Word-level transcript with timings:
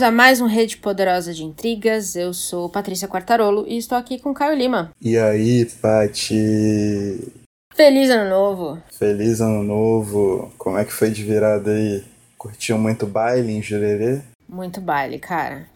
Bem-vindos 0.00 0.02
a 0.02 0.10
mais 0.10 0.40
um 0.40 0.46
Rede 0.46 0.78
Poderosa 0.78 1.34
de 1.34 1.44
Intrigas. 1.44 2.16
Eu 2.16 2.32
sou 2.32 2.70
Patrícia 2.70 3.06
Quartarolo 3.06 3.66
e 3.68 3.76
estou 3.76 3.98
aqui 3.98 4.18
com 4.18 4.32
Caio 4.32 4.56
Lima. 4.56 4.92
E 4.98 5.18
aí, 5.18 5.66
Pati? 5.66 7.30
Feliz 7.74 8.08
Ano 8.08 8.30
Novo! 8.30 8.82
Feliz 8.90 9.42
ano 9.42 9.62
novo. 9.62 10.50
Como 10.56 10.78
é 10.78 10.86
que 10.86 10.92
foi 10.92 11.10
de 11.10 11.22
virada 11.22 11.72
aí? 11.72 12.02
Curtiu 12.38 12.78
muito 12.78 13.06
baile 13.06 13.52
em 13.52 13.60
Jurerê? 13.60 14.22
Muito 14.48 14.80
baile, 14.80 15.18
cara. 15.18 15.66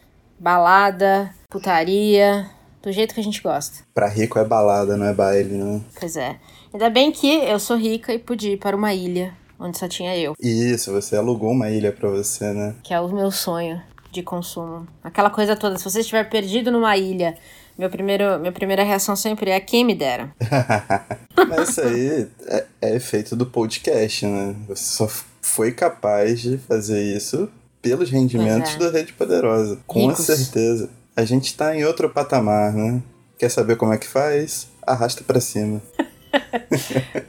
Balada, 0.40 1.30
putaria, 1.50 2.48
do 2.82 2.90
jeito 2.90 3.12
que 3.12 3.20
a 3.20 3.24
gente 3.24 3.42
gosta. 3.42 3.84
Pra 3.92 4.08
rico 4.08 4.38
é 4.38 4.44
balada, 4.44 4.96
não 4.96 5.04
é 5.04 5.12
baile, 5.12 5.54
né? 5.54 5.82
Pois 6.00 6.16
é. 6.16 6.36
Ainda 6.72 6.88
bem 6.88 7.12
que 7.12 7.28
eu 7.28 7.58
sou 7.58 7.76
rica 7.76 8.14
e 8.14 8.18
pude 8.18 8.52
ir 8.52 8.56
para 8.56 8.74
uma 8.74 8.94
ilha 8.94 9.34
onde 9.60 9.78
só 9.78 9.86
tinha 9.86 10.16
eu, 10.16 10.34
Isso, 10.40 10.92
você 10.92 11.14
alugou 11.16 11.50
uma 11.50 11.70
ilha 11.70 11.92
pra 11.92 12.08
você, 12.08 12.52
né? 12.52 12.74
que 12.82 12.92
é 12.92 13.00
o 13.00 13.08
meu 13.08 13.30
sonho 13.30 13.80
de 14.14 14.22
consumo. 14.22 14.86
Aquela 15.02 15.28
coisa 15.28 15.56
toda, 15.56 15.76
se 15.76 15.84
você 15.84 16.00
estiver 16.00 16.28
perdido 16.30 16.70
numa 16.70 16.96
ilha, 16.96 17.34
meu 17.76 17.90
primeiro, 17.90 18.38
minha 18.38 18.52
primeira 18.52 18.84
reação 18.84 19.16
sempre 19.16 19.50
é 19.50 19.58
quem 19.58 19.84
me 19.84 19.94
dera. 19.94 20.32
Mas 21.48 21.70
isso 21.70 21.80
aí 21.80 22.28
é, 22.46 22.64
é 22.80 22.96
efeito 22.96 23.34
do 23.34 23.44
podcast, 23.44 24.24
né? 24.26 24.54
Você 24.68 24.84
só 24.84 25.08
foi 25.42 25.72
capaz 25.72 26.40
de 26.40 26.56
fazer 26.56 27.02
isso 27.02 27.50
pelos 27.82 28.10
rendimentos 28.10 28.76
é. 28.76 28.78
da 28.78 28.90
Rede 28.90 29.12
Poderosa. 29.12 29.78
Com 29.86 30.08
Ricos. 30.08 30.24
certeza. 30.24 30.88
A 31.16 31.24
gente 31.24 31.54
tá 31.56 31.76
em 31.76 31.84
outro 31.84 32.08
patamar, 32.08 32.72
né? 32.72 33.02
Quer 33.38 33.50
saber 33.50 33.76
como 33.76 33.92
é 33.92 33.98
que 33.98 34.06
faz? 34.06 34.68
Arrasta 34.86 35.22
pra 35.24 35.40
cima. 35.40 35.82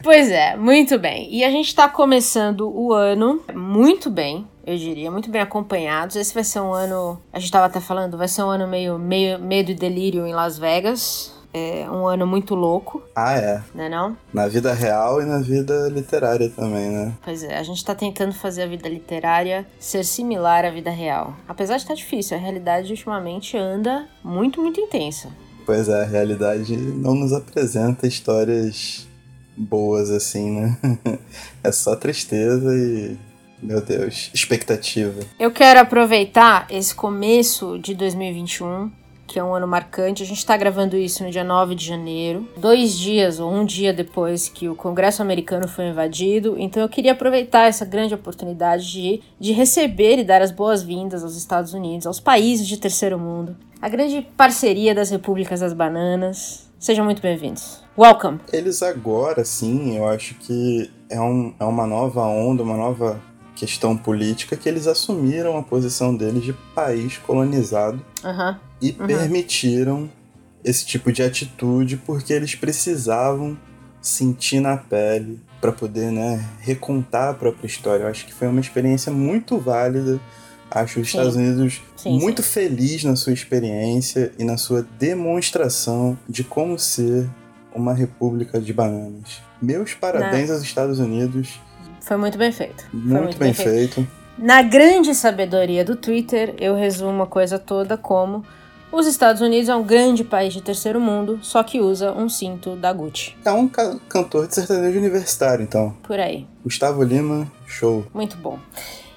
Pois 0.01 0.29
é, 0.31 0.55
muito 0.55 0.97
bem. 0.97 1.31
E 1.31 1.43
a 1.43 1.51
gente 1.51 1.73
tá 1.75 1.87
começando 1.87 2.67
o 2.67 2.93
ano 2.93 3.43
muito 3.53 4.09
bem, 4.09 4.47
eu 4.65 4.77
diria, 4.77 5.11
muito 5.11 5.29
bem 5.29 5.41
acompanhados. 5.41 6.15
Esse 6.15 6.33
vai 6.33 6.43
ser 6.43 6.59
um 6.59 6.73
ano, 6.73 7.19
a 7.31 7.39
gente 7.39 7.51
tava 7.51 7.65
até 7.67 7.79
falando, 7.79 8.17
vai 8.17 8.27
ser 8.27 8.43
um 8.43 8.49
ano 8.49 8.67
meio, 8.67 8.97
meio 8.97 9.39
medo 9.39 9.71
e 9.71 9.75
delírio 9.75 10.25
em 10.25 10.33
Las 10.33 10.57
Vegas. 10.57 11.33
É 11.57 11.89
um 11.89 12.05
ano 12.05 12.27
muito 12.27 12.53
louco, 12.53 13.01
Ah, 13.15 13.37
é. 13.37 13.63
né 13.73 13.87
não? 13.87 14.17
Na 14.33 14.45
vida 14.45 14.73
real 14.73 15.21
e 15.21 15.25
na 15.25 15.39
vida 15.39 15.87
literária 15.87 16.49
também, 16.49 16.89
né? 16.89 17.13
Pois 17.23 17.43
é, 17.43 17.57
a 17.57 17.63
gente 17.63 17.85
tá 17.85 17.95
tentando 17.95 18.33
fazer 18.33 18.63
a 18.63 18.67
vida 18.67 18.89
literária 18.89 19.65
ser 19.79 20.03
similar 20.03 20.65
à 20.65 20.69
vida 20.69 20.91
real. 20.91 21.33
Apesar 21.47 21.77
de 21.77 21.83
estar 21.83 21.93
difícil, 21.93 22.35
a 22.35 22.39
realidade 22.41 22.91
ultimamente 22.91 23.55
anda 23.57 24.05
muito, 24.21 24.59
muito 24.61 24.81
intensa. 24.81 25.29
Pois 25.65 25.87
é, 25.87 26.01
a 26.01 26.05
realidade 26.05 26.75
não 26.75 27.15
nos 27.15 27.31
apresenta 27.31 28.05
histórias 28.05 29.07
boas 29.55 30.09
assim, 30.11 30.59
né? 30.59 30.77
É 31.63 31.71
só 31.71 31.95
tristeza 31.95 32.75
e. 32.75 33.17
Meu 33.65 33.81
Deus, 33.81 34.29
expectativa. 34.31 35.21
Eu 35.39 35.49
quero 35.49 35.79
aproveitar 35.79 36.67
esse 36.69 36.93
começo 36.93 37.79
de 37.79 37.95
2021, 37.95 38.91
que 39.25 39.39
é 39.39 39.43
um 39.43 39.55
ano 39.55 39.67
marcante. 39.67 40.21
A 40.21 40.25
gente 40.25 40.37
está 40.37 40.55
gravando 40.55 40.95
isso 40.95 41.23
no 41.23 41.31
dia 41.31 41.43
9 41.43 41.73
de 41.73 41.83
janeiro, 41.83 42.47
dois 42.55 42.95
dias 42.95 43.39
ou 43.39 43.51
um 43.51 43.65
dia 43.65 43.91
depois 43.91 44.47
que 44.47 44.69
o 44.69 44.75
Congresso 44.75 45.23
americano 45.23 45.67
foi 45.67 45.87
invadido. 45.87 46.55
Então 46.59 46.83
eu 46.83 46.87
queria 46.87 47.13
aproveitar 47.13 47.67
essa 47.67 47.83
grande 47.83 48.13
oportunidade 48.13 48.91
de, 48.91 49.21
de 49.39 49.51
receber 49.51 50.19
e 50.19 50.23
dar 50.23 50.43
as 50.43 50.51
boas-vindas 50.51 51.23
aos 51.23 51.35
Estados 51.35 51.73
Unidos, 51.73 52.05
aos 52.05 52.19
países 52.19 52.67
de 52.67 52.77
terceiro 52.77 53.17
mundo, 53.17 53.57
a 53.81 53.89
grande 53.89 54.21
parceria 54.37 54.93
das 54.93 55.09
repúblicas 55.09 55.61
das 55.61 55.73
bananas. 55.73 56.69
Sejam 56.77 57.03
muito 57.03 57.19
bem-vindos. 57.19 57.83
Welcome! 57.97 58.41
Eles 58.53 58.83
agora, 58.83 59.43
sim, 59.43 59.97
eu 59.97 60.07
acho 60.07 60.35
que 60.35 60.91
é, 61.09 61.19
um, 61.19 61.51
é 61.59 61.65
uma 61.65 61.87
nova 61.87 62.21
onda, 62.21 62.61
uma 62.61 62.77
nova 62.77 63.19
questão 63.55 63.95
política 63.95 64.55
que 64.57 64.67
eles 64.67 64.85
assumiram 64.87 65.57
a 65.57 65.63
posição 65.63 66.15
deles 66.15 66.43
de 66.43 66.53
país 66.73 67.17
colonizado 67.17 67.99
Aham. 68.23 68.59
e 68.81 68.95
Uhum. 68.99 69.07
permitiram 69.07 70.09
esse 70.63 70.85
tipo 70.85 71.11
de 71.11 71.23
atitude 71.23 71.97
porque 71.97 72.33
eles 72.33 72.53
precisavam 72.55 73.57
sentir 74.01 74.59
na 74.59 74.75
pele 74.77 75.39
para 75.61 75.71
poder 75.71 76.11
né, 76.11 76.43
recontar 76.59 77.29
a 77.29 77.33
própria 77.33 77.65
história. 77.67 78.03
Eu 78.03 78.07
acho 78.07 78.25
que 78.25 78.33
foi 78.33 78.47
uma 78.47 78.59
experiência 78.59 79.11
muito 79.11 79.57
válida. 79.57 80.19
Acho 80.69 80.99
os 80.99 81.09
Sim. 81.09 81.17
Estados 81.17 81.35
Unidos 81.35 81.81
Sim, 81.95 82.19
muito 82.19 82.43
feliz 82.43 83.03
na 83.03 83.15
sua 83.15 83.31
experiência 83.33 84.31
e 84.37 84.43
na 84.43 84.57
sua 84.57 84.85
demonstração 84.99 86.17
de 86.27 86.43
como 86.43 86.77
ser 86.77 87.27
uma 87.73 87.93
república 87.93 88.59
de 88.59 88.73
bananas. 88.73 89.41
Meus 89.61 89.93
parabéns 89.93 90.49
aos 90.49 90.61
Estados 90.61 90.99
Unidos, 90.99 91.59
Foi 92.05 92.17
muito 92.17 92.37
bem 92.37 92.51
feito. 92.51 92.85
Foi 92.91 92.99
muito, 93.21 93.37
bem, 93.37 93.53
feito. 93.53 94.07
Na 94.37 94.61
grande 94.61 95.15
sabedoria 95.15 95.83
do 95.83 95.95
Twitter, 95.95 96.53
eu 96.59 96.75
resumo 96.75 97.23
a 97.23 97.27
coisa 97.27 97.57
toda 97.57 97.97
como 97.97 98.45
os 98.91 99.07
Estados 99.07 99.41
Unidos 99.41 99.67
é 99.69 99.75
um 99.75 99.83
grande 99.83 100.23
país 100.23 100.53
de 100.53 100.61
terceiro 100.61 101.01
mundo, 101.01 101.39
só 101.41 101.63
que 101.63 101.81
usa 101.81 102.11
um 102.13 102.29
cinto 102.29 102.75
da 102.75 102.93
Gucci. 102.93 103.35
É 103.43 103.51
um 103.51 103.67
ca- 103.67 103.97
cantor 104.07 104.47
de 104.47 104.55
sertanejo 104.55 104.99
universitário, 104.99 105.63
então. 105.63 105.95
Por 106.03 106.19
aí. 106.19 106.45
Gustavo 106.63 107.03
Lima, 107.03 107.51
show. 107.65 108.05
Muito 108.13 108.37
bom. 108.37 108.59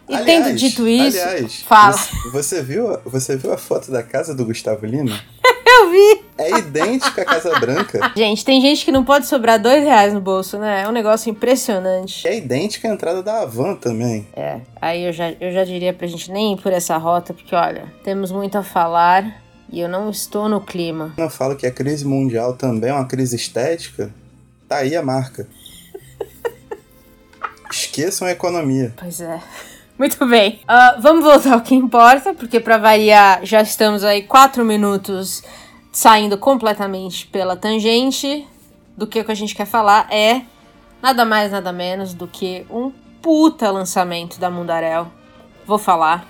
E 0.09 0.15
Aliás, 0.15 0.44
tendo 0.47 0.56
dito 0.56 0.88
isso, 0.88 1.19
aliás, 1.20 1.60
fala. 1.62 1.93
Você, 1.93 2.31
você 2.32 2.62
viu, 2.62 2.99
você 3.05 3.37
viu 3.37 3.53
a 3.53 3.59
foto 3.59 3.91
da 3.93 4.03
casa 4.03 4.34
do 4.34 4.44
Gustavo 4.47 4.87
Lima? 4.87 5.20
Eu 5.88 5.91
vi! 5.91 6.25
É 6.37 6.59
idêntica 6.59 7.22
à 7.22 7.25
Casa 7.25 7.59
Branca. 7.59 8.12
Gente, 8.15 8.44
tem 8.44 8.60
gente 8.60 8.84
que 8.84 8.93
não 8.93 9.03
pode 9.03 9.26
sobrar 9.26 9.60
dois 9.60 9.82
reais 9.82 10.12
no 10.12 10.21
bolso, 10.21 10.59
né? 10.59 10.82
É 10.82 10.88
um 10.88 10.93
negócio 10.93 11.31
impressionante. 11.31 12.28
É 12.28 12.37
idêntica 12.37 12.87
à 12.87 12.93
entrada 12.93 13.22
da 13.22 13.41
Havan 13.41 13.75
também. 13.75 14.26
É, 14.37 14.60
aí 14.81 15.04
eu 15.04 15.12
já, 15.12 15.31
eu 15.41 15.50
já 15.50 15.65
diria 15.65 15.93
pra 15.93 16.06
gente 16.06 16.31
nem 16.31 16.53
ir 16.53 16.60
por 16.60 16.72
essa 16.72 16.97
rota, 16.99 17.32
porque 17.32 17.54
olha, 17.54 17.87
temos 18.04 18.31
muito 18.31 18.56
a 18.59 18.62
falar 18.62 19.43
e 19.71 19.81
eu 19.81 19.88
não 19.88 20.10
estou 20.10 20.49
no 20.49 20.60
clima. 20.60 21.15
Eu 21.16 21.31
falo 21.31 21.56
que 21.56 21.66
a 21.66 21.72
crise 21.72 22.05
mundial 22.05 22.53
também 22.53 22.91
é 22.91 22.93
uma 22.93 23.06
crise 23.06 23.34
estética. 23.34 24.12
Tá 24.69 24.76
aí 24.76 24.94
a 24.94 25.03
marca. 25.03 25.49
Esqueçam 27.72 28.28
a 28.28 28.31
economia. 28.31 28.93
Pois 28.97 29.20
é. 29.20 29.41
Muito 29.99 30.25
bem. 30.26 30.60
Ah, 30.69 30.97
vamos 31.00 31.25
voltar 31.25 31.55
ao 31.55 31.60
que 31.60 31.75
importa, 31.75 32.32
porque 32.32 32.60
pra 32.60 32.78
variar, 32.78 33.41
já 33.43 33.60
estamos 33.62 34.05
aí 34.05 34.22
quatro 34.22 34.65
minutos 34.65 35.43
saindo 35.93 36.38
completamente 36.38 37.26
pela 37.26 37.56
tangente 37.56 38.47
do 38.97 39.06
que, 39.06 39.22
que 39.22 39.32
a 39.32 39.34
gente 39.34 39.54
quer 39.54 39.66
falar 39.66 40.12
é 40.12 40.43
nada 41.03 41.25
mais, 41.25 41.53
nada 41.53 41.72
menos 41.72 42.15
do 42.15 42.26
que 42.26 42.66
um 42.71 42.91
puta 43.22 43.71
lançamento 43.71 44.38
da 44.38 44.50
Mundarel. 44.50 45.11
Vou 45.67 45.79
falar. 45.79 46.26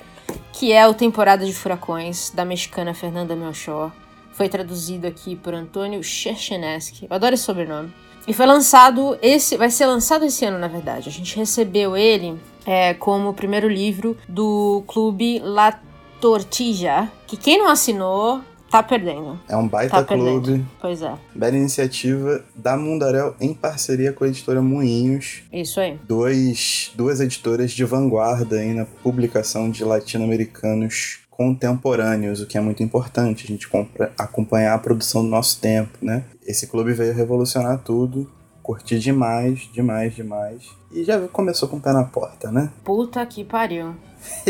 Que 0.52 0.72
é 0.72 0.86
o 0.86 0.92
Temporada 0.92 1.46
de 1.46 1.52
Furacões, 1.52 2.30
da 2.30 2.44
mexicana 2.44 2.92
Fernanda 2.92 3.36
Melchor. 3.36 3.92
Foi 4.32 4.48
traduzido 4.48 5.06
aqui 5.06 5.36
por 5.36 5.54
Antônio 5.54 6.02
Cherchenesky. 6.02 7.06
Eu 7.08 7.14
adoro 7.14 7.34
esse 7.34 7.44
sobrenome. 7.44 7.92
E 8.26 8.32
foi 8.34 8.44
lançado 8.44 9.16
esse, 9.22 9.56
vai 9.56 9.70
ser 9.70 9.86
lançado 9.86 10.24
esse 10.24 10.44
ano, 10.44 10.58
na 10.58 10.68
verdade. 10.68 11.08
A 11.08 11.12
gente 11.12 11.36
recebeu 11.36 11.96
ele 11.96 12.38
é, 12.66 12.92
como 12.92 13.30
o 13.30 13.34
primeiro 13.34 13.68
livro 13.68 14.16
do 14.28 14.82
clube 14.86 15.38
La 15.38 15.80
Tortilla, 16.20 17.10
que 17.26 17.36
quem 17.36 17.56
não 17.56 17.68
assinou 17.68 18.42
tá 18.70 18.82
perdendo. 18.82 19.38
É 19.48 19.56
um 19.56 19.66
baita 19.66 19.96
Tá 19.96 20.04
clube. 20.04 20.64
Pois 20.80 21.02
é, 21.02 21.14
Bela 21.34 21.56
iniciativa 21.56 22.44
da 22.54 22.76
Mundarel 22.76 23.34
em 23.40 23.54
parceria 23.54 24.12
com 24.12 24.24
a 24.24 24.28
editora 24.28 24.60
Moinhos. 24.62 25.42
isso 25.52 25.80
aí. 25.80 25.98
Dois, 26.06 26.92
duas 26.94 27.20
editoras 27.20 27.70
de 27.72 27.84
vanguarda 27.84 28.56
aí 28.56 28.74
na 28.74 28.84
publicação 28.84 29.70
de 29.70 29.84
latino-americanos 29.84 31.20
contemporâneos, 31.30 32.40
o 32.40 32.46
que 32.46 32.58
é 32.58 32.60
muito 32.60 32.82
importante, 32.82 33.44
a 33.44 33.46
gente 33.46 33.68
compra- 33.68 34.12
acompanhar 34.18 34.74
a 34.74 34.78
produção 34.78 35.22
do 35.22 35.28
nosso 35.30 35.60
tempo, 35.60 35.96
né? 36.02 36.24
Esse 36.44 36.66
clube 36.66 36.92
veio 36.92 37.14
revolucionar 37.14 37.78
tudo, 37.78 38.28
curti 38.62 38.98
demais, 38.98 39.68
demais, 39.72 40.14
demais. 40.16 40.64
E 40.92 41.04
já 41.04 41.20
começou 41.28 41.68
com 41.68 41.76
o 41.76 41.80
pé 41.80 41.92
na 41.92 42.02
porta, 42.04 42.50
né? 42.50 42.70
Puta 42.84 43.24
que 43.24 43.44
pariu. 43.44 43.94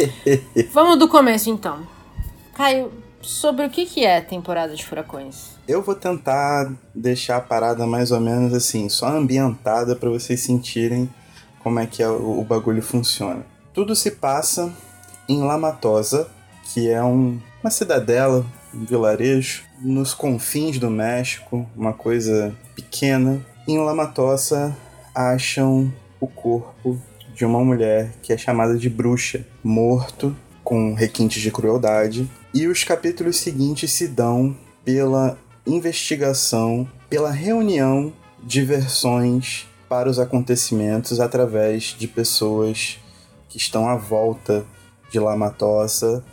Vamos 0.73 0.99
do 0.99 1.09
começo 1.09 1.51
então. 1.51 1.87
Caio, 2.55 2.91
sobre 3.21 3.65
o 3.67 3.71
que, 3.71 3.85
que 3.87 4.05
é 4.05 4.21
temporada 4.21 4.75
de 4.75 4.85
furacões? 4.85 5.51
Eu 5.67 5.83
vou 5.83 5.95
tentar 5.95 6.73
deixar 6.95 7.37
a 7.37 7.41
parada 7.41 7.87
mais 7.87 8.11
ou 8.11 8.21
menos 8.21 8.55
assim, 8.55 8.89
só 8.89 9.09
ambientada 9.09 9.95
para 9.97 10.09
vocês 10.09 10.41
sentirem 10.41 11.09
como 11.63 11.79
é 11.81 11.87
que 11.87 12.03
é 12.03 12.09
o, 12.09 12.41
o 12.41 12.45
bagulho 12.45 12.83
funciona. 12.83 13.45
Tudo 13.75 13.95
se 13.95 14.13
passa 14.13 14.73
em 15.29 15.43
La 15.43 15.59
Matosa, 15.59 16.29
que 16.73 16.89
é 16.91 17.03
um- 17.03 17.39
uma 17.63 17.71
cidadela 17.71 18.45
um 18.75 18.85
vilarejo, 18.85 19.65
nos 19.81 20.13
confins 20.13 20.79
do 20.79 20.91
México, 20.91 21.67
uma 21.75 21.93
coisa 21.95 22.55
pequena. 22.75 23.41
Em 23.67 23.79
Lamatossa 23.79 24.77
acham 25.15 25.91
o 26.21 26.27
corpo 26.27 27.01
de 27.35 27.45
uma 27.47 27.65
mulher 27.65 28.11
que 28.23 28.33
é 28.33 28.37
chamada 28.37 28.77
de 28.77 28.91
bruxa, 28.91 29.45
morto 29.65 30.37
com 30.63 30.93
requintes 30.93 31.41
de 31.41 31.51
crueldade. 31.51 32.29
E 32.53 32.67
os 32.67 32.83
capítulos 32.83 33.37
seguintes 33.37 33.93
se 33.93 34.09
dão 34.09 34.57
pela 34.85 35.39
investigação, 35.67 36.89
pela 37.09 37.31
reunião 37.31 38.13
de 38.43 38.63
versões 38.63 39.67
para 39.89 40.09
os 40.09 40.19
acontecimentos 40.19 41.21
através 41.21 41.97
de 41.99 42.09
pessoas 42.09 42.99
que 43.49 43.57
estão 43.57 43.89
à 43.89 43.97
volta 43.97 44.65
de 45.11 45.19
Lamatossa 45.19 46.25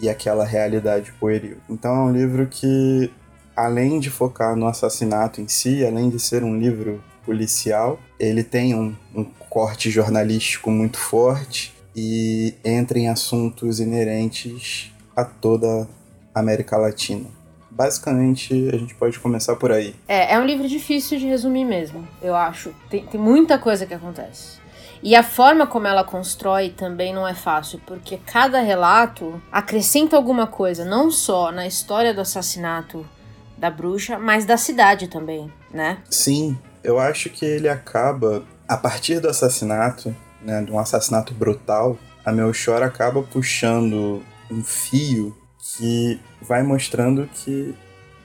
e 0.00 0.08
aquela 0.08 0.44
realidade 0.44 1.12
pueril. 1.18 1.58
Então 1.68 1.94
é 1.94 2.00
um 2.00 2.12
livro 2.12 2.46
que, 2.46 3.10
além 3.54 3.98
de 3.98 4.10
focar 4.10 4.56
no 4.56 4.66
assassinato 4.66 5.40
em 5.40 5.48
si, 5.48 5.84
além 5.84 6.10
de 6.10 6.20
ser 6.20 6.42
um 6.42 6.58
livro 6.58 7.02
policial, 7.24 7.98
ele 8.18 8.44
tem 8.44 8.74
um, 8.74 8.94
um 9.14 9.24
corte 9.24 9.90
jornalístico 9.90 10.70
muito 10.70 10.98
forte 10.98 11.74
e 11.94 12.54
entra 12.64 12.98
em 12.98 13.08
assuntos 13.08 13.80
inerentes 13.80 14.92
a 15.16 15.24
toda 15.24 15.88
a 16.34 16.40
América 16.40 16.76
Latina. 16.76 17.26
Basicamente, 17.70 18.70
a 18.72 18.76
gente 18.76 18.94
pode 18.94 19.18
começar 19.18 19.56
por 19.56 19.72
aí. 19.72 19.94
É, 20.06 20.34
é 20.34 20.38
um 20.38 20.44
livro 20.44 20.68
difícil 20.68 21.18
de 21.18 21.26
resumir 21.26 21.64
mesmo, 21.64 22.06
eu 22.22 22.34
acho. 22.36 22.72
Tem, 22.88 23.04
tem 23.06 23.20
muita 23.20 23.58
coisa 23.58 23.86
que 23.86 23.94
acontece. 23.94 24.58
E 25.02 25.14
a 25.14 25.22
forma 25.22 25.66
como 25.66 25.86
ela 25.86 26.02
constrói 26.02 26.70
também 26.70 27.12
não 27.12 27.28
é 27.28 27.34
fácil, 27.34 27.80
porque 27.86 28.18
cada 28.26 28.60
relato 28.60 29.40
acrescenta 29.52 30.16
alguma 30.16 30.46
coisa, 30.46 30.84
não 30.84 31.10
só 31.10 31.52
na 31.52 31.66
história 31.66 32.14
do 32.14 32.20
assassinato 32.20 33.06
da 33.56 33.70
bruxa, 33.70 34.18
mas 34.18 34.44
da 34.44 34.56
cidade 34.56 35.08
também, 35.08 35.52
né? 35.72 35.98
Sim, 36.10 36.58
eu 36.82 36.98
acho 36.98 37.30
que 37.30 37.44
ele 37.44 37.68
acaba, 37.68 38.42
a 38.68 38.76
partir 38.76 39.20
do 39.20 39.28
assassinato, 39.28 40.14
né, 40.42 40.62
de 40.62 40.72
um 40.72 40.78
assassinato 40.78 41.34
brutal, 41.34 41.98
a 42.24 42.32
Melchor 42.32 42.82
acaba 42.82 43.22
puxando 43.22 44.22
um 44.50 44.62
fio 44.62 45.36
que 45.58 46.20
vai 46.40 46.62
mostrando 46.62 47.28
que 47.32 47.74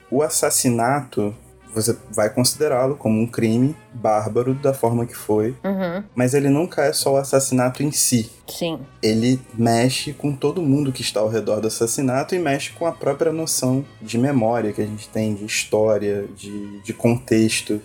o 0.10 0.22
assassinato 0.22 1.36
você 1.74 1.98
vai 2.12 2.30
considerá-lo 2.30 2.96
como 2.96 3.20
um 3.20 3.26
crime 3.26 3.76
bárbaro 3.94 4.54
da 4.54 4.74
forma 4.74 5.06
que 5.06 5.16
foi. 5.16 5.56
Uhum. 5.64 6.04
Mas 6.14 6.34
ele 6.34 6.50
nunca 6.50 6.84
é 6.84 6.94
só 6.94 7.14
o 7.14 7.18
assassinato 7.18 7.82
em 7.82 7.92
si. 7.92 8.30
Sim. 8.48 8.80
Ele 9.02 9.40
mexe 9.54 10.14
com 10.14 10.36
todo 10.36 10.62
mundo 10.62 10.92
que 10.92 11.02
está 11.02 11.22
ao 11.22 11.30
redor 11.30 11.62
do 11.62 11.68
assassinato 11.68 12.36
e 12.36 12.40
mexe 12.40 12.72
com 12.72 12.86
a 12.86 12.92
própria 12.92 13.32
noção 13.32 13.86
de 14.02 14.18
memória 14.18 14.74
que 14.74 14.82
a 14.82 14.86
gente 14.86 15.08
tem, 15.08 15.34
de 15.34 15.46
história, 15.46 16.28
de, 16.36 16.82
de 16.82 16.94
contexto. 16.94 17.82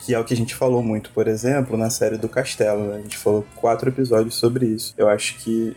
Que 0.00 0.14
é 0.14 0.18
o 0.18 0.24
que 0.24 0.34
a 0.34 0.36
gente 0.36 0.54
falou 0.54 0.82
muito, 0.82 1.10
por 1.12 1.26
exemplo, 1.26 1.78
na 1.78 1.88
série 1.88 2.18
do 2.18 2.28
Castelo. 2.28 2.88
Né? 2.88 2.96
A 2.96 3.00
gente 3.00 3.16
falou 3.16 3.42
quatro 3.56 3.88
episódios 3.88 4.34
sobre 4.34 4.66
isso. 4.66 4.92
Eu 4.98 5.08
acho 5.08 5.38
que 5.38 5.74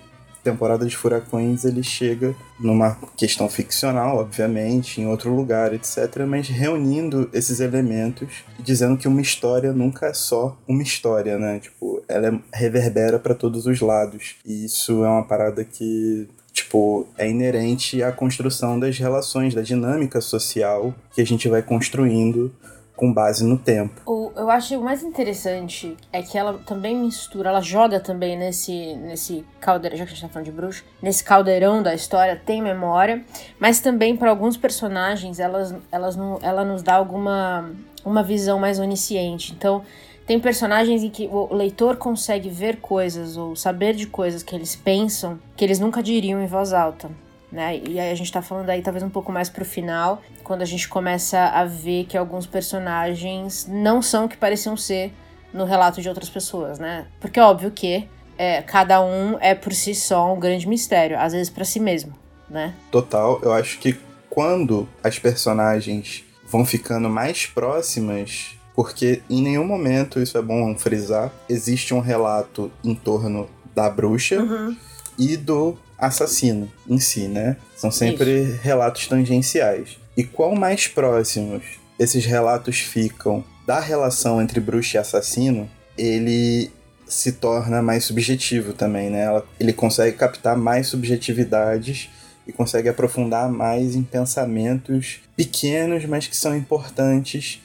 temporada 0.52 0.86
de 0.86 0.96
Furacões 0.96 1.66
ele 1.66 1.84
chega 1.84 2.34
numa 2.60 2.98
questão 3.16 3.50
ficcional, 3.50 4.18
obviamente, 4.18 5.02
em 5.02 5.08
outro 5.08 5.34
lugar, 5.36 5.74
etc., 5.74 6.26
mas 6.28 6.48
reunindo 6.48 7.30
esses 7.34 7.60
elementos 7.60 8.46
e 8.58 8.64
dizendo 8.64 8.98
que 8.98 9.08
uma 9.08 9.22
história 9.22 9.74
nunca 9.74 10.08
é 10.08 10.14
só 10.14 10.58
uma 10.68 10.82
história, 10.82 11.38
né? 11.38 11.60
Tipo, 11.60 12.02
ela 12.08 12.40
reverbera 12.54 13.20
para 13.20 13.36
todos 13.36 13.66
os 13.66 13.82
lados. 13.82 14.36
E 14.46 14.66
isso 14.66 15.04
é 15.04 15.10
uma 15.10 15.24
parada 15.24 15.64
que 15.64 16.28
tipo, 16.54 17.06
é 17.18 17.30
inerente 17.30 18.02
à 18.02 18.12
construção 18.12 18.80
das 18.80 18.98
relações, 18.98 19.54
da 19.54 19.62
dinâmica 19.62 20.20
social 20.20 20.94
que 21.14 21.22
a 21.22 21.26
gente 21.26 21.48
vai 21.48 21.62
construindo 21.62 22.52
com 22.98 23.14
base 23.14 23.46
no 23.46 23.58
tempo. 23.58 24.02
O, 24.06 24.32
eu 24.36 24.50
acho 24.50 24.76
o 24.78 24.84
mais 24.84 25.04
interessante 25.04 25.96
é 26.12 26.22
que 26.24 26.38
ela 26.38 26.60
também 26.66 26.98
mistura, 26.98 27.50
ela 27.50 27.62
joga 27.62 28.00
também 28.00 28.36
nesse, 28.36 28.96
nesse 28.96 29.46
caldeirão, 29.62 29.98
já 29.98 30.04
que 30.06 30.12
a 30.12 30.16
gente 30.16 30.24
tá 30.24 30.30
falando 30.30 30.46
de 30.46 30.52
bruxo, 30.52 30.84
nesse 31.02 31.24
caldeirão 31.24 31.82
da 31.84 31.94
história, 31.94 32.36
tem 32.44 32.62
memória, 32.62 33.24
mas 33.60 33.80
também 33.80 34.18
para 34.18 34.32
alguns 34.32 34.58
personagens 34.58 35.40
elas, 35.40 35.74
elas 35.92 36.18
ela 36.42 36.66
nos 36.66 36.82
dá 36.82 36.96
alguma 36.96 37.72
uma 38.04 38.24
visão 38.24 38.58
mais 38.58 38.80
onisciente. 38.80 39.54
Então, 39.54 39.84
tem 40.26 40.40
personagens 40.40 41.04
em 41.04 41.10
que 41.10 41.28
o 41.28 41.54
leitor 41.54 41.98
consegue 41.98 42.50
ver 42.50 42.78
coisas 42.78 43.38
ou 43.38 43.56
saber 43.56 43.94
de 43.94 44.08
coisas 44.08 44.42
que 44.42 44.56
eles 44.56 44.76
pensam 44.76 45.40
que 45.56 45.64
eles 45.64 45.80
nunca 45.80 46.02
diriam 46.02 46.42
em 46.42 46.48
voz 46.48 46.74
alta 46.74 47.10
né? 47.52 47.78
E 47.88 48.00
aí 48.00 48.12
a 48.12 48.16
gente 48.16 48.32
tá 48.32 48.42
falando 48.42 48.70
aí 48.70 48.82
talvez 48.82 49.04
um 49.04 49.10
pouco 49.10 49.32
mais 49.32 49.50
pro 49.50 49.66
final, 49.66 50.22
quando 50.44 50.62
a 50.62 50.66
gente 50.66 50.88
começa 50.88 51.40
a 51.40 51.66
ver 51.66 52.06
que 52.06 52.18
alguns 52.18 52.46
personagens 52.46 53.66
não 53.70 54.02
são 54.02 54.26
o 54.26 54.30
que 54.30 54.38
pareciam 54.38 54.76
ser 54.76 55.14
no 55.54 55.66
relato 55.66 56.02
de 56.02 56.10
outras 56.10 56.30
pessoas, 56.30 56.78
né? 56.80 57.08
Porque 57.20 57.40
é 57.40 57.44
óbvio 57.44 57.72
que 57.72 58.08
é, 58.38 58.62
cada 58.62 59.02
um 59.02 59.38
é 59.40 59.56
por 59.56 59.74
si 59.74 59.96
só 59.96 60.34
um 60.34 60.40
grande 60.40 60.68
mistério, 60.68 61.18
às 61.20 61.34
vezes 61.34 61.50
para 61.50 61.66
si 61.66 61.80
mesmo, 61.80 62.14
né? 62.50 62.74
Total, 62.92 63.40
eu 63.42 63.54
acho 63.54 63.80
que 63.80 63.98
quando 64.30 64.88
as 65.04 65.18
personagens 65.18 66.24
vão 66.48 66.66
ficando 66.66 67.10
mais 67.10 67.46
próximas, 67.46 68.56
porque 68.76 69.22
em 69.30 69.42
nenhum 69.42 69.66
momento, 69.66 70.20
isso 70.20 70.38
é 70.38 70.42
bom 70.42 70.78
frisar, 70.78 71.32
existe 71.50 71.94
um 71.94 72.00
relato 72.00 72.72
em 72.84 72.94
torno 72.94 73.50
da 73.74 73.90
bruxa 73.90 74.40
uhum. 74.40 74.76
e 75.18 75.36
do 75.36 75.78
assassino 75.98 76.72
em 76.88 77.00
si, 77.00 77.28
né? 77.28 77.58
São 77.76 77.92
sempre 77.92 78.44
Isso. 78.44 78.62
relatos 78.62 79.08
tangenciais. 79.08 79.98
E 80.16 80.24
qual 80.24 80.56
mais 80.56 80.88
próximos 80.88 81.64
esses 82.00 82.26
relatos 82.26 82.80
ficam 82.80 83.44
da 83.66 83.80
relação 83.80 84.42
entre 84.42 84.60
bruxa 84.60 84.98
e 84.98 85.00
assassino, 85.00 85.70
ele 85.98 86.72
se 87.08 87.34
torna 87.34 87.82
mais 87.82 88.06
subjetivo 88.06 88.74
também, 88.74 89.10
né? 89.10 89.42
Ele 89.60 89.74
consegue 89.74 90.16
captar 90.16 90.58
mais 90.58 90.88
subjetividades 90.88 92.10
e 92.46 92.52
consegue 92.52 92.90
aprofundar 92.90 93.50
mais 93.50 93.96
em 93.96 94.04
pensamentos 94.04 95.20
pequenos, 95.36 96.06
mas 96.06 96.28
que 96.28 96.36
são 96.36 96.56
importantes, 96.56 97.62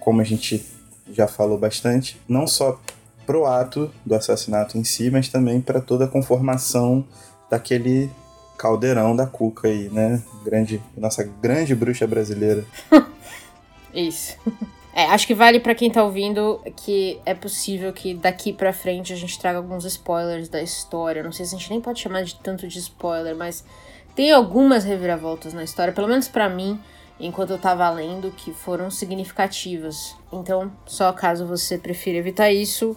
como 0.00 0.20
a 0.20 0.24
gente 0.24 0.64
já 1.12 1.28
falou 1.28 1.58
bastante, 1.58 2.20
não 2.28 2.46
só 2.46 2.80
pro 3.24 3.44
ato 3.44 3.90
do 4.04 4.14
assassinato 4.14 4.78
em 4.78 4.84
si, 4.84 5.10
mas 5.10 5.28
também 5.28 5.60
para 5.60 5.80
toda 5.80 6.04
a 6.04 6.08
conformação 6.08 7.04
daquele 7.50 8.10
caldeirão 8.56 9.14
da 9.14 9.26
Cuca 9.26 9.68
aí, 9.68 9.88
né? 9.90 10.22
Grande, 10.44 10.82
nossa 10.96 11.22
grande 11.22 11.74
bruxa 11.74 12.06
brasileira. 12.06 12.64
Isso. 13.94 14.36
É, 14.94 15.04
acho 15.06 15.26
que 15.26 15.34
vale 15.34 15.60
para 15.60 15.74
quem 15.74 15.90
tá 15.90 16.02
ouvindo 16.02 16.60
que 16.74 17.20
é 17.26 17.34
possível 17.34 17.92
que 17.92 18.14
daqui 18.14 18.50
para 18.52 18.72
frente 18.72 19.12
a 19.12 19.16
gente 19.16 19.38
traga 19.38 19.58
alguns 19.58 19.84
spoilers 19.84 20.48
da 20.48 20.62
história. 20.62 21.22
Não 21.22 21.32
sei 21.32 21.44
se 21.44 21.54
a 21.54 21.58
gente 21.58 21.70
nem 21.70 21.80
pode 21.80 22.00
chamar 22.00 22.22
de 22.22 22.34
tanto 22.36 22.66
de 22.66 22.78
spoiler, 22.78 23.36
mas 23.36 23.62
tem 24.14 24.32
algumas 24.32 24.84
reviravoltas 24.84 25.52
na 25.52 25.62
história, 25.62 25.92
pelo 25.92 26.08
menos 26.08 26.28
para 26.28 26.48
mim, 26.48 26.80
enquanto 27.20 27.50
eu 27.50 27.58
tava 27.58 27.88
lendo, 27.90 28.30
que 28.30 28.52
foram 28.52 28.90
significativas. 28.90 30.16
Então, 30.32 30.72
só 30.86 31.12
caso 31.12 31.46
você 31.46 31.76
prefira 31.76 32.16
evitar 32.16 32.50
isso, 32.50 32.96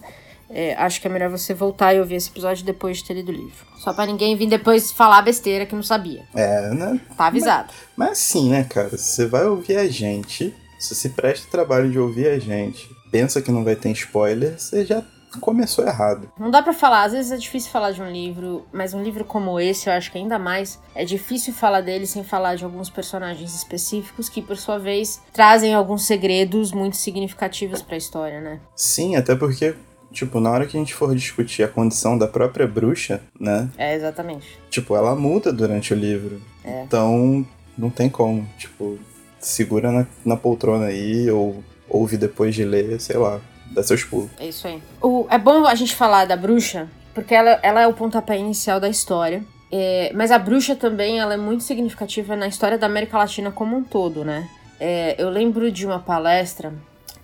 é, 0.50 0.74
acho 0.74 1.00
que 1.00 1.06
é 1.06 1.10
melhor 1.10 1.30
você 1.30 1.54
voltar 1.54 1.94
e 1.94 2.00
ouvir 2.00 2.16
esse 2.16 2.28
episódio 2.28 2.64
depois 2.64 2.98
de 2.98 3.04
ter 3.04 3.14
lido 3.14 3.30
o 3.30 3.34
livro. 3.34 3.66
Só 3.76 3.92
para 3.92 4.06
ninguém 4.06 4.36
vir 4.36 4.48
depois 4.48 4.90
falar 4.90 5.22
besteira 5.22 5.64
que 5.64 5.74
não 5.74 5.82
sabia. 5.82 6.24
É, 6.34 6.70
né? 6.70 7.00
Tá 7.16 7.26
avisado. 7.26 7.72
Mas, 7.96 8.08
mas 8.08 8.18
assim, 8.18 8.50
né, 8.50 8.64
cara? 8.64 8.88
Você 8.88 9.26
vai 9.26 9.46
ouvir 9.46 9.76
a 9.76 9.88
gente, 9.88 10.54
se 10.78 10.94
você 10.94 11.08
presta 11.08 11.46
o 11.46 11.50
trabalho 11.50 11.90
de 11.90 11.98
ouvir 11.98 12.28
a 12.28 12.38
gente, 12.38 12.90
pensa 13.10 13.40
que 13.40 13.50
não 13.50 13.64
vai 13.64 13.76
ter 13.76 13.90
spoiler, 13.90 14.58
você 14.58 14.84
já 14.84 15.02
começou 15.38 15.86
errado. 15.86 16.30
Não 16.38 16.50
dá 16.50 16.62
para 16.62 16.72
falar, 16.72 17.04
às 17.04 17.12
vezes 17.12 17.30
é 17.30 17.36
difícil 17.36 17.70
falar 17.70 17.92
de 17.92 18.02
um 18.02 18.10
livro, 18.10 18.66
mas 18.72 18.94
um 18.94 19.02
livro 19.02 19.24
como 19.24 19.60
esse, 19.60 19.88
eu 19.88 19.92
acho 19.92 20.10
que 20.10 20.18
ainda 20.18 20.38
mais 20.38 20.80
é 20.94 21.04
difícil 21.04 21.52
falar 21.52 21.82
dele 21.82 22.06
sem 22.06 22.24
falar 22.24 22.56
de 22.56 22.64
alguns 22.64 22.90
personagens 22.90 23.54
específicos 23.54 24.28
que, 24.28 24.42
por 24.42 24.56
sua 24.56 24.78
vez, 24.78 25.20
trazem 25.32 25.74
alguns 25.74 26.04
segredos 26.04 26.72
muito 26.72 26.96
significativos 26.96 27.82
para 27.82 27.94
a 27.94 27.98
história, 27.98 28.40
né? 28.40 28.60
Sim, 28.74 29.14
até 29.14 29.36
porque 29.36 29.74
tipo, 30.12 30.40
na 30.40 30.50
hora 30.50 30.66
que 30.66 30.76
a 30.76 30.80
gente 30.80 30.94
for 30.94 31.14
discutir 31.14 31.62
a 31.62 31.68
condição 31.68 32.16
da 32.18 32.26
própria 32.26 32.66
bruxa, 32.66 33.20
né? 33.38 33.68
É, 33.76 33.94
exatamente. 33.94 34.58
Tipo, 34.70 34.96
ela 34.96 35.14
muda 35.14 35.52
durante 35.52 35.92
o 35.92 35.96
livro. 35.96 36.40
É. 36.64 36.82
Então, 36.82 37.46
não 37.76 37.90
tem 37.90 38.08
como. 38.08 38.46
Tipo, 38.58 38.98
segura 39.38 39.90
na, 39.90 40.06
na 40.24 40.36
poltrona 40.36 40.86
aí, 40.86 41.30
ou 41.30 41.62
ouve 41.88 42.16
depois 42.16 42.54
de 42.54 42.64
ler, 42.64 43.00
sei 43.00 43.16
lá, 43.16 43.40
dá 43.70 43.82
seus 43.82 44.04
pulos. 44.04 44.30
É 44.38 44.48
isso 44.48 44.66
aí. 44.66 44.82
O, 45.02 45.26
é 45.30 45.38
bom 45.38 45.66
a 45.66 45.74
gente 45.74 45.94
falar 45.94 46.26
da 46.26 46.36
bruxa, 46.36 46.88
porque 47.14 47.34
ela, 47.34 47.58
ela 47.62 47.80
é 47.80 47.86
o 47.86 47.92
pontapé 47.92 48.38
inicial 48.38 48.78
da 48.78 48.88
história. 48.88 49.42
É, 49.72 50.10
mas 50.14 50.32
a 50.32 50.38
bruxa 50.38 50.74
também 50.74 51.20
ela 51.20 51.34
é 51.34 51.36
muito 51.36 51.62
significativa 51.62 52.34
na 52.34 52.48
história 52.48 52.76
da 52.76 52.86
América 52.86 53.16
Latina 53.16 53.52
como 53.52 53.76
um 53.76 53.84
todo, 53.84 54.24
né? 54.24 54.48
É, 54.80 55.14
eu 55.16 55.28
lembro 55.28 55.70
de 55.70 55.86
uma 55.86 56.00
palestra, 56.00 56.72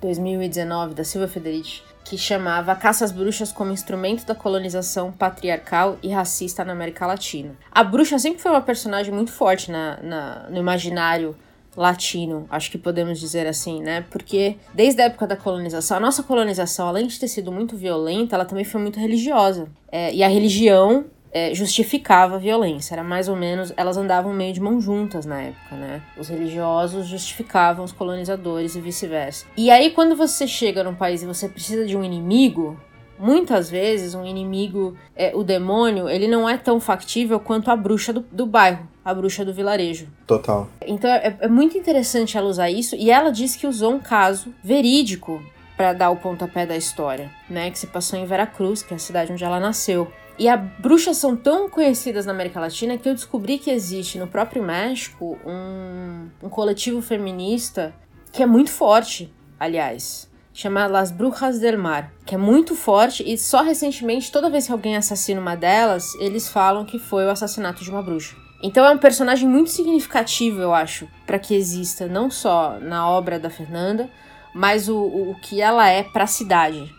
2019, 0.01 0.95
da 0.95 1.03
Silvia 1.03 1.27
Federici, 1.27 1.83
que 2.09 2.17
chamava 2.17 2.73
Caça 2.77 3.05
às 3.05 3.11
Bruxas 3.11 3.51
como 3.51 3.73
instrumento 3.73 4.25
da 4.25 4.35
colonização 4.35 5.11
patriarcal 5.11 5.99
e 6.01 6.09
racista 6.09 6.65
na 6.65 6.73
América 6.73 7.05
Latina. 7.05 7.57
A 7.71 7.83
bruxa 7.83 8.17
sempre 8.17 8.41
foi 8.41 8.53
uma 8.53 8.61
personagem 8.61 9.13
muito 9.13 9.33
forte 9.33 9.73
na, 9.73 9.99
na, 10.01 10.47
no 10.49 10.57
imaginário 10.57 11.37
latino, 11.77 12.47
acho 12.49 12.71
que 12.71 12.79
podemos 12.79 13.19
dizer 13.19 13.47
assim, 13.47 13.83
né? 13.83 14.05
Porque 14.09 14.57
desde 14.73 15.03
a 15.03 15.07
época 15.07 15.27
da 15.27 15.37
colonização, 15.37 15.97
a 15.97 16.01
nossa 16.01 16.23
colonização, 16.23 16.89
além 16.89 17.07
de 17.09 17.19
ter 17.19 17.29
sido 17.29 17.53
muito 17.53 17.77
violenta, 17.77 18.37
ela 18.37 18.47
também 18.47 18.65
foi 18.65 18.81
muito 18.81 18.99
religiosa. 18.99 19.69
É, 19.91 20.15
e 20.15 20.23
a 20.23 20.29
religião 20.29 21.05
é, 21.33 21.55
justificava 21.55 22.37
a 22.37 22.39
violência. 22.39 22.95
Era 22.95 23.05
mais 23.05 23.29
ou 23.29 23.37
menos. 23.37 23.73
Elas 23.77 23.97
andavam 23.97 24.33
meio 24.33 24.53
de 24.53 24.61
mão 24.61 24.81
juntas 24.81 25.27
na 25.27 25.41
época, 25.43 25.77
né? 25.77 26.03
Os 26.17 26.29
religiosos 26.29 27.07
justificavam 27.07 27.85
os 27.85 27.93
colonizadores 27.93 28.75
e 28.75 28.81
vice-versa. 28.81 29.47
E 29.57 29.71
aí, 29.71 29.91
quando 29.91 30.17
você 30.17 30.47
chega 30.47 30.83
num 30.83 30.95
país 30.95 31.23
e 31.23 31.27
você 31.27 31.49
precisa 31.49 31.87
de 31.87 31.97
um 31.97 32.05
inimigo, 32.05 32.79
muitas 33.19 33.71
vezes 33.71 34.15
um 34.15 34.25
inimigo, 34.25 34.97
é, 35.15 35.33
o 35.35 35.43
demônio, 35.43 36.09
ele 36.09 36.29
não 36.29 36.49
é 36.49 36.57
tão 36.57 36.81
factível 36.81 37.41
quanto 37.41 37.71
a 37.71 37.77
bruxa 37.77 38.13
do, 38.13 38.25
do 38.31 38.47
bairro, 38.47 38.87
a 39.05 39.13
bruxa 39.15 39.45
do 39.45 39.53
vilarejo. 39.53 40.09
Total. 40.27 40.69
Então 40.87 41.11
é, 41.11 41.37
é 41.41 41.49
muito 41.49 41.77
interessante 41.77 42.37
ela 42.37 42.49
usar 42.49 42.71
isso 42.71 42.95
e 42.97 43.11
ela 43.11 43.31
disse 43.31 43.59
que 43.59 43.67
usou 43.67 43.95
um 43.95 44.01
caso 44.01 44.53
verídico 44.63 45.43
para 45.77 45.93
dar 45.93 46.11
o 46.11 46.17
pontapé 46.17 46.65
da 46.65 46.77
história, 46.77 47.31
né? 47.51 47.71
Que 47.71 47.79
se 47.79 47.87
passou 47.87 48.19
em 48.19 48.25
Veracruz, 48.25 48.83
que 48.83 48.95
é 48.95 48.97
a 48.97 49.01
cidade 49.01 49.31
onde 49.31 49.45
ela 49.45 49.61
nasceu. 49.61 50.11
E 50.39 50.49
as 50.49 50.61
bruxas 50.79 51.17
são 51.17 51.37
tão 51.37 51.69
conhecidas 51.69 52.27
na 52.27 52.33
América 52.33 52.61
Latina 52.61 52.99
que 52.99 53.09
eu 53.09 53.15
descobri 53.15 53.59
que 53.59 53.71
existe 53.71 54.19
no 54.19 54.27
próprio 54.27 54.63
México 54.63 55.39
um, 55.47 56.29
um 56.43 56.49
coletivo 56.49 57.01
feminista 57.01 57.95
que 58.33 58.43
é 58.43 58.47
muito 58.47 58.71
forte, 58.71 59.33
aliás 59.59 60.29
chama 60.57 60.87
Las 60.87 61.11
Brujas 61.11 61.59
del 61.59 61.77
Mar, 61.77 62.11
que 62.25 62.35
é 62.35 62.39
muito 62.39 62.75
forte 62.75 63.23
e 63.31 63.37
só 63.37 63.61
recentemente, 63.61 64.33
toda 64.33 64.49
vez 64.49 64.65
que 64.65 64.73
alguém 64.73 64.97
assassina 64.97 65.39
uma 65.39 65.55
delas, 65.55 66.15
eles 66.15 66.49
falam 66.49 66.87
que 66.87 66.99
foi 66.99 67.27
o 67.27 67.31
assassinato 67.31 67.85
de 67.85 67.91
uma 67.91 68.03
bruxa. 68.03 68.35
Então 68.63 68.83
é 68.83 68.91
um 68.91 68.97
personagem 68.97 69.47
muito 69.47 69.69
significativo, 69.69 70.63
eu 70.63 70.73
acho, 70.73 71.07
para 71.27 71.39
que 71.39 71.55
exista 71.55 72.07
não 72.07 72.31
só 72.31 72.79
na 72.81 73.07
obra 73.07 73.39
da 73.39 73.51
Fernanda, 73.51 74.09
mas 74.55 74.89
o, 74.89 74.97
o 74.97 75.37
que 75.43 75.61
ela 75.61 75.91
é 75.91 76.03
para 76.03 76.25
a 76.25 76.27
cidade. 76.27 76.91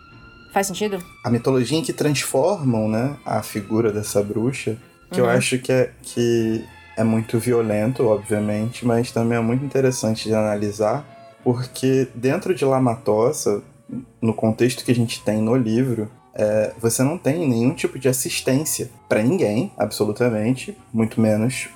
Faz 0.52 0.68
sentido? 0.68 1.04
A 1.24 1.30
mitologia 1.30 1.78
em 1.78 1.84
que 1.84 1.94
transformam, 1.94 2.88
né, 2.88 3.16
a 3.26 3.42
figura 3.44 3.92
dessa 3.92 4.24
bruxa, 4.24 4.78
que 5.12 5.22
uhum. 5.22 5.28
eu 5.28 5.32
acho 5.32 5.60
que 5.60 5.72
é, 5.72 5.92
que 6.02 6.64
é 6.98 7.04
muito 7.04 7.38
violento, 7.38 8.06
obviamente, 8.06 8.86
mas 8.86 9.12
também 9.12 9.38
é 9.38 9.42
muito 9.42 9.64
interessante 9.64 10.28
de 10.28 10.34
analisar, 10.34 11.06
porque 11.44 12.08
dentro 12.16 12.56
de 12.56 12.66
Lamatossa, 12.66 13.62
no 14.22 14.34
contexto 14.34 14.84
que 14.84 14.92
a 14.92 14.96
gente 14.96 15.22
tem 15.24 15.42
no 15.42 15.56
livro, 15.56 16.10
é, 16.34 16.74
você 16.80 17.04
não 17.04 17.18
tem 17.18 17.48
nenhum 17.48 17.74
tipo 17.74 17.98
de 17.98 18.08
assistência 18.08 18.90
para 19.08 19.24
ninguém, 19.24 19.72
absolutamente, 19.78 20.78
muito 20.94 21.20
menos 21.22 21.70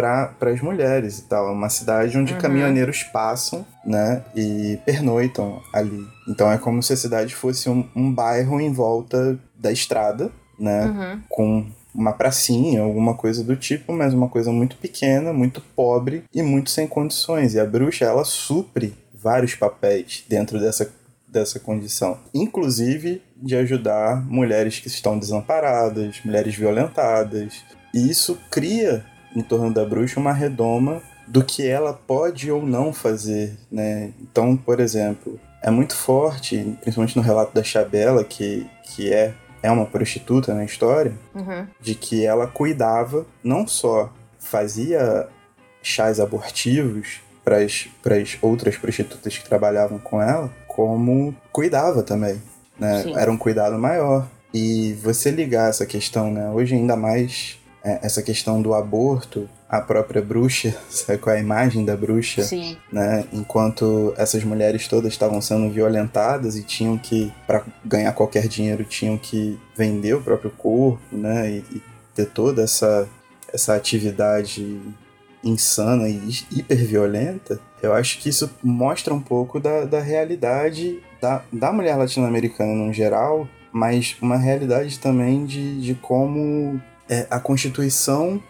para 0.00 0.50
as 0.50 0.60
mulheres 0.62 1.18
e 1.18 1.22
tal. 1.22 1.48
É 1.48 1.52
uma 1.52 1.68
cidade 1.68 2.16
onde 2.16 2.32
uhum. 2.32 2.38
caminhoneiros 2.38 3.02
passam, 3.02 3.66
né, 3.84 4.22
e 4.34 4.78
pernoitam 4.84 5.60
ali. 5.72 6.06
Então 6.26 6.50
é 6.50 6.56
como 6.56 6.82
se 6.82 6.92
a 6.92 6.96
cidade 6.96 7.34
fosse 7.34 7.68
um, 7.68 7.86
um 7.94 8.12
bairro 8.12 8.60
em 8.60 8.72
volta 8.72 9.38
da 9.54 9.70
estrada, 9.70 10.30
né, 10.58 10.86
uhum. 10.86 11.20
com 11.28 11.66
uma 11.94 12.12
pracinha, 12.12 12.82
alguma 12.82 13.14
coisa 13.14 13.44
do 13.44 13.56
tipo, 13.56 13.92
mas 13.92 14.14
uma 14.14 14.28
coisa 14.28 14.50
muito 14.50 14.76
pequena, 14.76 15.32
muito 15.32 15.60
pobre 15.74 16.24
e 16.32 16.42
muito 16.42 16.70
sem 16.70 16.86
condições. 16.86 17.54
E 17.54 17.60
a 17.60 17.66
bruxa, 17.66 18.04
ela 18.04 18.24
supre 18.24 18.94
vários 19.12 19.54
papéis 19.54 20.24
dentro 20.28 20.58
dessa, 20.58 20.90
dessa 21.28 21.58
condição, 21.60 22.18
inclusive 22.32 23.20
de 23.36 23.56
ajudar 23.56 24.24
mulheres 24.24 24.78
que 24.78 24.88
estão 24.88 25.18
desamparadas, 25.18 26.20
mulheres 26.24 26.54
violentadas. 26.54 27.64
E 27.92 28.08
isso 28.08 28.38
cria 28.50 29.04
em 29.34 29.42
torno 29.42 29.72
da 29.72 29.84
bruxa 29.84 30.18
uma 30.18 30.32
redoma 30.32 31.02
do 31.26 31.44
que 31.44 31.66
ela 31.66 31.92
pode 31.92 32.50
ou 32.50 32.66
não 32.66 32.92
fazer, 32.92 33.56
né? 33.70 34.12
Então, 34.20 34.56
por 34.56 34.80
exemplo, 34.80 35.38
é 35.62 35.70
muito 35.70 35.94
forte, 35.94 36.76
principalmente 36.80 37.16
no 37.16 37.22
relato 37.22 37.54
da 37.54 37.62
Chabela, 37.62 38.24
que, 38.24 38.66
que 38.82 39.12
é, 39.12 39.32
é 39.62 39.70
uma 39.70 39.86
prostituta 39.86 40.52
na 40.54 40.64
história, 40.64 41.12
uhum. 41.34 41.66
de 41.80 41.94
que 41.94 42.26
ela 42.26 42.46
cuidava, 42.48 43.24
não 43.44 43.66
só 43.66 44.12
fazia 44.40 45.28
chás 45.82 46.18
abortivos 46.18 47.20
para 47.44 47.58
as 48.16 48.36
outras 48.42 48.76
prostitutas 48.76 49.38
que 49.38 49.48
trabalhavam 49.48 49.98
com 49.98 50.20
ela, 50.20 50.50
como 50.66 51.34
cuidava 51.52 52.02
também, 52.02 52.42
né? 52.78 53.02
Sim. 53.02 53.16
Era 53.16 53.30
um 53.30 53.36
cuidado 53.36 53.78
maior. 53.78 54.26
E 54.52 54.94
você 54.94 55.30
ligar 55.30 55.70
essa 55.70 55.86
questão, 55.86 56.32
né? 56.32 56.50
Hoje 56.50 56.74
ainda 56.74 56.96
mais 56.96 57.59
essa 57.82 58.22
questão 58.22 58.60
do 58.60 58.74
aborto, 58.74 59.48
a 59.68 59.80
própria 59.80 60.20
bruxa, 60.20 60.74
qual 61.20 61.34
é 61.34 61.38
a 61.38 61.42
imagem 61.42 61.84
da 61.84 61.96
bruxa? 61.96 62.42
Sim. 62.42 62.76
Né? 62.92 63.24
Enquanto 63.32 64.12
essas 64.16 64.44
mulheres 64.44 64.88
todas 64.88 65.12
estavam 65.12 65.40
sendo 65.40 65.70
violentadas 65.70 66.56
e 66.56 66.62
tinham 66.62 66.98
que, 66.98 67.32
para 67.46 67.64
ganhar 67.84 68.12
qualquer 68.12 68.48
dinheiro, 68.48 68.84
tinham 68.84 69.16
que 69.16 69.58
vender 69.76 70.14
o 70.14 70.22
próprio 70.22 70.50
corpo, 70.50 71.00
né? 71.10 71.50
E, 71.50 71.76
e 71.76 71.82
ter 72.14 72.26
toda 72.26 72.62
essa, 72.62 73.08
essa 73.52 73.74
atividade 73.74 74.80
insana 75.42 76.08
e 76.08 76.30
hiperviolenta, 76.50 77.58
eu 77.82 77.94
acho 77.94 78.18
que 78.18 78.28
isso 78.28 78.50
mostra 78.62 79.14
um 79.14 79.20
pouco 79.20 79.58
da, 79.58 79.84
da 79.84 80.00
realidade 80.00 81.00
da, 81.20 81.42
da 81.52 81.72
mulher 81.72 81.96
latino-americana 81.96 82.74
no 82.74 82.92
geral, 82.92 83.48
mas 83.72 84.16
uma 84.20 84.36
realidade 84.36 84.98
também 84.98 85.44
de, 85.44 85.80
de 85.80 85.94
como 85.94 86.80
é, 87.10 87.26
a 87.28 87.40
constituição 87.40 88.40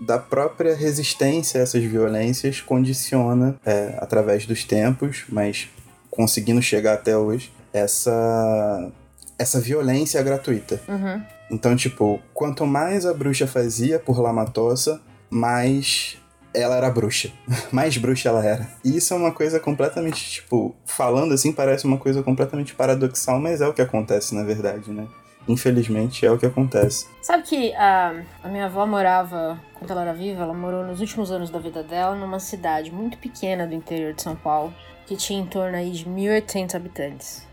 da 0.00 0.18
própria 0.18 0.74
resistência 0.74 1.60
a 1.60 1.64
essas 1.64 1.82
violências 1.82 2.60
condiciona, 2.60 3.56
é, 3.66 3.96
através 3.98 4.46
dos 4.46 4.62
tempos, 4.62 5.24
mas 5.28 5.68
conseguindo 6.10 6.62
chegar 6.62 6.94
até 6.94 7.16
hoje, 7.16 7.52
essa, 7.72 8.92
essa 9.36 9.60
violência 9.60 10.22
gratuita. 10.22 10.80
Uhum. 10.86 11.22
Então, 11.50 11.74
tipo, 11.74 12.20
quanto 12.32 12.64
mais 12.64 13.04
a 13.04 13.12
bruxa 13.12 13.48
fazia 13.48 13.98
por 13.98 14.20
Lamatossa, 14.20 15.00
mais 15.28 16.16
ela 16.54 16.76
era 16.76 16.88
bruxa. 16.88 17.32
Mais 17.72 17.96
bruxa 17.96 18.28
ela 18.28 18.44
era. 18.44 18.68
E 18.84 18.96
isso 18.96 19.12
é 19.12 19.16
uma 19.16 19.32
coisa 19.32 19.58
completamente, 19.58 20.30
tipo, 20.30 20.72
falando 20.86 21.34
assim, 21.34 21.50
parece 21.50 21.84
uma 21.84 21.98
coisa 21.98 22.22
completamente 22.22 22.74
paradoxal, 22.74 23.40
mas 23.40 23.60
é 23.60 23.66
o 23.66 23.72
que 23.72 23.82
acontece 23.82 24.36
na 24.36 24.44
verdade, 24.44 24.92
né? 24.92 25.08
Infelizmente 25.46 26.24
é 26.24 26.30
o 26.30 26.38
que 26.38 26.46
acontece. 26.46 27.06
Sabe 27.20 27.42
que 27.42 27.74
a, 27.74 28.22
a 28.42 28.48
minha 28.48 28.66
avó 28.66 28.86
morava, 28.86 29.60
quando 29.74 29.90
ela 29.90 30.02
era 30.02 30.14
viva, 30.14 30.42
ela 30.42 30.54
morou 30.54 30.84
nos 30.84 31.00
últimos 31.00 31.30
anos 31.30 31.50
da 31.50 31.58
vida 31.58 31.82
dela 31.82 32.14
numa 32.16 32.40
cidade 32.40 32.90
muito 32.90 33.18
pequena 33.18 33.66
do 33.66 33.74
interior 33.74 34.14
de 34.14 34.22
São 34.22 34.34
Paulo, 34.34 34.72
que 35.06 35.16
tinha 35.16 35.40
em 35.40 35.46
torno 35.46 35.76
aí 35.76 35.90
de 35.90 36.06
1.800 36.06 36.74
habitantes. 36.74 37.46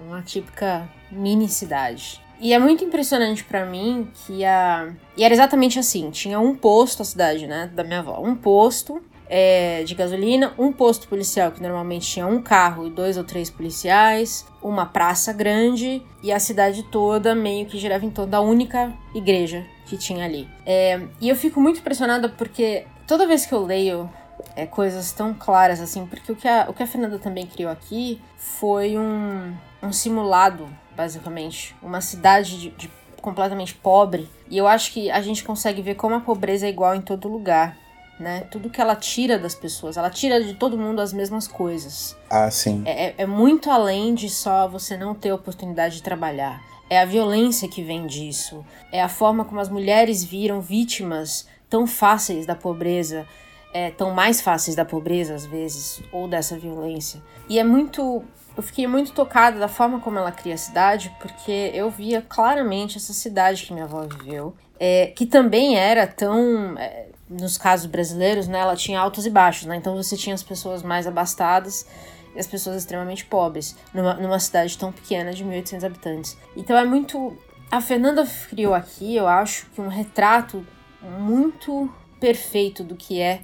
Uma 0.00 0.22
típica 0.22 0.88
mini 1.10 1.48
cidade. 1.48 2.20
E 2.40 2.52
é 2.52 2.58
muito 2.58 2.84
impressionante 2.84 3.44
para 3.44 3.64
mim 3.64 4.08
que 4.26 4.44
a. 4.44 4.92
E 5.16 5.22
era 5.22 5.32
exatamente 5.32 5.78
assim: 5.78 6.10
tinha 6.10 6.40
um 6.40 6.56
posto, 6.56 7.02
a 7.02 7.04
cidade, 7.04 7.46
né, 7.46 7.70
da 7.72 7.84
minha 7.84 8.00
avó, 8.00 8.20
um 8.20 8.34
posto 8.34 9.00
é, 9.34 9.82
de 9.84 9.94
gasolina, 9.94 10.52
um 10.58 10.70
posto 10.70 11.08
policial 11.08 11.50
que 11.52 11.62
normalmente 11.62 12.06
tinha 12.06 12.26
um 12.26 12.42
carro 12.42 12.86
e 12.86 12.90
dois 12.90 13.16
ou 13.16 13.24
três 13.24 13.48
policiais, 13.48 14.46
uma 14.62 14.84
praça 14.84 15.32
grande 15.32 16.02
e 16.22 16.30
a 16.30 16.38
cidade 16.38 16.82
toda 16.82 17.34
meio 17.34 17.64
que 17.64 17.78
girava 17.78 18.04
em 18.04 18.10
torno 18.10 18.30
da 18.30 18.42
única 18.42 18.92
igreja 19.14 19.64
que 19.86 19.96
tinha 19.96 20.26
ali. 20.26 20.46
É, 20.66 21.00
e 21.18 21.30
eu 21.30 21.34
fico 21.34 21.62
muito 21.62 21.80
impressionada 21.80 22.28
porque 22.28 22.84
toda 23.06 23.26
vez 23.26 23.46
que 23.46 23.54
eu 23.54 23.64
leio 23.64 24.10
é, 24.54 24.66
coisas 24.66 25.12
tão 25.12 25.32
claras 25.32 25.80
assim, 25.80 26.04
porque 26.04 26.30
o 26.30 26.36
que, 26.36 26.46
a, 26.46 26.66
o 26.68 26.74
que 26.74 26.82
a 26.82 26.86
Fernanda 26.86 27.18
também 27.18 27.46
criou 27.46 27.70
aqui 27.70 28.20
foi 28.36 28.98
um, 28.98 29.54
um 29.82 29.92
simulado 29.94 30.68
basicamente. 30.94 31.74
Uma 31.82 32.02
cidade 32.02 32.60
de, 32.60 32.68
de 32.72 32.90
completamente 33.22 33.74
pobre. 33.74 34.28
E 34.50 34.58
eu 34.58 34.68
acho 34.68 34.92
que 34.92 35.10
a 35.10 35.22
gente 35.22 35.42
consegue 35.42 35.80
ver 35.80 35.94
como 35.94 36.16
a 36.16 36.20
pobreza 36.20 36.66
é 36.66 36.68
igual 36.68 36.94
em 36.94 37.00
todo 37.00 37.28
lugar. 37.28 37.78
Né? 38.22 38.46
Tudo 38.52 38.70
que 38.70 38.80
ela 38.80 38.94
tira 38.94 39.36
das 39.36 39.52
pessoas, 39.52 39.96
ela 39.96 40.08
tira 40.08 40.40
de 40.40 40.54
todo 40.54 40.78
mundo 40.78 41.00
as 41.00 41.12
mesmas 41.12 41.48
coisas. 41.48 42.16
Ah, 42.30 42.48
sim. 42.52 42.84
É, 42.86 43.06
é, 43.06 43.14
é 43.18 43.26
muito 43.26 43.68
além 43.68 44.14
de 44.14 44.30
só 44.30 44.68
você 44.68 44.96
não 44.96 45.12
ter 45.12 45.32
oportunidade 45.32 45.96
de 45.96 46.04
trabalhar. 46.04 46.62
É 46.88 47.00
a 47.00 47.04
violência 47.04 47.68
que 47.68 47.82
vem 47.82 48.06
disso. 48.06 48.64
É 48.92 49.02
a 49.02 49.08
forma 49.08 49.44
como 49.44 49.58
as 49.58 49.68
mulheres 49.68 50.22
viram 50.22 50.60
vítimas 50.60 51.48
tão 51.68 51.84
fáceis 51.84 52.46
da 52.46 52.54
pobreza, 52.54 53.26
é, 53.74 53.90
tão 53.90 54.12
mais 54.12 54.40
fáceis 54.40 54.76
da 54.76 54.84
pobreza 54.84 55.34
às 55.34 55.44
vezes, 55.44 56.00
ou 56.12 56.28
dessa 56.28 56.56
violência. 56.56 57.20
E 57.48 57.58
é 57.58 57.64
muito 57.64 58.22
eu 58.56 58.62
fiquei 58.62 58.86
muito 58.86 59.12
tocada 59.12 59.58
da 59.58 59.68
forma 59.68 60.00
como 60.00 60.18
ela 60.18 60.30
cria 60.30 60.54
a 60.54 60.58
cidade, 60.58 61.14
porque 61.20 61.70
eu 61.74 61.90
via 61.90 62.20
claramente 62.20 62.98
essa 62.98 63.12
cidade 63.12 63.64
que 63.64 63.72
minha 63.72 63.84
avó 63.84 64.02
viveu, 64.02 64.54
é, 64.78 65.06
que 65.06 65.26
também 65.26 65.76
era 65.78 66.06
tão. 66.06 66.76
É, 66.78 67.06
nos 67.28 67.56
casos 67.56 67.86
brasileiros, 67.86 68.46
né, 68.46 68.58
ela 68.58 68.76
tinha 68.76 69.00
altos 69.00 69.24
e 69.24 69.30
baixos, 69.30 69.66
né? 69.66 69.76
Então 69.76 69.96
você 69.96 70.16
tinha 70.16 70.34
as 70.34 70.42
pessoas 70.42 70.82
mais 70.82 71.06
abastadas 71.06 71.86
e 72.34 72.38
as 72.38 72.46
pessoas 72.46 72.76
extremamente 72.76 73.24
pobres, 73.24 73.74
numa, 73.94 74.14
numa 74.14 74.38
cidade 74.38 74.76
tão 74.76 74.92
pequena 74.92 75.32
de 75.32 75.42
1.800 75.42 75.84
habitantes. 75.84 76.36
Então 76.56 76.76
é 76.76 76.84
muito. 76.84 77.36
A 77.70 77.80
Fernanda 77.80 78.26
criou 78.50 78.74
aqui, 78.74 79.16
eu 79.16 79.26
acho, 79.26 79.64
que 79.70 79.80
um 79.80 79.88
retrato 79.88 80.66
muito 81.00 81.90
perfeito 82.20 82.84
do 82.84 82.94
que 82.94 83.18
é 83.18 83.40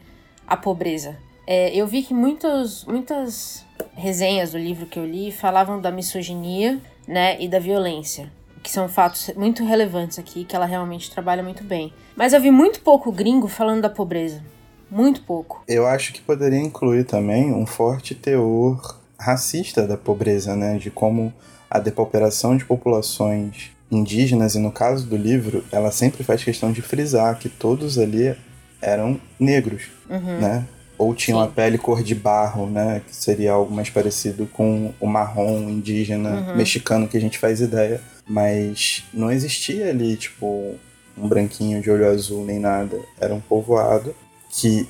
a 0.47 0.57
pobreza. 0.57 1.17
É, 1.51 1.75
eu 1.75 1.87
vi 1.87 2.03
que 2.03 2.13
muitos, 2.13 2.85
muitas 2.85 3.65
resenhas 3.95 4.53
do 4.53 4.59
livro 4.59 4.85
que 4.85 4.99
eu 4.99 5.07
li 5.07 5.33
falavam 5.33 5.81
da 5.81 5.91
misoginia 5.91 6.79
né, 7.07 7.41
e 7.41 7.49
da 7.49 7.59
violência, 7.59 8.31
que 8.63 8.71
são 8.71 8.87
fatos 8.87 9.31
muito 9.35 9.65
relevantes 9.65 10.19
aqui, 10.19 10.45
que 10.45 10.55
ela 10.55 10.67
realmente 10.67 11.11
trabalha 11.11 11.43
muito 11.43 11.65
bem. 11.65 11.91
Mas 12.15 12.35
eu 12.35 12.41
vi 12.43 12.51
muito 12.51 12.83
pouco 12.83 13.11
gringo 13.11 13.49
falando 13.49 13.81
da 13.81 13.89
pobreza. 13.89 14.45
Muito 14.91 15.23
pouco. 15.23 15.65
Eu 15.67 15.87
acho 15.87 16.13
que 16.13 16.21
poderia 16.21 16.59
incluir 16.59 17.05
também 17.05 17.51
um 17.51 17.65
forte 17.65 18.15
teor 18.15 18.99
racista 19.19 19.87
da 19.87 19.97
pobreza, 19.97 20.55
né? 20.55 20.77
De 20.77 20.91
como 20.91 21.33
a 21.71 21.79
depauperação 21.79 22.59
de 22.59 22.67
populações 22.67 23.71
indígenas, 23.91 24.55
e 24.55 24.59
no 24.59 24.71
caso 24.71 25.07
do 25.07 25.17
livro, 25.17 25.65
ela 25.73 25.91
sempre 25.91 26.23
faz 26.23 26.45
questão 26.45 26.73
de 26.73 26.83
frisar 26.83 27.39
que 27.39 27.49
todos 27.49 27.99
ali 27.99 28.37
eram 28.83 29.19
negros, 29.41 29.85
uhum. 30.11 30.41
né? 30.41 30.67
Ou 30.99 31.15
tinham 31.15 31.41
Sim. 31.41 31.47
a 31.47 31.51
pele 31.51 31.79
cor 31.79 32.03
de 32.03 32.15
barro, 32.15 32.67
né? 32.69 33.01
Que 33.07 33.15
seria 33.15 33.53
algo 33.53 33.73
mais 33.73 33.89
parecido 33.89 34.47
com 34.47 34.93
o 35.01 35.07
marrom 35.07 35.69
indígena 35.71 36.31
Uhum. 36.51 36.57
mexicano 36.57 37.07
que 37.09 37.17
a 37.17 37.21
gente 37.21 37.39
faz 37.39 37.61
ideia. 37.61 38.01
Mas 38.29 39.05
não 39.15 39.31
existia 39.31 39.89
ali, 39.89 40.17
tipo, 40.17 40.75
um 41.17 41.29
branquinho 41.29 41.81
de 41.81 41.91
olho 41.91 42.09
azul 42.11 42.45
nem 42.45 42.59
nada. 42.59 42.99
Era 43.21 43.33
um 43.35 43.41
povoado 43.41 44.15
que, 44.51 44.87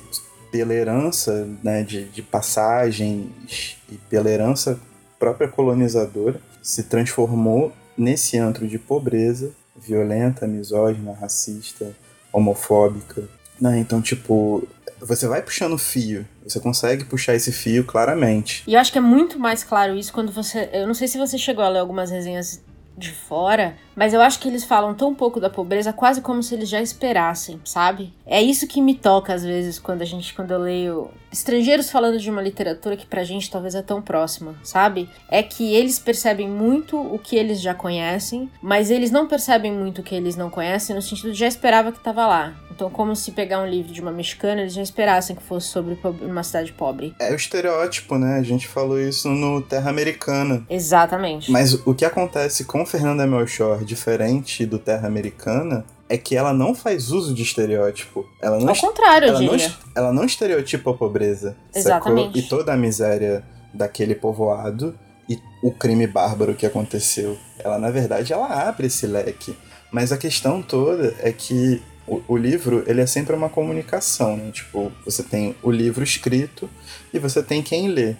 pela 0.51 0.73
herança 0.73 1.47
né, 1.63 1.83
de, 1.83 2.05
de 2.05 2.21
passagens 2.23 3.77
e 3.91 3.95
pela 4.09 4.29
herança 4.29 4.79
própria 5.19 5.47
colonizadora, 5.47 6.41
se 6.61 6.83
transformou 6.83 7.71
nesse 7.97 8.37
antro 8.37 8.67
de 8.67 8.79
pobreza 8.79 9.51
violenta, 9.75 10.45
misógina, 10.47 11.13
racista, 11.13 11.91
homofóbica. 12.33 13.23
Né? 13.59 13.79
Então, 13.79 14.01
tipo, 14.01 14.67
você 15.01 15.27
vai 15.27 15.41
puxando 15.41 15.77
fio, 15.77 16.25
você 16.43 16.59
consegue 16.59 17.05
puxar 17.05 17.35
esse 17.35 17.51
fio 17.51 17.83
claramente. 17.83 18.63
E 18.67 18.73
eu 18.73 18.79
acho 18.79 18.91
que 18.91 18.97
é 18.97 19.01
muito 19.01 19.39
mais 19.39 19.63
claro 19.63 19.95
isso 19.95 20.11
quando 20.11 20.31
você. 20.31 20.69
Eu 20.73 20.87
não 20.87 20.93
sei 20.93 21.07
se 21.07 21.17
você 21.17 21.37
chegou 21.37 21.63
a 21.63 21.69
ler 21.69 21.79
algumas 21.79 22.11
resenhas 22.11 22.61
de 22.97 23.11
fora, 23.11 23.77
mas 23.99 24.13
eu 24.13 24.21
acho 24.21 24.39
que 24.39 24.47
eles 24.47 24.63
falam 24.63 24.93
tão 24.93 25.13
pouco 25.13 25.41
da 25.41 25.49
pobreza, 25.49 25.91
quase 25.91 26.21
como 26.21 26.41
se 26.41 26.55
eles 26.55 26.69
já 26.69 26.81
esperassem, 26.81 27.59
sabe? 27.65 28.13
É 28.25 28.41
isso 28.41 28.65
que 28.65 28.81
me 28.81 28.95
toca 28.95 29.33
às 29.33 29.43
vezes 29.43 29.77
quando 29.77 30.01
a 30.01 30.05
gente, 30.05 30.33
quando 30.33 30.51
eu 30.51 30.59
leio 30.59 31.11
estrangeiros 31.29 31.91
falando 31.91 32.17
de 32.17 32.29
uma 32.29 32.41
literatura 32.41 32.95
que 32.95 33.05
pra 33.05 33.25
gente 33.25 33.51
talvez 33.51 33.75
é 33.75 33.81
tão 33.81 34.01
próxima, 34.01 34.55
sabe? 34.63 35.09
É 35.29 35.43
que 35.43 35.75
eles 35.75 35.99
percebem 35.99 36.47
muito 36.47 36.97
o 36.97 37.19
que 37.19 37.35
eles 37.35 37.59
já 37.59 37.73
conhecem, 37.73 38.49
mas 38.61 38.89
eles 38.89 39.11
não 39.11 39.27
percebem 39.27 39.71
muito 39.71 39.99
o 39.99 40.03
que 40.03 40.15
eles 40.15 40.37
não 40.37 40.49
conhecem 40.49 40.95
no 40.95 41.01
sentido 41.01 41.33
de 41.33 41.37
já 41.37 41.47
esperava 41.47 41.91
que 41.91 41.99
tava 41.99 42.25
lá. 42.25 42.55
Então, 42.71 42.89
como 42.89 43.13
se 43.13 43.33
pegar 43.33 43.61
um 43.61 43.67
livro 43.67 43.91
de 43.91 43.99
uma 43.99 44.09
mexicana, 44.11 44.61
eles 44.61 44.73
já 44.73 44.81
esperassem 44.81 45.35
que 45.35 45.43
fosse 45.43 45.67
sobre 45.67 45.99
uma 46.21 46.43
cidade 46.43 46.71
pobre. 46.71 47.13
É 47.19 47.29
o 47.33 47.35
estereótipo, 47.35 48.17
né? 48.17 48.37
A 48.37 48.41
gente 48.41 48.69
falou 48.69 48.97
isso 48.97 49.27
no 49.27 49.61
Terra 49.61 49.89
Americana. 49.89 50.65
Exatamente. 50.69 51.51
Mas 51.51 51.73
o 51.85 51.93
que 51.93 52.05
acontece 52.05 52.63
com 52.63 52.85
Fernanda 52.85 53.27
Melchor, 53.27 53.83
diferente 53.89 54.65
do 54.65 54.77
Terra 54.77 55.07
Americana, 55.07 55.83
é 56.07 56.17
que 56.17 56.35
ela 56.35 56.53
não 56.53 56.73
faz 56.73 57.11
uso 57.11 57.33
de 57.33 57.43
estereótipo. 57.43 58.25
Ela 58.41 58.59
não, 58.59 58.69
Ao 58.69 58.75
contrário, 58.75 59.29
ela 59.29 59.41
não, 59.41 59.57
ela 59.95 60.13
não 60.13 60.23
estereotipa 60.23 60.91
a 60.91 60.93
pobreza. 60.93 61.57
Exatamente. 61.73 62.27
Sacou? 62.27 62.41
E 62.41 62.47
toda 62.47 62.73
a 62.73 62.77
miséria 62.77 63.43
daquele 63.73 64.15
povoado 64.15 64.97
e 65.27 65.37
o 65.61 65.71
crime 65.71 66.07
bárbaro 66.07 66.55
que 66.55 66.65
aconteceu. 66.65 67.37
Ela, 67.59 67.77
na 67.77 67.91
verdade, 67.91 68.31
ela 68.31 68.47
abre 68.67 68.87
esse 68.87 69.05
leque. 69.05 69.55
Mas 69.91 70.11
a 70.11 70.17
questão 70.17 70.61
toda 70.61 71.15
é 71.19 71.31
que 71.31 71.81
o, 72.07 72.21
o 72.27 72.37
livro, 72.37 72.83
ele 72.87 73.01
é 73.01 73.05
sempre 73.05 73.35
uma 73.35 73.49
comunicação, 73.49 74.35
né? 74.37 74.51
Tipo, 74.51 74.91
você 75.05 75.21
tem 75.21 75.55
o 75.61 75.69
livro 75.71 76.03
escrito 76.03 76.69
e 77.13 77.19
você 77.19 77.43
tem 77.43 77.61
quem 77.61 77.87
lê. 77.87 78.15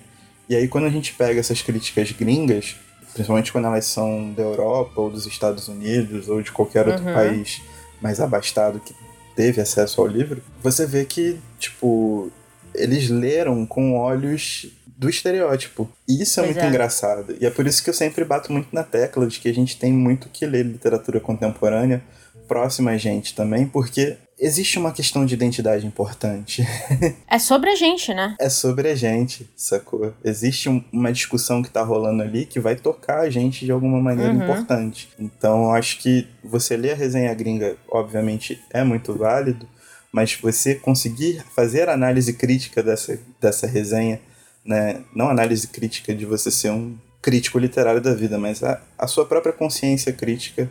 E 0.47 0.55
aí, 0.55 0.67
quando 0.67 0.85
a 0.85 0.89
gente 0.89 1.13
pega 1.13 1.39
essas 1.39 1.61
críticas 1.61 2.11
gringas, 2.11 2.75
principalmente 3.13 3.51
quando 3.51 3.65
elas 3.65 3.85
são 3.85 4.31
da 4.33 4.43
Europa 4.43 4.99
ou 5.01 5.09
dos 5.09 5.25
Estados 5.25 5.67
Unidos 5.67 6.27
ou 6.29 6.41
de 6.41 6.51
qualquer 6.51 6.87
outro 6.87 7.05
Uhum. 7.05 7.13
país 7.13 7.61
mais 8.01 8.19
abastado 8.19 8.79
que 8.79 8.93
teve 9.35 9.61
acesso 9.61 10.01
ao 10.01 10.07
livro, 10.07 10.41
você 10.61 10.85
vê 10.85 11.05
que, 11.05 11.39
tipo, 11.57 12.31
eles 12.73 13.09
leram 13.09 13.65
com 13.65 13.97
olhos 13.97 14.67
do 14.97 15.09
estereótipo. 15.09 15.89
E 16.07 16.21
isso 16.21 16.39
é 16.39 16.43
Pois 16.43 16.55
muito 16.55 16.65
é. 16.65 16.69
engraçado. 16.69 17.35
E 17.39 17.45
é 17.45 17.49
por 17.49 17.65
isso 17.65 17.81
que 17.83 17.89
eu 17.89 17.93
sempre 17.93 18.23
bato 18.25 18.51
muito 18.51 18.67
na 18.73 18.83
tecla 18.83 19.25
de 19.27 19.39
que 19.39 19.47
a 19.47 19.53
gente 19.53 19.77
tem 19.79 19.93
muito 19.93 20.27
que 20.29 20.45
ler 20.45 20.65
literatura 20.65 21.19
contemporânea 21.19 22.01
próxima 22.47 22.91
a 22.91 22.97
gente 22.97 23.33
também, 23.35 23.65
porque 23.65 24.17
existe 24.39 24.79
uma 24.79 24.91
questão 24.91 25.25
de 25.25 25.33
identidade 25.33 25.85
importante. 25.85 26.65
É 27.27 27.37
sobre 27.37 27.69
a 27.69 27.75
gente, 27.75 28.13
né? 28.13 28.35
É 28.39 28.49
sobre 28.49 28.89
a 28.89 28.95
gente, 28.95 29.47
sacou? 29.55 30.13
Existe 30.23 30.67
um- 30.69 30.83
uma 30.91 31.11
discussão 31.11 31.61
que 31.61 31.69
tá 31.69 31.83
rolando 31.83 32.23
ali 32.23 32.45
que 32.45 32.59
vai 32.59 32.75
tocar 32.75 33.19
a 33.21 33.29
gente 33.29 33.65
de 33.65 33.71
alguma 33.71 34.01
maneira 34.01 34.33
Uhum. 34.33 34.41
importante. 34.41 35.09
Então, 35.19 35.65
eu 35.65 35.71
acho 35.71 35.99
que 35.99 36.27
você 36.43 36.75
ler 36.75 36.91
a 36.93 36.95
resenha 36.95 37.33
gringa, 37.33 37.77
obviamente, 37.89 38.59
é 38.71 38.83
muito 38.83 39.13
válido, 39.15 39.67
mas 40.11 40.33
você 40.33 40.73
conseguir 40.73 41.43
fazer 41.55 41.87
a 41.87 41.93
análise 41.93 42.33
crítica 42.33 42.81
dessa, 42.81 43.19
dessa 43.39 43.67
resenha, 43.67 44.19
né? 44.65 45.01
Não 45.15 45.29
análise 45.29 45.67
crítica 45.67 46.15
de 46.15 46.25
você 46.25 46.49
ser 46.49 46.71
um 46.71 46.97
crítico 47.21 47.59
literário 47.59 48.01
da 48.01 48.13
vida, 48.15 48.37
mas 48.39 48.63
a, 48.63 48.81
a 48.97 49.05
sua 49.05 49.25
própria 49.25 49.53
consciência 49.53 50.11
crítica 50.11 50.69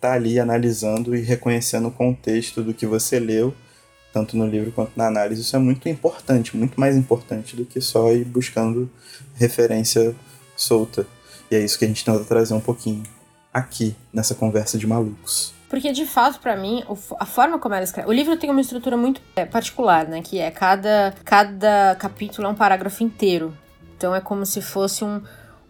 tá 0.00 0.12
ali 0.12 0.38
analisando 0.38 1.14
e 1.14 1.20
reconhecendo 1.20 1.88
o 1.88 1.92
contexto 1.92 2.62
do 2.62 2.72
que 2.72 2.86
você 2.86 3.18
leu 3.18 3.54
tanto 4.12 4.36
no 4.36 4.46
livro 4.46 4.72
quanto 4.72 4.92
na 4.96 5.06
análise, 5.06 5.42
isso 5.42 5.54
é 5.54 5.58
muito 5.58 5.88
importante, 5.88 6.56
muito 6.56 6.78
mais 6.78 6.96
importante 6.96 7.54
do 7.54 7.64
que 7.64 7.80
só 7.80 8.12
ir 8.12 8.24
buscando 8.24 8.90
referência 9.34 10.14
solta. 10.56 11.06
E 11.50 11.56
é 11.56 11.60
isso 11.60 11.78
que 11.78 11.84
a 11.84 11.88
gente 11.88 12.04
tenta 12.04 12.24
trazer 12.24 12.54
um 12.54 12.60
pouquinho 12.60 13.02
aqui, 13.52 13.94
nessa 14.12 14.34
conversa 14.34 14.78
de 14.78 14.86
malucos. 14.86 15.54
Porque, 15.68 15.92
de 15.92 16.06
fato, 16.06 16.40
pra 16.40 16.56
mim, 16.56 16.82
a 17.20 17.26
forma 17.26 17.58
como 17.58 17.74
ela 17.74 17.84
escreve. 17.84 18.08
O 18.08 18.12
livro 18.12 18.36
tem 18.36 18.50
uma 18.50 18.60
estrutura 18.60 18.96
muito 18.96 19.20
é, 19.36 19.44
particular, 19.44 20.08
né? 20.08 20.22
Que 20.22 20.38
é 20.38 20.50
cada, 20.50 21.14
cada 21.24 21.94
capítulo 21.96 22.48
é 22.48 22.50
um 22.50 22.54
parágrafo 22.54 23.04
inteiro. 23.04 23.54
Então 23.96 24.14
é 24.14 24.20
como 24.20 24.46
se 24.46 24.62
fosse 24.62 25.04
um, 25.04 25.20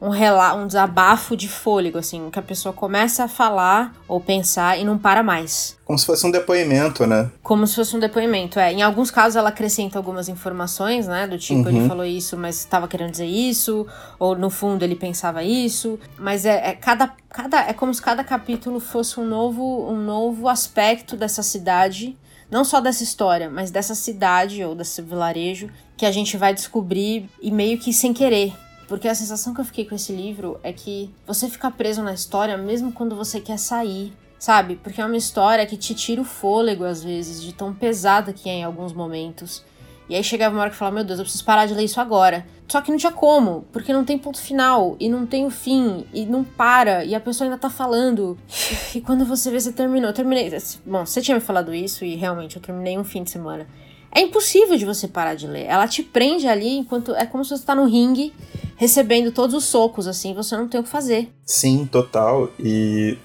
um, 0.00 0.10
rela 0.10 0.54
um 0.54 0.66
desabafo 0.66 1.36
de 1.36 1.48
fôlego, 1.48 1.98
assim, 1.98 2.30
que 2.30 2.38
a 2.38 2.42
pessoa 2.42 2.72
começa 2.72 3.24
a 3.24 3.28
falar 3.28 3.94
ou 4.06 4.20
pensar 4.20 4.78
e 4.78 4.84
não 4.84 4.96
para 4.96 5.22
mais. 5.22 5.76
Como 5.84 5.98
se 5.98 6.06
fosse 6.06 6.26
um 6.26 6.30
depoimento, 6.30 7.06
né? 7.06 7.30
Como 7.42 7.66
se 7.66 7.74
fosse 7.74 7.96
um 7.96 7.98
depoimento, 7.98 8.60
é. 8.60 8.72
Em 8.72 8.82
alguns 8.82 9.10
casos 9.10 9.36
ela 9.36 9.48
acrescenta 9.48 9.98
algumas 9.98 10.28
informações, 10.28 11.06
né? 11.08 11.26
Do 11.26 11.38
tipo, 11.38 11.62
Uhum. 11.62 11.68
ele 11.68 11.88
falou 11.88 12.04
isso, 12.04 12.36
mas 12.36 12.58
estava 12.60 12.86
querendo 12.86 13.10
dizer 13.10 13.26
isso, 13.26 13.86
ou 14.18 14.36
no 14.36 14.50
fundo 14.50 14.84
ele 14.84 14.94
pensava 14.94 15.42
isso. 15.42 15.98
Mas 16.18 16.44
é, 16.46 16.70
é 16.70 16.72
cada, 16.74 17.12
cada. 17.30 17.60
É 17.68 17.72
como 17.72 17.92
se 17.92 18.00
cada 18.02 18.22
capítulo 18.22 18.78
fosse 18.80 19.18
um 19.18 19.24
novo, 19.26 19.90
um 19.90 19.96
novo 19.96 20.48
aspecto 20.48 21.16
dessa 21.16 21.42
cidade. 21.42 22.16
Não 22.50 22.64
só 22.64 22.80
dessa 22.80 23.02
história, 23.02 23.50
mas 23.50 23.70
dessa 23.70 23.94
cidade 23.94 24.64
ou 24.64 24.74
desse 24.74 25.02
vilarejo 25.02 25.68
que 25.98 26.06
a 26.06 26.10
gente 26.12 26.36
vai 26.36 26.54
descobrir 26.54 27.28
e 27.42 27.50
meio 27.50 27.78
que 27.78 27.92
sem 27.92 28.14
querer. 28.14 28.54
Porque 28.88 29.06
a 29.06 29.14
sensação 29.14 29.54
que 29.54 29.60
eu 29.60 29.64
fiquei 29.64 29.84
com 29.84 29.94
esse 29.94 30.12
livro 30.12 30.58
é 30.64 30.72
que 30.72 31.14
você 31.24 31.48
fica 31.48 31.70
preso 31.70 32.02
na 32.02 32.12
história 32.12 32.56
mesmo 32.56 32.90
quando 32.90 33.14
você 33.14 33.40
quer 33.40 33.58
sair 33.58 34.12
sabe? 34.38 34.76
Porque 34.76 35.00
é 35.00 35.04
uma 35.04 35.16
história 35.16 35.66
que 35.66 35.76
te 35.76 35.94
tira 35.94 36.20
o 36.20 36.24
fôlego 36.24 36.84
às 36.84 37.02
vezes, 37.02 37.42
de 37.42 37.52
tão 37.52 37.74
pesada 37.74 38.32
que 38.32 38.48
é 38.48 38.52
em 38.52 38.64
alguns 38.64 38.92
momentos. 38.92 39.64
E 40.08 40.14
aí 40.14 40.24
chegava 40.24 40.54
uma 40.54 40.62
hora 40.62 40.70
que 40.70 40.74
eu 40.74 40.78
falava, 40.78 40.94
meu 40.94 41.04
Deus, 41.04 41.18
eu 41.18 41.24
preciso 41.24 41.44
parar 41.44 41.66
de 41.66 41.74
ler 41.74 41.84
isso 41.84 42.00
agora. 42.00 42.46
Só 42.66 42.80
que 42.80 42.90
não 42.90 42.96
tinha 42.96 43.12
como, 43.12 43.66
porque 43.72 43.92
não 43.92 44.04
tem 44.04 44.16
ponto 44.16 44.40
final, 44.40 44.96
e 44.98 45.08
não 45.08 45.26
tem 45.26 45.44
o 45.44 45.50
fim, 45.50 46.06
e 46.14 46.24
não 46.24 46.42
para, 46.42 47.04
e 47.04 47.14
a 47.14 47.20
pessoa 47.20 47.46
ainda 47.46 47.58
tá 47.58 47.68
falando. 47.68 48.38
E 48.94 49.02
quando 49.02 49.24
você 49.26 49.50
vê, 49.50 49.60
você 49.60 49.70
terminou. 49.70 50.08
Eu 50.08 50.14
terminei. 50.14 50.50
Bom, 50.86 51.04
você 51.04 51.20
tinha 51.20 51.34
me 51.34 51.40
falado 51.42 51.74
isso, 51.74 52.04
e 52.06 52.14
realmente 52.14 52.56
eu 52.56 52.62
terminei 52.62 52.96
um 52.96 53.04
fim 53.04 53.22
de 53.22 53.30
semana. 53.30 53.66
É 54.10 54.20
impossível 54.20 54.76
de 54.78 54.86
você 54.86 55.06
parar 55.06 55.34
de 55.34 55.46
ler. 55.46 55.66
Ela 55.66 55.86
te 55.86 56.02
prende 56.02 56.48
ali 56.48 56.78
enquanto. 56.78 57.14
É 57.14 57.26
como 57.26 57.44
se 57.44 57.50
você 57.50 57.64
tá 57.64 57.74
no 57.74 57.84
ringue, 57.84 58.32
recebendo 58.78 59.30
todos 59.32 59.54
os 59.54 59.64
socos, 59.64 60.06
assim, 60.06 60.32
você 60.32 60.56
não 60.56 60.66
tem 60.68 60.80
o 60.80 60.84
que 60.84 60.88
fazer. 60.88 61.28
Sim, 61.44 61.86
total. 61.90 62.50
E 62.58 63.18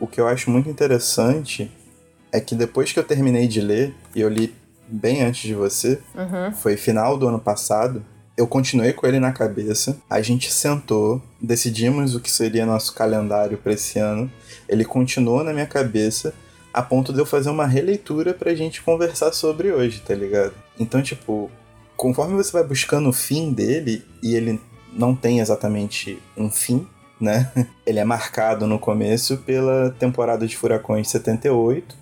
o 0.00 0.06
que 0.06 0.20
eu 0.20 0.26
acho 0.26 0.50
muito 0.50 0.70
interessante 0.70 1.70
é 2.32 2.40
que 2.40 2.54
depois 2.54 2.92
que 2.92 2.98
eu 2.98 3.04
terminei 3.04 3.46
de 3.48 3.60
ler, 3.60 3.94
e 4.14 4.20
eu 4.20 4.28
li 4.28 4.54
bem 4.88 5.22
antes 5.22 5.42
de 5.42 5.54
você, 5.54 6.00
Uhum. 6.14 6.52
foi 6.52 6.76
final 6.76 7.18
do 7.18 7.26
ano 7.28 7.38
passado, 7.40 8.04
eu 8.36 8.46
continuei 8.46 8.92
com 8.92 9.06
ele 9.06 9.18
na 9.20 9.32
cabeça. 9.32 9.98
A 10.08 10.22
gente 10.22 10.50
sentou, 10.52 11.20
decidimos 11.40 12.14
o 12.14 12.20
que 12.20 12.30
seria 12.30 12.64
nosso 12.64 12.94
calendário 12.94 13.58
para 13.58 13.72
esse 13.72 13.98
ano. 13.98 14.30
Ele 14.68 14.84
continuou 14.84 15.42
na 15.44 15.52
minha 15.52 15.66
cabeça 15.66 16.32
a 16.72 16.80
ponto 16.82 17.12
de 17.12 17.18
eu 17.18 17.26
fazer 17.26 17.50
uma 17.50 17.66
releitura 17.66 18.32
pra 18.32 18.54
gente 18.54 18.80
conversar 18.82 19.32
sobre 19.32 19.72
hoje, 19.72 20.00
tá 20.06 20.14
ligado? 20.14 20.54
Então, 20.78 21.02
tipo, 21.02 21.50
conforme 21.96 22.34
você 22.36 22.52
vai 22.52 22.62
buscando 22.64 23.08
o 23.08 23.12
fim 23.12 23.52
dele 23.52 24.04
e 24.22 24.34
ele 24.36 24.60
não 24.92 25.14
tem 25.14 25.40
exatamente 25.40 26.18
um 26.36 26.50
fim, 26.50 26.86
né? 27.20 27.50
Ele 27.86 27.98
é 27.98 28.04
marcado 28.04 28.66
no 28.66 28.78
começo 28.78 29.38
pela 29.38 29.90
temporada 29.98 30.46
de 30.46 30.56
Furacões 30.56 31.08
78, 31.08 31.96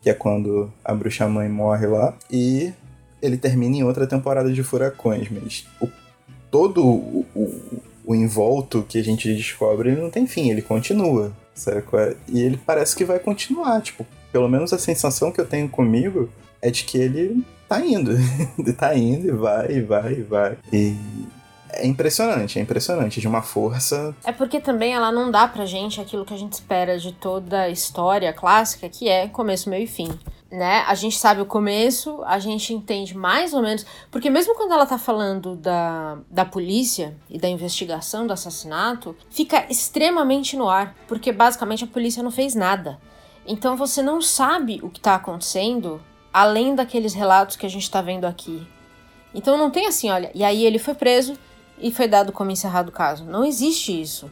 que 0.00 0.10
é 0.10 0.14
quando 0.14 0.72
a 0.84 0.94
bruxa 0.94 1.28
mãe 1.28 1.48
morre 1.48 1.86
lá, 1.86 2.14
e 2.30 2.72
ele 3.20 3.36
termina 3.36 3.76
em 3.76 3.84
outra 3.84 4.04
temporada 4.04 4.52
de 4.52 4.62
Furacões, 4.64 5.28
mas 5.30 5.64
o, 5.80 5.88
todo 6.50 6.84
o, 6.84 7.24
o, 7.36 7.80
o 8.04 8.14
envolto 8.14 8.84
que 8.88 8.98
a 8.98 9.04
gente 9.04 9.32
descobre 9.32 9.90
ele 9.90 10.00
não 10.00 10.10
tem 10.10 10.26
fim, 10.26 10.50
ele 10.50 10.60
continua, 10.60 11.32
sabe? 11.54 11.84
E 12.28 12.42
ele 12.42 12.56
parece 12.56 12.96
que 12.96 13.04
vai 13.04 13.20
continuar, 13.20 13.80
tipo, 13.80 14.04
pelo 14.32 14.48
menos 14.48 14.72
a 14.72 14.78
sensação 14.78 15.30
que 15.30 15.40
eu 15.40 15.46
tenho 15.46 15.68
comigo 15.68 16.28
é 16.60 16.70
de 16.70 16.84
que 16.84 16.98
ele 16.98 17.44
tá 17.68 17.84
indo. 17.84 18.12
ele 18.58 18.72
tá 18.72 18.94
indo 18.96 19.28
e 19.28 19.30
vai, 19.30 19.72
e 19.72 19.80
vai, 19.80 20.12
e 20.14 20.22
vai. 20.22 20.58
E 20.72 20.96
é 21.72 21.86
impressionante, 21.86 22.58
é 22.58 22.62
impressionante, 22.62 23.20
de 23.20 23.28
uma 23.28 23.42
força. 23.42 24.14
É 24.24 24.32
porque 24.32 24.60
também 24.60 24.94
ela 24.94 25.10
não 25.10 25.30
dá 25.30 25.48
pra 25.48 25.66
gente 25.66 26.00
aquilo 26.00 26.24
que 26.24 26.34
a 26.34 26.36
gente 26.36 26.52
espera 26.52 26.98
de 26.98 27.12
toda 27.12 27.62
a 27.62 27.68
história 27.70 28.32
clássica, 28.32 28.88
que 28.88 29.08
é 29.08 29.28
começo, 29.28 29.68
meio 29.70 29.84
e 29.84 29.86
fim. 29.86 30.10
Né? 30.50 30.84
A 30.86 30.94
gente 30.94 31.18
sabe 31.18 31.40
o 31.40 31.46
começo, 31.46 32.22
a 32.24 32.38
gente 32.38 32.74
entende 32.74 33.16
mais 33.16 33.54
ou 33.54 33.62
menos. 33.62 33.86
Porque 34.10 34.28
mesmo 34.28 34.54
quando 34.54 34.72
ela 34.72 34.84
tá 34.84 34.98
falando 34.98 35.56
da, 35.56 36.18
da 36.30 36.44
polícia 36.44 37.16
e 37.30 37.38
da 37.38 37.48
investigação 37.48 38.26
do 38.26 38.34
assassinato, 38.34 39.16
fica 39.30 39.66
extremamente 39.70 40.56
no 40.56 40.68
ar. 40.68 40.94
Porque 41.08 41.32
basicamente 41.32 41.84
a 41.84 41.86
polícia 41.86 42.22
não 42.22 42.30
fez 42.30 42.54
nada. 42.54 42.98
Então 43.46 43.76
você 43.76 44.02
não 44.02 44.20
sabe 44.20 44.78
o 44.82 44.90
que 44.90 45.00
tá 45.00 45.14
acontecendo 45.14 46.00
além 46.32 46.74
daqueles 46.74 47.14
relatos 47.14 47.56
que 47.56 47.66
a 47.66 47.70
gente 47.70 47.90
tá 47.90 48.00
vendo 48.00 48.24
aqui. 48.24 48.66
Então 49.34 49.56
não 49.56 49.70
tem 49.70 49.86
assim, 49.86 50.10
olha, 50.10 50.30
e 50.34 50.44
aí 50.44 50.64
ele 50.64 50.78
foi 50.78 50.94
preso, 50.94 51.38
e 51.78 51.92
foi 51.92 52.08
dado 52.08 52.32
como 52.32 52.50
encerrado 52.50 52.88
o 52.88 52.92
caso. 52.92 53.24
Não 53.24 53.44
existe 53.44 54.00
isso. 54.00 54.30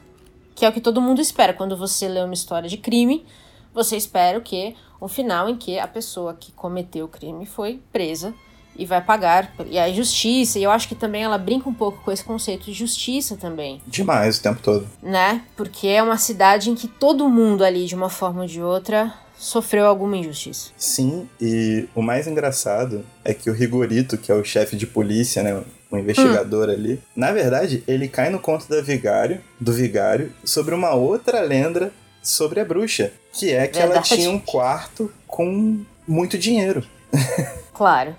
Que 0.54 0.64
é 0.64 0.68
o 0.68 0.72
que 0.72 0.80
todo 0.80 1.00
mundo 1.00 1.20
espera. 1.20 1.52
Quando 1.52 1.76
você 1.76 2.08
lê 2.08 2.20
uma 2.20 2.34
história 2.34 2.68
de 2.68 2.76
crime, 2.76 3.24
você 3.72 3.96
espera 3.96 4.38
o 4.38 4.42
quê? 4.42 4.74
Um 5.00 5.08
final 5.08 5.48
em 5.48 5.56
que 5.56 5.78
a 5.78 5.88
pessoa 5.88 6.34
que 6.34 6.52
cometeu 6.52 7.06
o 7.06 7.08
crime 7.08 7.46
foi 7.46 7.80
presa 7.92 8.34
e 8.76 8.84
vai 8.84 9.00
pagar. 9.00 9.52
E 9.66 9.78
a 9.78 9.92
justiça, 9.92 10.58
e 10.58 10.62
eu 10.62 10.70
acho 10.70 10.88
que 10.88 10.94
também 10.94 11.22
ela 11.22 11.38
brinca 11.38 11.68
um 11.68 11.74
pouco 11.74 12.02
com 12.02 12.12
esse 12.12 12.24
conceito 12.24 12.64
de 12.64 12.72
justiça 12.72 13.36
também. 13.36 13.80
Demais 13.86 14.38
o 14.38 14.42
tempo 14.42 14.60
todo. 14.62 14.86
Né? 15.02 15.42
Porque 15.56 15.86
é 15.86 16.02
uma 16.02 16.18
cidade 16.18 16.70
em 16.70 16.74
que 16.74 16.88
todo 16.88 17.28
mundo 17.28 17.64
ali, 17.64 17.86
de 17.86 17.94
uma 17.94 18.10
forma 18.10 18.42
ou 18.42 18.46
de 18.46 18.62
outra, 18.62 19.12
sofreu 19.38 19.86
alguma 19.86 20.16
injustiça. 20.16 20.70
Sim, 20.76 21.28
e 21.40 21.88
o 21.94 22.02
mais 22.02 22.26
engraçado 22.26 23.04
é 23.24 23.32
que 23.32 23.48
o 23.48 23.54
Rigorito, 23.54 24.18
que 24.18 24.30
é 24.30 24.34
o 24.34 24.44
chefe 24.44 24.76
de 24.76 24.86
polícia, 24.86 25.42
né? 25.42 25.62
Um 25.90 25.98
investigador 25.98 26.68
hum. 26.68 26.72
ali. 26.72 27.02
Na 27.14 27.32
verdade, 27.32 27.82
ele 27.86 28.08
cai 28.08 28.30
no 28.30 28.38
conto 28.38 28.68
da 28.68 28.80
vigário, 28.80 29.40
do 29.58 29.72
vigário 29.72 30.32
sobre 30.44 30.74
uma 30.74 30.94
outra 30.94 31.40
lenda 31.40 31.92
sobre 32.22 32.60
a 32.60 32.64
bruxa, 32.64 33.12
que 33.32 33.50
é 33.50 33.66
que 33.66 33.78
verdade. 33.78 33.96
ela 33.96 34.02
tinha 34.02 34.30
um 34.30 34.38
quarto 34.38 35.12
com 35.26 35.80
muito 36.06 36.36
dinheiro. 36.38 36.84
claro. 37.72 38.14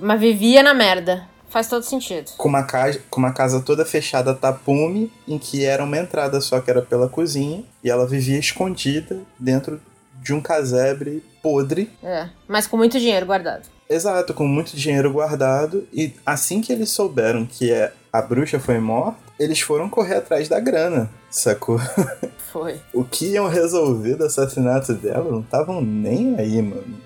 Mas 0.00 0.20
vivia 0.20 0.62
na 0.62 0.74
merda. 0.74 1.28
Faz 1.48 1.68
todo 1.68 1.84
sentido. 1.84 2.32
Com 2.36 2.48
uma, 2.48 2.64
casa, 2.64 3.00
com 3.08 3.20
uma 3.20 3.32
casa 3.32 3.60
toda 3.60 3.84
fechada 3.86 4.34
tapume, 4.34 5.12
em 5.26 5.38
que 5.38 5.64
era 5.64 5.84
uma 5.84 5.96
entrada 5.96 6.40
só 6.40 6.60
que 6.60 6.70
era 6.70 6.82
pela 6.82 7.08
cozinha, 7.08 7.64
e 7.82 7.88
ela 7.88 8.06
vivia 8.06 8.38
escondida 8.38 9.20
dentro 9.38 9.80
de 10.20 10.34
um 10.34 10.40
casebre 10.40 11.22
podre. 11.40 11.90
É, 12.02 12.28
mas 12.48 12.66
com 12.66 12.76
muito 12.76 12.98
dinheiro 12.98 13.24
guardado. 13.24 13.68
Exato, 13.88 14.34
com 14.34 14.46
muito 14.46 14.76
dinheiro 14.76 15.12
guardado. 15.12 15.86
E 15.92 16.12
assim 16.24 16.60
que 16.60 16.72
eles 16.72 16.90
souberam 16.90 17.46
que 17.46 17.72
é, 17.72 17.92
a 18.12 18.20
bruxa 18.20 18.58
foi 18.58 18.78
morta, 18.78 19.18
eles 19.38 19.60
foram 19.60 19.88
correr 19.88 20.16
atrás 20.16 20.48
da 20.48 20.58
grana, 20.58 21.10
sacou? 21.30 21.78
Foi. 22.52 22.80
o 22.94 23.04
que 23.04 23.32
iam 23.32 23.48
resolver 23.48 24.14
do 24.14 24.24
assassinato 24.24 24.94
dela 24.94 25.30
não 25.30 25.40
estavam 25.40 25.82
nem 25.82 26.36
aí, 26.38 26.62
mano. 26.62 26.98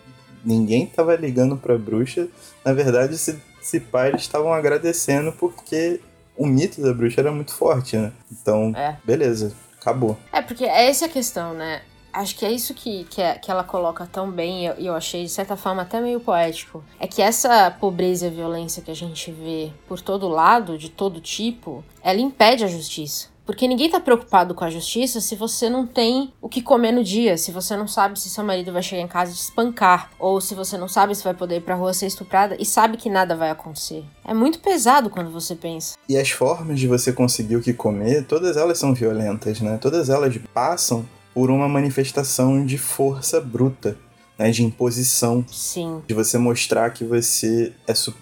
Ninguém 0.44 0.86
tava 0.86 1.16
ligando 1.16 1.56
pra 1.56 1.76
bruxa. 1.76 2.28
Na 2.64 2.72
verdade, 2.72 3.18
se, 3.18 3.36
se 3.60 3.80
pai, 3.80 4.10
eles 4.10 4.22
estavam 4.22 4.52
agradecendo 4.52 5.32
porque 5.32 6.00
o 6.36 6.46
mito 6.46 6.80
da 6.80 6.94
bruxa 6.94 7.20
era 7.20 7.32
muito 7.32 7.52
forte, 7.52 7.96
né? 7.96 8.12
Então, 8.30 8.72
é. 8.76 8.96
beleza, 9.04 9.52
acabou. 9.80 10.16
É, 10.32 10.40
porque 10.40 10.64
é 10.64 10.88
essa 10.88 11.06
a 11.06 11.08
questão, 11.08 11.52
né? 11.52 11.82
Acho 12.12 12.36
que 12.36 12.44
é 12.44 12.50
isso 12.50 12.74
que, 12.74 13.04
que, 13.04 13.22
é, 13.22 13.34
que 13.34 13.50
ela 13.50 13.64
coloca 13.64 14.06
tão 14.06 14.30
bem, 14.30 14.62
e 14.62 14.66
eu, 14.66 14.74
eu 14.74 14.94
achei 14.94 15.24
de 15.24 15.30
certa 15.30 15.56
forma 15.56 15.82
até 15.82 16.00
meio 16.00 16.20
poético. 16.20 16.82
É 16.98 17.06
que 17.06 17.22
essa 17.22 17.70
pobreza 17.70 18.26
e 18.26 18.30
violência 18.30 18.82
que 18.82 18.90
a 18.90 18.96
gente 18.96 19.30
vê 19.30 19.70
por 19.86 20.00
todo 20.00 20.28
lado, 20.28 20.76
de 20.76 20.88
todo 20.88 21.20
tipo, 21.20 21.84
ela 22.02 22.20
impede 22.20 22.64
a 22.64 22.68
justiça. 22.68 23.28
Porque 23.50 23.66
ninguém 23.66 23.90
tá 23.90 23.98
preocupado 23.98 24.54
com 24.54 24.64
a 24.64 24.70
justiça 24.70 25.20
se 25.20 25.34
você 25.34 25.68
não 25.68 25.84
tem 25.84 26.32
o 26.40 26.48
que 26.48 26.62
comer 26.62 26.92
no 26.92 27.02
dia, 27.02 27.36
se 27.36 27.50
você 27.50 27.76
não 27.76 27.88
sabe 27.88 28.16
se 28.16 28.30
seu 28.30 28.44
marido 28.44 28.72
vai 28.72 28.80
chegar 28.80 29.02
em 29.02 29.08
casa 29.08 29.32
e 29.32 29.34
te 29.34 29.40
espancar, 29.40 30.08
ou 30.20 30.40
se 30.40 30.54
você 30.54 30.78
não 30.78 30.86
sabe 30.86 31.16
se 31.16 31.24
vai 31.24 31.34
poder 31.34 31.56
ir 31.56 31.62
pra 31.62 31.74
rua 31.74 31.92
ser 31.92 32.06
estuprada 32.06 32.56
e 32.60 32.64
sabe 32.64 32.96
que 32.96 33.10
nada 33.10 33.34
vai 33.34 33.50
acontecer. 33.50 34.04
É 34.24 34.32
muito 34.32 34.60
pesado 34.60 35.10
quando 35.10 35.32
você 35.32 35.56
pensa. 35.56 35.96
E 36.08 36.16
as 36.16 36.30
formas 36.30 36.78
de 36.78 36.86
você 36.86 37.12
conseguir 37.12 37.56
o 37.56 37.60
que 37.60 37.74
comer, 37.74 38.24
todas 38.24 38.56
elas 38.56 38.78
são 38.78 38.94
violentas, 38.94 39.60
né? 39.60 39.78
Todas 39.78 40.08
elas 40.08 40.38
passam 40.54 41.04
por 41.34 41.50
uma 41.50 41.68
manifestação 41.68 42.64
de 42.64 42.78
força 42.78 43.40
bruta, 43.40 43.96
né, 44.38 44.50
de 44.50 44.64
imposição. 44.64 45.44
Sim. 45.50 46.02
De 46.06 46.14
você 46.14 46.38
mostrar 46.38 46.90
que 46.90 47.04
você 47.04 47.72
é, 47.86 47.94
su 47.94 48.14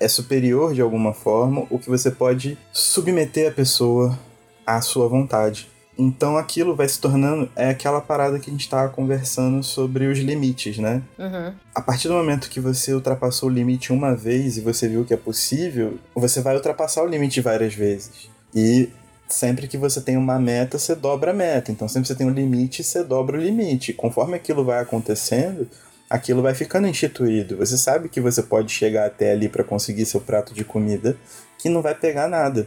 é, 0.00 0.08
superior 0.08 0.74
de 0.74 0.80
alguma 0.80 1.12
forma, 1.12 1.66
ou 1.70 1.78
que 1.78 1.88
você 1.88 2.10
pode 2.10 2.58
submeter 2.72 3.48
a 3.48 3.54
pessoa 3.54 4.18
à 4.66 4.80
sua 4.80 5.06
vontade. 5.06 5.68
Então 5.98 6.36
aquilo 6.36 6.74
vai 6.74 6.88
se 6.88 7.00
tornando 7.00 7.50
é 7.56 7.70
aquela 7.70 8.00
parada 8.00 8.38
que 8.38 8.50
a 8.50 8.52
gente 8.52 8.62
estava 8.62 8.88
conversando 8.90 9.62
sobre 9.62 10.06
os 10.06 10.18
limites, 10.18 10.76
né? 10.76 11.02
Uhum. 11.18 11.54
A 11.74 11.80
partir 11.80 12.08
do 12.08 12.14
momento 12.14 12.50
que 12.50 12.60
você 12.60 12.92
ultrapassou 12.92 13.48
o 13.48 13.52
limite 13.52 13.92
uma 13.92 14.14
vez 14.14 14.58
e 14.58 14.60
você 14.60 14.88
viu 14.88 15.04
que 15.04 15.14
é 15.14 15.16
possível, 15.16 15.98
você 16.14 16.42
vai 16.42 16.54
ultrapassar 16.54 17.02
o 17.02 17.06
limite 17.06 17.40
várias 17.40 17.74
vezes. 17.74 18.28
E 18.54 18.90
sempre 19.28 19.68
que 19.68 19.76
você 19.76 20.00
tem 20.00 20.16
uma 20.16 20.38
meta, 20.38 20.78
você 20.78 20.94
dobra 20.94 21.30
a 21.30 21.34
meta. 21.34 21.70
Então, 21.70 21.88
sempre 21.88 22.02
que 22.02 22.08
você 22.08 22.18
tem 22.18 22.26
um 22.26 22.32
limite, 22.34 22.82
você 22.82 23.02
dobra 23.02 23.36
o 23.36 23.40
limite. 23.40 23.92
Conforme 23.92 24.36
aquilo 24.36 24.64
vai 24.64 24.80
acontecendo, 24.80 25.68
aquilo 26.08 26.42
vai 26.42 26.54
ficando 26.54 26.86
instituído. 26.86 27.56
Você 27.56 27.76
sabe 27.76 28.08
que 28.08 28.20
você 28.20 28.42
pode 28.42 28.72
chegar 28.72 29.06
até 29.06 29.32
ali 29.32 29.48
para 29.48 29.64
conseguir 29.64 30.06
seu 30.06 30.20
prato 30.20 30.54
de 30.54 30.64
comida, 30.64 31.16
que 31.58 31.68
não 31.68 31.82
vai 31.82 31.94
pegar 31.94 32.28
nada. 32.28 32.66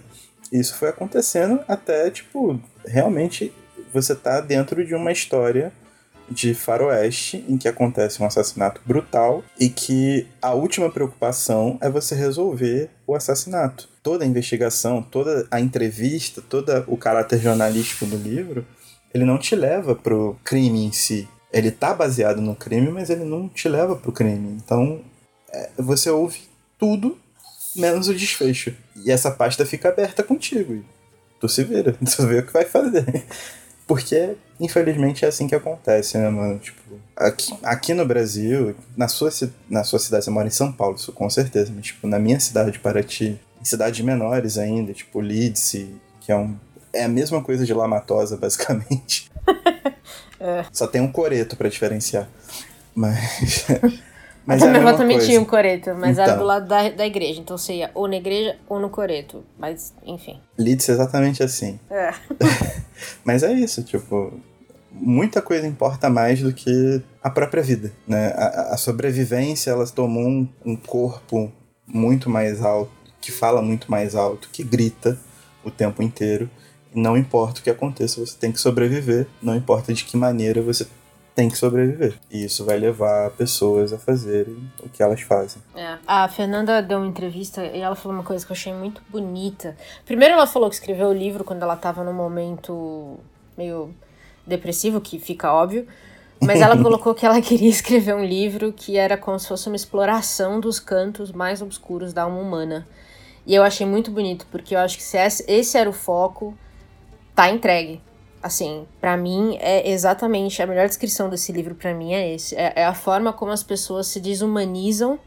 Isso 0.52 0.76
foi 0.76 0.90
acontecendo 0.90 1.60
até, 1.68 2.10
tipo, 2.10 2.60
realmente 2.86 3.54
você 3.94 4.16
tá 4.16 4.42
dentro 4.42 4.86
de 4.86 4.96
uma 4.96 5.12
história 5.12 5.72
de 6.30 6.54
faroeste 6.54 7.44
em 7.48 7.58
que 7.58 7.68
acontece 7.68 8.22
um 8.22 8.26
assassinato 8.26 8.82
brutal 8.86 9.44
e 9.60 9.70
que 9.70 10.28
a 10.42 10.54
última 10.54 10.90
preocupação 10.92 11.78
é 11.82 11.90
você 11.90 12.14
resolver 12.14 12.90
o 13.08 13.16
assassinato. 13.16 13.90
Toda 14.10 14.24
a 14.24 14.28
investigação, 14.28 15.04
toda 15.04 15.48
a 15.52 15.62
entrevista, 15.62 16.42
todo 16.42 16.84
o 16.88 16.98
caráter 16.98 17.40
jornalístico 17.40 18.08
do 18.08 18.18
livro, 18.18 18.66
ele 19.14 19.24
não 19.24 19.38
te 19.38 19.56
leva 19.56 19.94
pro 19.94 20.36
crime 20.44 20.84
em 20.84 20.92
si. 20.92 21.28
Ele 21.54 21.70
tá 21.70 21.94
baseado 21.94 22.42
no 22.42 22.56
crime, 22.56 22.90
mas 22.90 23.12
ele 23.12 23.24
não 23.24 23.48
te 23.48 23.70
leva 23.70 23.96
pro 23.96 24.12
crime. 24.12 24.58
Então, 24.66 25.02
é, 25.54 25.70
você 25.78 26.10
ouve 26.10 26.40
tudo 26.80 27.20
menos 27.76 28.08
o 28.08 28.16
desfecho. 28.16 28.74
E 28.96 29.12
essa 29.12 29.30
pasta 29.30 29.64
fica 29.64 29.90
aberta 29.90 30.24
contigo. 30.24 30.84
Tu 31.40 31.48
se 31.48 31.64
vira, 31.64 31.94
tu 32.02 32.26
vê 32.26 32.40
o 32.40 32.46
que 32.48 32.52
vai 32.52 32.66
fazer. 32.66 33.06
Porque, 33.86 34.36
infelizmente, 34.60 35.24
é 35.24 35.28
assim 35.28 35.48
que 35.48 35.54
acontece, 35.54 36.18
né, 36.18 36.28
mano? 36.30 36.58
Tipo, 36.58 37.00
aqui, 37.16 37.54
aqui 37.62 37.94
no 37.94 38.08
Brasil, 38.08 38.76
na 38.98 39.08
sua, 39.08 39.30
na 39.70 39.84
sua 39.84 40.00
cidade, 40.00 40.26
você 40.26 40.32
mora 40.32 40.48
em 40.48 40.52
São 40.52 40.72
Paulo, 40.72 40.96
isso 40.96 41.12
com 41.12 41.30
certeza, 41.30 41.72
mas, 41.76 41.86
tipo, 41.86 42.08
na 42.08 42.18
minha 42.18 42.40
cidade, 42.40 42.80
Paraty, 42.80 43.40
em 43.62 43.66
cidades 43.66 44.00
menores 44.02 44.58
ainda, 44.58 44.94
tipo 44.94 45.20
Leeds, 45.20 45.88
que 46.22 46.32
é 46.32 46.36
um. 46.36 46.56
É 46.92 47.04
a 47.04 47.10
mesma 47.10 47.44
coisa 47.44 47.66
de 47.66 47.74
Lamatosa, 47.74 48.36
basicamente. 48.38 49.30
é. 50.40 50.66
Só 50.72 50.88
tem 50.88 51.02
um 51.02 51.12
coreto 51.12 51.56
para 51.56 51.70
diferenciar. 51.70 52.28
Mas. 52.96 53.66
Mas 54.50 54.64
a 54.64 54.76
avó 54.76 54.94
também 54.94 55.20
tinha 55.20 55.40
um 55.40 55.46
coreto, 55.46 55.94
mas 55.94 56.14
então. 56.14 56.24
era 56.24 56.36
do 56.36 56.44
lado 56.44 56.68
da, 56.68 56.90
da 56.90 57.06
igreja. 57.06 57.40
Então 57.40 57.56
você 57.56 57.74
ia 57.74 57.92
ou 57.94 58.08
na 58.08 58.16
igreja 58.16 58.56
ou 58.68 58.80
no 58.80 58.90
coreto. 58.90 59.44
Mas, 59.60 59.94
enfim. 60.04 60.42
Leeds 60.58 60.90
é 60.90 60.94
exatamente 60.94 61.44
assim. 61.44 61.80
É. 61.88 62.12
mas 63.24 63.44
é 63.44 63.54
isso, 63.54 63.84
tipo. 63.84 64.34
Muita 64.92 65.40
coisa 65.40 65.68
importa 65.68 66.10
mais 66.10 66.42
do 66.42 66.52
que 66.52 67.00
a 67.22 67.30
própria 67.30 67.62
vida, 67.62 67.94
né? 68.08 68.34
A, 68.36 68.74
a 68.74 68.78
sobrevivência, 68.78 69.70
ela 69.70 69.86
tomou 69.86 70.24
um, 70.24 70.50
um 70.66 70.76
corpo 70.76 71.52
muito 71.86 72.28
mais 72.28 72.64
alto, 72.64 72.92
que 73.22 73.32
fala 73.32 73.62
muito 73.62 73.90
mais 73.90 74.16
alto, 74.16 74.50
que 74.52 74.64
grita 74.64 75.18
o 75.64 75.72
tempo 75.72 76.02
inteiro. 76.02 76.50
Não 76.94 77.16
importa 77.18 77.60
o 77.60 77.64
que 77.64 77.70
aconteça, 77.70 78.20
você 78.20 78.36
tem 78.38 78.52
que 78.52 78.60
sobreviver. 78.60 79.28
Não 79.42 79.56
importa 79.56 79.94
de 79.94 80.04
que 80.04 80.18
maneira 80.18 80.62
você 80.62 80.88
tem 81.40 81.50
que 81.50 81.58
sobreviver. 81.58 82.16
E 82.30 82.44
isso 82.44 82.66
vai 82.66 82.78
levar 82.78 83.30
pessoas 83.32 83.94
a 83.94 83.98
fazerem 83.98 84.58
o 84.84 84.90
que 84.90 85.02
elas 85.02 85.22
fazem. 85.22 85.62
É. 85.74 85.98
A 86.06 86.28
Fernanda 86.28 86.82
deu 86.82 86.98
uma 86.98 87.08
entrevista 87.08 87.64
e 87.64 87.80
ela 87.80 87.96
falou 87.96 88.18
uma 88.18 88.26
coisa 88.26 88.46
que 88.46 88.52
eu 88.52 88.56
achei 88.56 88.74
muito 88.74 89.02
bonita. 89.10 89.78
Primeiro, 90.06 90.34
ela 90.34 90.46
falou 90.46 90.68
que 90.70 90.76
escreveu 90.76 91.08
o 91.08 91.14
livro 91.14 91.46
quando 91.46 91.64
ela 91.64 91.78
tava 91.78 92.04
num 92.04 92.14
momento 92.14 93.18
meio 93.58 93.94
depressivo, 94.46 95.00
que 95.00 95.18
fica 95.18 95.54
óbvio. 95.54 95.88
Mas 96.42 96.60
ela 96.60 96.76
colocou 96.82 97.14
que 97.14 97.26
ela 97.26 97.42
queria 97.42 97.70
escrever 97.70 98.16
um 98.16 98.26
livro 98.26 98.74
que 98.74 98.98
era 98.98 99.16
como 99.16 99.40
se 99.40 99.48
fosse 99.48 99.68
uma 99.68 99.76
exploração 99.76 100.60
dos 100.60 100.80
cantos 100.80 101.32
mais 101.32 101.62
obscuros 101.62 102.12
da 102.12 102.24
alma 102.24 102.40
humana. 102.40 102.88
E 103.50 103.56
eu 103.56 103.64
achei 103.64 103.84
muito 103.84 104.12
bonito, 104.12 104.46
porque 104.52 104.76
eu 104.76 104.80
acho 104.80 104.96
que 104.96 105.02
se 105.02 105.18
esse 105.18 105.76
era 105.76 105.90
o 105.90 105.94
foco, 105.94 106.56
tá 107.34 107.50
entregue 107.50 108.00
assim, 108.44 108.86
para 109.02 109.18
mim 109.18 109.58
é 109.60 109.90
exatamente 109.90 110.62
a 110.62 110.68
melhor 110.68 110.88
descrição 110.88 111.30
desse 111.30 111.52
livro 111.52 111.76
para 111.76 111.94
mim 111.94 112.14
é 112.14 112.34
esse, 112.34 112.56
é, 112.56 112.74
é, 112.76 112.86
a 112.86 112.94
forma 112.94 113.34
como 113.34 113.52
as 113.52 113.64
pessoas 113.64 114.08
se 114.08 114.20
desumanizam 114.22 115.20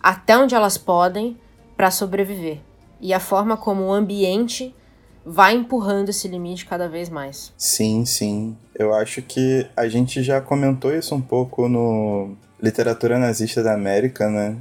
até 0.00 0.36
onde 0.38 0.54
elas 0.54 0.78
podem 0.78 1.36
para 1.74 1.90
sobreviver 1.90 2.58
e 3.00 3.12
a 3.14 3.18
forma 3.18 3.56
como 3.56 3.86
o 3.86 3.92
ambiente 3.92 4.72
vai 5.24 5.54
empurrando 5.54 6.10
esse 6.10 6.28
limite 6.28 6.66
cada 6.66 6.86
vez 6.86 7.08
mais. 7.08 7.52
Sim, 7.56 8.04
sim. 8.04 8.56
Eu 8.74 8.94
acho 8.94 9.22
que 9.22 9.66
a 9.74 9.88
gente 9.88 10.22
já 10.22 10.40
comentou 10.40 10.94
isso 10.94 11.14
um 11.14 11.20
pouco 11.20 11.66
no 11.66 12.36
Literatura 12.62 13.18
Nazista 13.18 13.62
da 13.62 13.74
América, 13.74 14.28
né? 14.28 14.56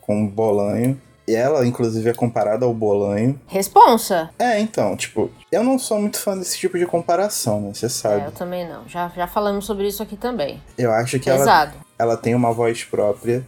Com 0.00 0.26
Bolanho. 0.26 1.00
E 1.32 1.34
ela, 1.34 1.66
inclusive, 1.66 2.10
é 2.10 2.12
comparada 2.12 2.66
ao 2.66 2.74
Bolanho. 2.74 3.40
Responsa! 3.46 4.28
É, 4.38 4.60
então, 4.60 4.94
tipo, 4.94 5.30
eu 5.50 5.64
não 5.64 5.78
sou 5.78 5.98
muito 5.98 6.20
fã 6.20 6.36
desse 6.36 6.58
tipo 6.58 6.78
de 6.78 6.84
comparação, 6.84 7.58
né? 7.58 7.72
Você 7.72 7.88
sabe. 7.88 8.24
É, 8.24 8.26
eu 8.26 8.32
também 8.32 8.68
não. 8.68 8.86
Já, 8.86 9.08
já 9.16 9.26
falamos 9.26 9.64
sobre 9.64 9.88
isso 9.88 10.02
aqui 10.02 10.14
também. 10.14 10.62
Eu 10.76 10.92
acho 10.92 11.18
que 11.18 11.30
ela, 11.30 11.72
ela 11.98 12.18
tem 12.18 12.34
uma 12.34 12.52
voz 12.52 12.84
própria 12.84 13.46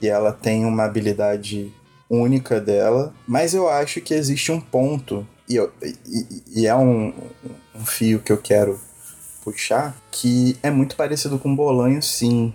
e 0.00 0.08
ela 0.08 0.32
tem 0.32 0.64
uma 0.64 0.84
habilidade 0.84 1.70
única 2.08 2.58
dela, 2.58 3.12
mas 3.28 3.52
eu 3.52 3.68
acho 3.68 4.00
que 4.00 4.14
existe 4.14 4.50
um 4.50 4.60
ponto, 4.60 5.26
e, 5.46 5.56
eu, 5.56 5.70
e, 5.82 6.60
e 6.62 6.66
é 6.66 6.74
um, 6.74 7.12
um 7.74 7.84
fio 7.84 8.18
que 8.20 8.32
eu 8.32 8.38
quero 8.38 8.80
puxar, 9.44 9.94
que 10.10 10.56
é 10.62 10.70
muito 10.70 10.96
parecido 10.96 11.38
com 11.38 11.54
Bolanho, 11.54 12.02
sim. 12.02 12.54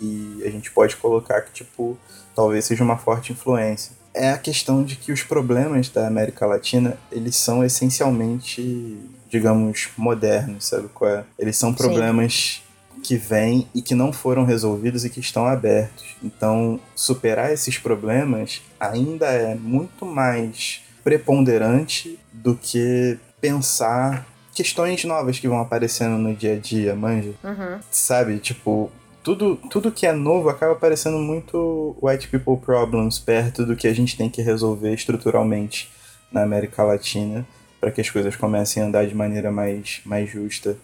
E 0.00 0.42
a 0.46 0.48
gente 0.48 0.70
pode 0.70 0.96
colocar 0.96 1.42
que, 1.42 1.52
tipo, 1.52 1.98
talvez 2.34 2.64
seja 2.64 2.82
uma 2.82 2.96
forte 2.96 3.32
influência 3.32 3.92
é 4.14 4.30
a 4.30 4.38
questão 4.38 4.84
de 4.84 4.96
que 4.96 5.12
os 5.12 5.22
problemas 5.22 5.88
da 5.88 6.06
América 6.06 6.46
Latina, 6.46 6.96
eles 7.10 7.36
são 7.36 7.64
essencialmente, 7.64 8.96
digamos, 9.28 9.88
modernos, 9.96 10.66
sabe 10.66 10.88
qual 10.88 11.10
é? 11.10 11.24
Eles 11.38 11.56
são 11.56 11.74
problemas 11.74 12.62
Sim. 12.94 13.00
que 13.02 13.16
vêm 13.16 13.68
e 13.74 13.82
que 13.82 13.94
não 13.94 14.12
foram 14.12 14.44
resolvidos 14.44 15.04
e 15.04 15.10
que 15.10 15.20
estão 15.20 15.46
abertos. 15.46 16.14
Então, 16.22 16.78
superar 16.94 17.52
esses 17.52 17.76
problemas 17.76 18.62
ainda 18.78 19.26
é 19.26 19.54
muito 19.54 20.06
mais 20.06 20.80
preponderante 21.02 22.18
do 22.32 22.54
que 22.54 23.18
pensar 23.40 24.26
questões 24.54 25.04
novas 25.04 25.38
que 25.38 25.48
vão 25.48 25.58
aparecendo 25.58 26.16
no 26.16 26.34
dia 26.34 26.54
a 26.54 26.58
dia, 26.58 26.94
manja? 26.94 27.32
Uhum. 27.42 27.80
Sabe? 27.90 28.38
Tipo, 28.38 28.90
tudo, 29.24 29.56
tudo 29.70 29.90
que 29.90 30.06
é 30.06 30.12
novo 30.12 30.48
acaba 30.48 30.76
parecendo 30.76 31.18
muito 31.18 31.96
white 32.00 32.28
people 32.28 32.56
problems 32.56 33.18
perto 33.18 33.66
do 33.66 33.74
que 33.74 33.88
a 33.88 33.94
gente 33.94 34.16
tem 34.16 34.30
que 34.30 34.42
resolver 34.42 34.92
estruturalmente 34.92 35.90
na 36.30 36.42
América 36.42 36.84
Latina 36.84 37.46
para 37.80 37.90
que 37.90 38.00
as 38.00 38.10
coisas 38.10 38.36
comecem 38.36 38.82
a 38.82 38.86
andar 38.86 39.06
de 39.06 39.14
maneira 39.14 39.50
mais, 39.50 40.00
mais 40.04 40.30
justa 40.30 40.76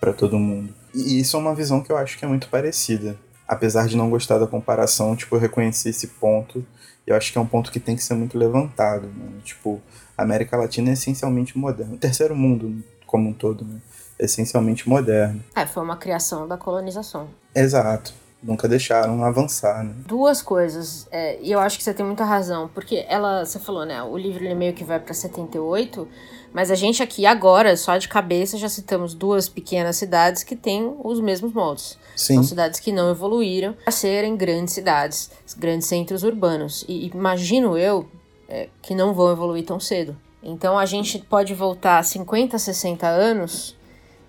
para 0.00 0.12
todo 0.12 0.38
mundo. 0.38 0.72
E 0.94 1.20
isso 1.20 1.36
é 1.36 1.40
uma 1.40 1.54
visão 1.54 1.82
que 1.82 1.92
eu 1.92 1.96
acho 1.96 2.16
que 2.16 2.24
é 2.24 2.28
muito 2.28 2.48
parecida. 2.48 3.18
Apesar 3.46 3.86
de 3.86 3.96
não 3.96 4.08
gostar 4.08 4.38
da 4.38 4.46
comparação, 4.46 5.16
tipo, 5.16 5.36
eu 5.36 5.40
reconheci 5.40 5.88
esse 5.90 6.06
ponto 6.06 6.64
eu 7.08 7.16
acho 7.16 7.32
que 7.32 7.38
é 7.38 7.40
um 7.40 7.46
ponto 7.46 7.72
que 7.72 7.80
tem 7.80 7.96
que 7.96 8.04
ser 8.04 8.12
muito 8.12 8.36
levantado. 8.36 9.06
Né? 9.06 9.40
Tipo, 9.42 9.80
a 10.16 10.22
América 10.22 10.58
Latina 10.58 10.90
é 10.90 10.92
essencialmente 10.92 11.56
moderna. 11.56 11.94
O 11.94 11.98
terceiro 11.98 12.36
mundo 12.36 12.84
como 13.06 13.30
um 13.30 13.32
todo, 13.32 13.64
né? 13.64 13.80
Essencialmente 14.18 14.88
moderno. 14.88 15.42
É, 15.54 15.66
foi 15.66 15.82
uma 15.82 15.96
criação 15.96 16.46
da 16.46 16.56
colonização. 16.56 17.28
Exato. 17.54 18.12
Nunca 18.42 18.68
deixaram 18.68 19.24
avançar, 19.24 19.82
né? 19.82 19.94
Duas 20.06 20.40
coisas, 20.40 21.08
é, 21.10 21.40
e 21.42 21.50
eu 21.50 21.58
acho 21.58 21.76
que 21.76 21.82
você 21.82 21.92
tem 21.92 22.06
muita 22.06 22.24
razão, 22.24 22.70
porque 22.72 23.04
ela, 23.08 23.44
você 23.44 23.58
falou, 23.58 23.84
né, 23.84 24.00
o 24.00 24.16
livro 24.16 24.44
ele 24.44 24.54
meio 24.54 24.72
que 24.72 24.84
vai 24.84 25.00
para 25.00 25.12
78, 25.12 26.06
mas 26.52 26.70
a 26.70 26.76
gente 26.76 27.02
aqui 27.02 27.26
agora, 27.26 27.76
só 27.76 27.96
de 27.96 28.08
cabeça, 28.08 28.56
já 28.56 28.68
citamos 28.68 29.12
duas 29.12 29.48
pequenas 29.48 29.96
cidades 29.96 30.44
que 30.44 30.54
têm 30.54 30.94
os 31.02 31.20
mesmos 31.20 31.52
moldes. 31.52 31.98
Sim. 32.14 32.34
São 32.34 32.44
cidades 32.44 32.80
que 32.80 32.92
não 32.92 33.10
evoluíram 33.10 33.74
para 33.84 33.92
serem 33.92 34.36
grandes 34.36 34.72
cidades, 34.72 35.30
grandes 35.56 35.88
centros 35.88 36.22
urbanos. 36.22 36.84
E 36.88 37.08
imagino 37.08 37.76
eu 37.76 38.08
é, 38.48 38.68
que 38.80 38.94
não 38.94 39.12
vão 39.12 39.30
evoluir 39.30 39.64
tão 39.64 39.78
cedo. 39.78 40.16
Então 40.42 40.78
a 40.78 40.86
gente 40.86 41.18
pode 41.18 41.54
voltar 41.54 42.02
50, 42.02 42.58
60 42.58 43.06
anos 43.06 43.76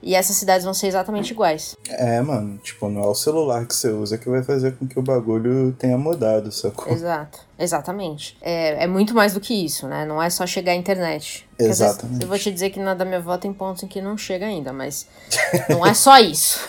e 0.02 0.16
essas 0.16 0.36
cidades 0.38 0.64
vão 0.64 0.74
ser 0.74 0.88
exatamente 0.88 1.32
iguais. 1.32 1.76
É, 1.90 2.22
mano, 2.22 2.58
tipo, 2.60 2.88
não 2.90 3.04
é 3.04 3.08
o 3.08 3.16
celular 3.16 3.66
que 3.66 3.76
você 3.76 3.90
usa 3.90 4.18
que 4.18 4.30
vai 4.30 4.42
fazer 4.44 4.78
com 4.78 4.88
que 4.88 4.98
o 4.98 5.02
bagulho 5.02 5.74
tenha 5.74 5.98
mudado, 5.98 6.52
sacou? 6.52 6.92
Exato, 6.92 7.40
exatamente. 7.58 8.38
É, 8.42 8.84
é 8.84 8.88
muito 8.88 9.14
mais 9.14 9.34
do 9.34 9.42
que 9.42 9.54
isso, 9.54 9.88
né? 9.88 10.06
Não 10.06 10.22
é 10.22 10.30
só 10.30 10.48
chegar 10.48 10.72
à 10.72 10.76
internet. 10.76 11.48
Exatamente. 11.58 12.22
eu 12.22 12.28
vou 12.28 12.40
te 12.40 12.50
dizer 12.52 12.70
que 12.70 12.80
na 12.80 12.94
da 12.94 13.04
minha 13.04 13.18
avó 13.18 13.38
tem 13.38 13.52
pontos 13.52 13.84
em 13.84 13.88
que 13.88 14.02
não 14.02 14.18
chega 14.18 14.46
ainda, 14.46 14.72
mas 14.72 15.08
não 15.70 15.86
é 15.86 15.94
só 15.94 16.18
isso. 16.20 16.60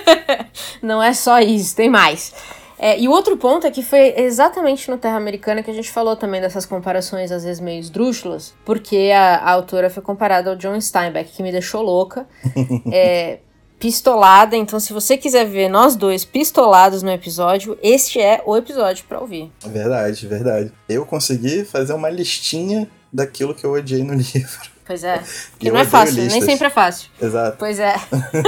não 0.82 1.02
é 1.02 1.14
só 1.14 1.40
isso, 1.40 1.74
tem 1.74 1.88
mais. 1.88 2.34
É, 2.78 2.98
e 2.98 3.08
o 3.08 3.10
outro 3.10 3.36
ponto 3.36 3.66
é 3.66 3.70
que 3.70 3.82
foi 3.82 4.14
exatamente 4.16 4.90
no 4.90 4.98
Terra 4.98 5.16
Americana 5.16 5.62
que 5.62 5.70
a 5.70 5.74
gente 5.74 5.90
falou 5.90 6.14
também 6.14 6.40
dessas 6.40 6.66
comparações, 6.66 7.32
às 7.32 7.44
vezes 7.44 7.60
meio 7.60 7.80
esdrúxulas, 7.80 8.54
porque 8.64 9.10
a, 9.14 9.36
a 9.36 9.50
autora 9.52 9.88
foi 9.88 10.02
comparada 10.02 10.50
ao 10.50 10.56
John 10.56 10.78
Steinbeck, 10.80 11.32
que 11.32 11.42
me 11.42 11.50
deixou 11.50 11.82
louca. 11.82 12.26
é, 12.92 13.38
pistolada, 13.78 14.56
então 14.56 14.80
se 14.80 14.92
você 14.92 15.16
quiser 15.16 15.44
ver 15.44 15.68
nós 15.68 15.96
dois 15.96 16.24
pistolados 16.24 17.02
no 17.02 17.10
episódio, 17.10 17.78
este 17.82 18.20
é 18.20 18.42
o 18.44 18.56
episódio 18.56 19.04
para 19.06 19.20
ouvir. 19.20 19.50
Verdade, 19.64 20.26
verdade. 20.26 20.72
Eu 20.88 21.04
consegui 21.04 21.64
fazer 21.64 21.92
uma 21.92 22.08
listinha 22.08 22.88
daquilo 23.12 23.54
que 23.54 23.64
eu 23.64 23.72
odiei 23.72 24.02
no 24.02 24.14
livro. 24.16 24.75
Pois 24.86 25.02
é. 25.02 25.20
Que 25.58 25.70
não 25.70 25.80
é 25.80 25.84
fácil, 25.84 26.14
listas. 26.14 26.32
nem 26.32 26.42
sempre 26.42 26.68
é 26.68 26.70
fácil. 26.70 27.10
Exato. 27.20 27.56
Pois 27.58 27.80
é. 27.80 27.96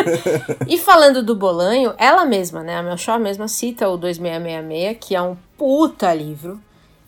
e 0.69 0.79
falando 0.79 1.23
do 1.23 1.35
Bolanho, 1.35 1.95
ela 1.99 2.25
mesma, 2.25 2.63
né, 2.63 2.77
a 2.77 2.83
Melchor 2.83 3.19
mesma 3.19 3.49
cita 3.49 3.89
o 3.89 3.97
2666, 3.97 4.97
que 5.01 5.17
é 5.17 5.23
um 5.23 5.37
puta 5.57 6.15
livro, 6.15 6.61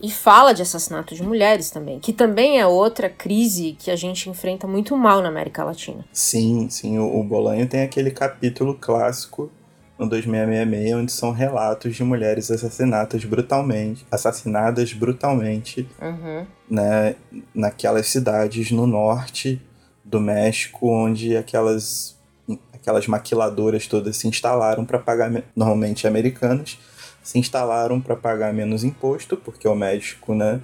e 0.02 0.10
fala 0.10 0.52
de 0.52 0.62
assassinato 0.62 1.14
de 1.14 1.22
mulheres 1.22 1.70
também, 1.70 2.00
que 2.00 2.12
também 2.12 2.58
é 2.58 2.66
outra 2.66 3.08
crise 3.08 3.76
que 3.78 3.90
a 3.90 3.96
gente 3.96 4.28
enfrenta 4.30 4.66
muito 4.66 4.96
mal 4.96 5.20
na 5.20 5.28
América 5.28 5.62
Latina. 5.62 6.04
Sim, 6.12 6.68
sim. 6.70 6.98
O, 6.98 7.20
o 7.20 7.22
Bolanho 7.22 7.68
tem 7.68 7.82
aquele 7.82 8.10
capítulo 8.10 8.74
clássico 8.74 9.50
no 10.00 10.08
2666, 10.08 10.94
onde 10.94 11.12
são 11.12 11.30
relatos 11.30 11.94
de 11.94 12.02
mulheres 12.02 12.50
assassinadas 12.50 13.22
brutalmente, 13.24 14.06
assassinadas 14.10 14.94
brutalmente, 14.94 15.86
uhum. 16.00 16.46
né, 16.68 17.14
naquelas 17.54 18.06
cidades 18.06 18.70
no 18.70 18.86
norte 18.86 19.60
do 20.02 20.18
México, 20.18 20.88
onde 20.88 21.36
aquelas 21.36 22.18
aquelas 22.72 23.06
maquiladoras 23.06 23.86
todas 23.86 24.16
se 24.16 24.26
instalaram 24.26 24.86
para 24.86 24.98
pagar 24.98 25.30
normalmente 25.54 26.06
americanas, 26.06 26.78
se 27.22 27.38
instalaram 27.38 28.00
para 28.00 28.16
pagar 28.16 28.54
menos 28.54 28.82
imposto, 28.82 29.36
porque 29.36 29.68
o 29.68 29.74
México, 29.74 30.34
né, 30.34 30.62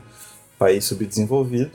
país 0.59 0.87
subdesenvolvido, 0.87 1.73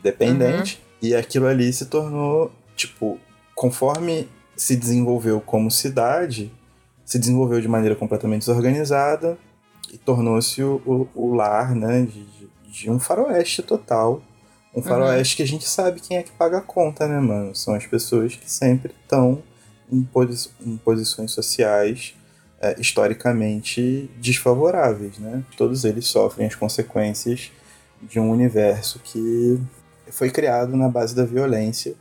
dependente, 0.00 0.80
uhum. 1.02 1.08
e 1.08 1.14
aquilo 1.16 1.48
ali 1.48 1.72
se 1.72 1.86
tornou 1.86 2.52
tipo 2.76 3.18
conforme 3.52 4.28
se 4.54 4.76
desenvolveu 4.76 5.40
como 5.40 5.72
cidade, 5.72 6.52
se 7.10 7.18
desenvolveu 7.18 7.60
de 7.60 7.66
maneira 7.66 7.96
completamente 7.96 8.42
desorganizada 8.42 9.36
e 9.92 9.98
tornou-se 9.98 10.62
o, 10.62 10.80
o, 10.86 11.08
o, 11.12 11.34
lar 11.34 11.74
né, 11.74 12.02
de, 12.02 12.24
de, 12.70 12.88
um 12.88 13.00
faroeste 13.00 13.64
total. 13.64 14.22
Um 14.72 14.80
faroeste 14.80 15.34
uhum. 15.34 15.36
que 15.36 15.42
a 15.42 15.46
gente 15.46 15.68
sabe 15.68 16.00
quem 16.00 16.18
é 16.18 16.22
que 16.22 16.30
paga 16.30 16.58
a 16.58 16.60
conta, 16.60 17.08
né, 17.08 17.18
mano? 17.18 17.52
São 17.52 17.74
as 17.74 17.84
pessoas 17.84 18.36
que 18.36 18.48
sempre 18.48 18.94
estão 19.02 19.42
em, 19.90 20.04
posi 20.04 20.50
em, 20.64 20.76
posições 20.76 21.32
sociais 21.32 22.14
é, 22.60 22.80
historicamente 22.80 24.08
desfavoráveis, 24.20 25.18
né? 25.18 25.42
Todos 25.56 25.84
eles 25.84 26.06
sofrem 26.06 26.46
as 26.46 26.54
consequências 26.54 27.50
de 28.00 28.20
um 28.20 28.30
universo 28.30 29.00
que 29.00 29.60
foi 30.12 30.30
criado 30.30 30.76
na 30.76 30.88
base 30.88 31.12
da 31.16 31.24
violência, 31.24 31.96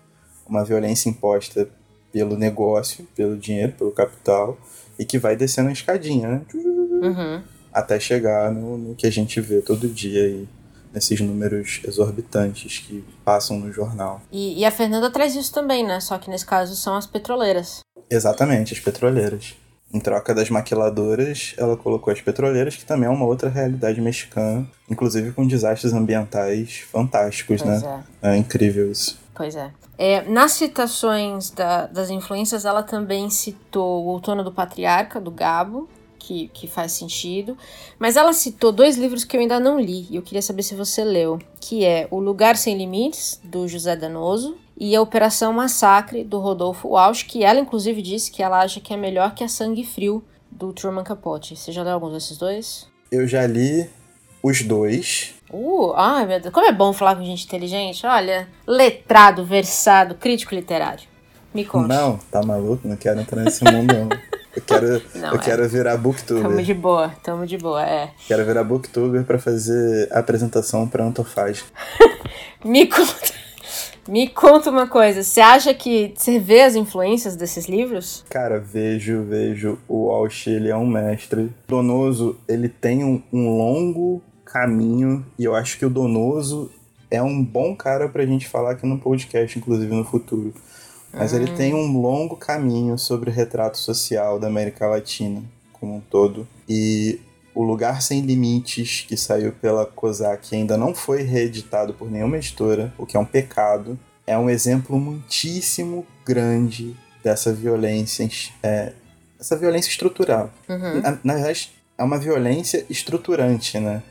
uma 0.48 0.64
violência 0.64 1.10
imposta 1.10 1.68
pelo 2.12 2.38
negócio, 2.38 3.08
pelo 3.16 3.36
dinheiro, 3.36 3.72
pelo 3.72 3.92
capital, 3.92 4.56
e 5.00 5.06
que 5.06 5.18
vai 5.18 5.38
descendo 5.38 5.70
a 5.70 5.72
escadinha, 5.72 6.28
né? 6.28 6.42
Uhum. 6.54 7.42
Até 7.74 7.98
chegar 8.00 8.52
no, 8.52 8.78
no, 8.78 8.96
que 8.96 9.08
a 9.08 9.12
gente 9.12 9.40
vê 9.40 9.62
todo 9.62 9.88
dia 9.88 10.24
aí, 10.24 10.48
nesses 10.94 11.22
números 11.22 11.80
exorbitantes 11.88 12.80
que 12.80 13.04
passam 13.24 13.58
no 13.58 13.72
jornal. 13.72 14.22
E, 14.30 14.60
e, 14.60 14.66
a 14.66 14.72
Fernanda 14.72 15.10
traz 15.10 15.36
isso 15.36 15.54
também, 15.54 15.86
né? 15.88 16.02
Só 16.02 16.18
que 16.18 16.30
nesse 16.30 16.46
caso 16.46 16.76
são 16.76 16.96
as 16.96 17.08
petroleiras. 17.08 17.80
Exatamente, 18.10 18.74
as 18.74 18.80
petroleiras. 18.80 19.56
Em 19.92 20.00
troca 20.00 20.36
das 20.36 20.50
maquiladoras, 20.52 21.56
ela 21.58 21.76
colocou 21.76 22.14
as 22.14 22.22
petroleiras, 22.22 22.76
que 22.76 22.86
também 22.86 23.08
é 23.08 23.10
uma 23.12 23.26
outra 23.26 23.50
realidade 23.50 24.00
mexicana, 24.00 24.68
inclusive 24.90 25.32
com 25.32 25.48
desastres 25.48 25.94
ambientais 25.94 26.78
fantásticos, 26.92 27.62
Pois 27.62 27.82
né? 27.82 28.04
É. 28.22 28.38
incrível 28.38 28.92
isso. 28.92 29.20
Pois 29.34 29.56
é. 29.56 29.72
É, 29.98 30.22
nas 30.30 30.52
citações 30.52 31.50
da- 31.50 31.88
das 31.88 32.10
influências, 32.10 32.66
ela 32.66 32.84
também 32.84 33.30
citou 33.30 34.06
o 34.06 34.08
Outono 34.10 34.44
do 34.44 34.52
Patriarca, 34.52 35.20
do 35.20 35.32
Gabo, 35.32 35.90
que, 36.18 36.50
que 36.54 36.68
faz 36.68 36.92
sentido. 36.92 37.58
Mas 37.98 38.16
ela 38.16 38.32
citou 38.34 38.72
dois 38.72 38.96
livros 38.98 39.24
que 39.24 39.36
eu 39.36 39.42
ainda 39.42 39.60
não 39.60 39.80
li, 39.80 40.08
e 40.10 40.16
eu 40.18 40.22
queria 40.22 40.42
saber 40.42 40.64
se 40.64 40.76
você 40.76 41.04
leu, 41.04 41.40
que 41.60 41.84
é 41.84 42.08
O 42.12 42.20
Lugar 42.20 42.56
Sem 42.56 42.78
Limites, 42.78 43.40
do 43.44 43.68
José 43.68 43.96
Danoso, 43.96 44.56
e 44.80 44.96
a 44.96 45.02
Operação 45.02 45.52
Massacre, 45.52 46.24
do 46.24 46.40
Rodolfo 46.40 46.88
Walsh, 46.90 47.24
que 47.24 47.44
ela 47.44 47.60
inclusive 47.60 48.02
disse 48.02 48.32
que 48.32 48.42
ela 48.42 48.62
acha 48.62 48.80
que 48.80 48.94
é 48.94 48.98
melhor 48.98 49.36
que 49.36 49.44
a 49.44 49.50
Sangue 49.50 49.84
Frio, 49.86 50.24
do 50.50 50.72
Truman 50.74 51.04
Capote. 51.04 51.56
Você 51.56 51.72
já 51.72 51.84
leu 51.84 51.94
algum 51.94 52.12
desses 52.12 52.38
dois? 52.38 52.88
Eu 53.12 53.28
já 53.28 53.46
li 53.46 53.90
os 54.42 54.62
dois. 54.64 55.34
Uh, 55.52 55.94
ai 55.96 56.26
meu 56.26 56.40
Deus, 56.40 56.54
como 56.54 56.66
é 56.68 56.72
bom 56.72 56.94
falar 56.94 57.16
com 57.16 57.24
gente 57.24 57.46
inteligente. 57.46 58.06
Olha, 58.06 58.48
letrado, 58.66 59.44
versado, 59.44 60.16
crítico 60.16 60.56
literário. 60.56 61.08
Me 61.54 61.66
conte. 61.66 61.90
Não, 61.90 62.18
tá 62.32 62.42
maluco? 62.44 62.88
Não 62.88 62.96
quero 62.96 63.20
entrar 63.20 63.44
nesse 63.44 63.64
mundo, 63.64 63.94
não. 63.94 64.10
Eu 64.56 64.62
quero, 64.62 65.02
Não, 65.16 65.30
eu 65.30 65.36
é. 65.36 65.38
quero 65.40 65.68
virar 65.68 65.92
Tamo 65.92 66.04
booktuber. 66.04 66.64
de 66.64 66.74
boa, 66.74 67.10
tamo 67.24 67.46
de 67.46 67.58
boa, 67.58 67.84
é. 67.86 68.12
Quero 68.28 68.46
virar 68.46 68.64
booktuber 68.64 69.24
pra 69.24 69.40
fazer 69.40 70.08
apresentação 70.12 70.88
pra 70.88 71.04
Antofágica. 71.04 71.68
Me 72.64 72.86
conta, 72.88 73.34
me 74.10 74.28
conta 74.28 74.70
uma 74.70 74.88
coisa. 74.88 75.24
Você 75.24 75.40
acha 75.40 75.74
que 75.74 76.14
você 76.16 76.40
vê 76.40 76.62
as 76.62 76.76
influências 76.76 77.36
desses 77.36 77.68
livros? 77.68 78.26
Cara, 78.30 78.60
vejo, 78.60 79.24
vejo. 79.24 79.78
O 79.88 80.08
Walsh, 80.08 80.48
ele 80.48 80.70
é 80.70 80.76
um 80.76 80.88
mestre. 80.88 81.52
Donoso, 81.68 82.38
ele 82.48 82.68
tem 82.68 83.04
um, 83.04 83.22
um 83.32 83.56
longo 83.56 84.22
caminho. 84.44 85.26
E 85.38 85.46
eu 85.46 85.56
acho 85.56 85.78
que 85.78 85.86
o 85.86 85.90
Donoso 85.90 86.72
é 87.12 87.22
um 87.22 87.44
bom 87.44 87.76
cara 87.76 88.10
pra 88.10 88.26
gente 88.26 88.48
falar 88.48 88.72
aqui 88.72 88.88
no 88.88 88.98
podcast, 88.98 89.58
inclusive 89.58 89.94
no 89.94 90.04
futuro. 90.04 90.54
Mas 91.14 91.34
ele 91.34 91.52
tem 91.54 91.74
um 91.74 92.00
longo 92.00 92.36
caminho 92.36 92.98
sobre 92.98 93.30
o 93.30 93.34
retrato 93.34 93.78
social 93.78 94.40
da 94.40 94.48
América 94.48 94.88
Latina 94.88 95.42
como 95.74 95.96
um 95.96 96.02
todo. 96.02 96.48
E 96.68 97.20
o 97.54 97.64
Lugar 97.64 98.02
Sem 98.02 98.22
Limites, 98.22 99.06
que 99.08 99.18
saiu 99.18 99.52
pela 99.52 99.86
COSAC, 99.86 100.56
ainda 100.56 100.78
não 100.78 100.94
foi 100.94 101.24
reeditado 101.24 101.94
por 101.94 102.10
nenhuma 102.10 102.38
editora, 102.38 102.94
o 102.98 103.06
que 103.06 103.18
é 103.18 103.20
um 103.20 103.26
pecado. 103.26 104.00
É 104.26 104.38
um 104.38 104.50
exemplo 104.50 105.00
muitíssimo 105.00 106.06
grande 106.26 106.96
dessa 107.24 107.52
violência, 107.52 108.30
é, 108.62 108.94
essa 109.40 109.58
violência 109.58 109.90
estrutural. 109.90 110.52
Uhum. 110.68 111.02
Na, 111.02 111.20
na 111.24 111.34
verdade, 111.34 111.72
é 111.98 112.04
uma 112.04 112.18
violência 112.18 112.86
estruturante, 112.90 113.80
né? 113.80 114.02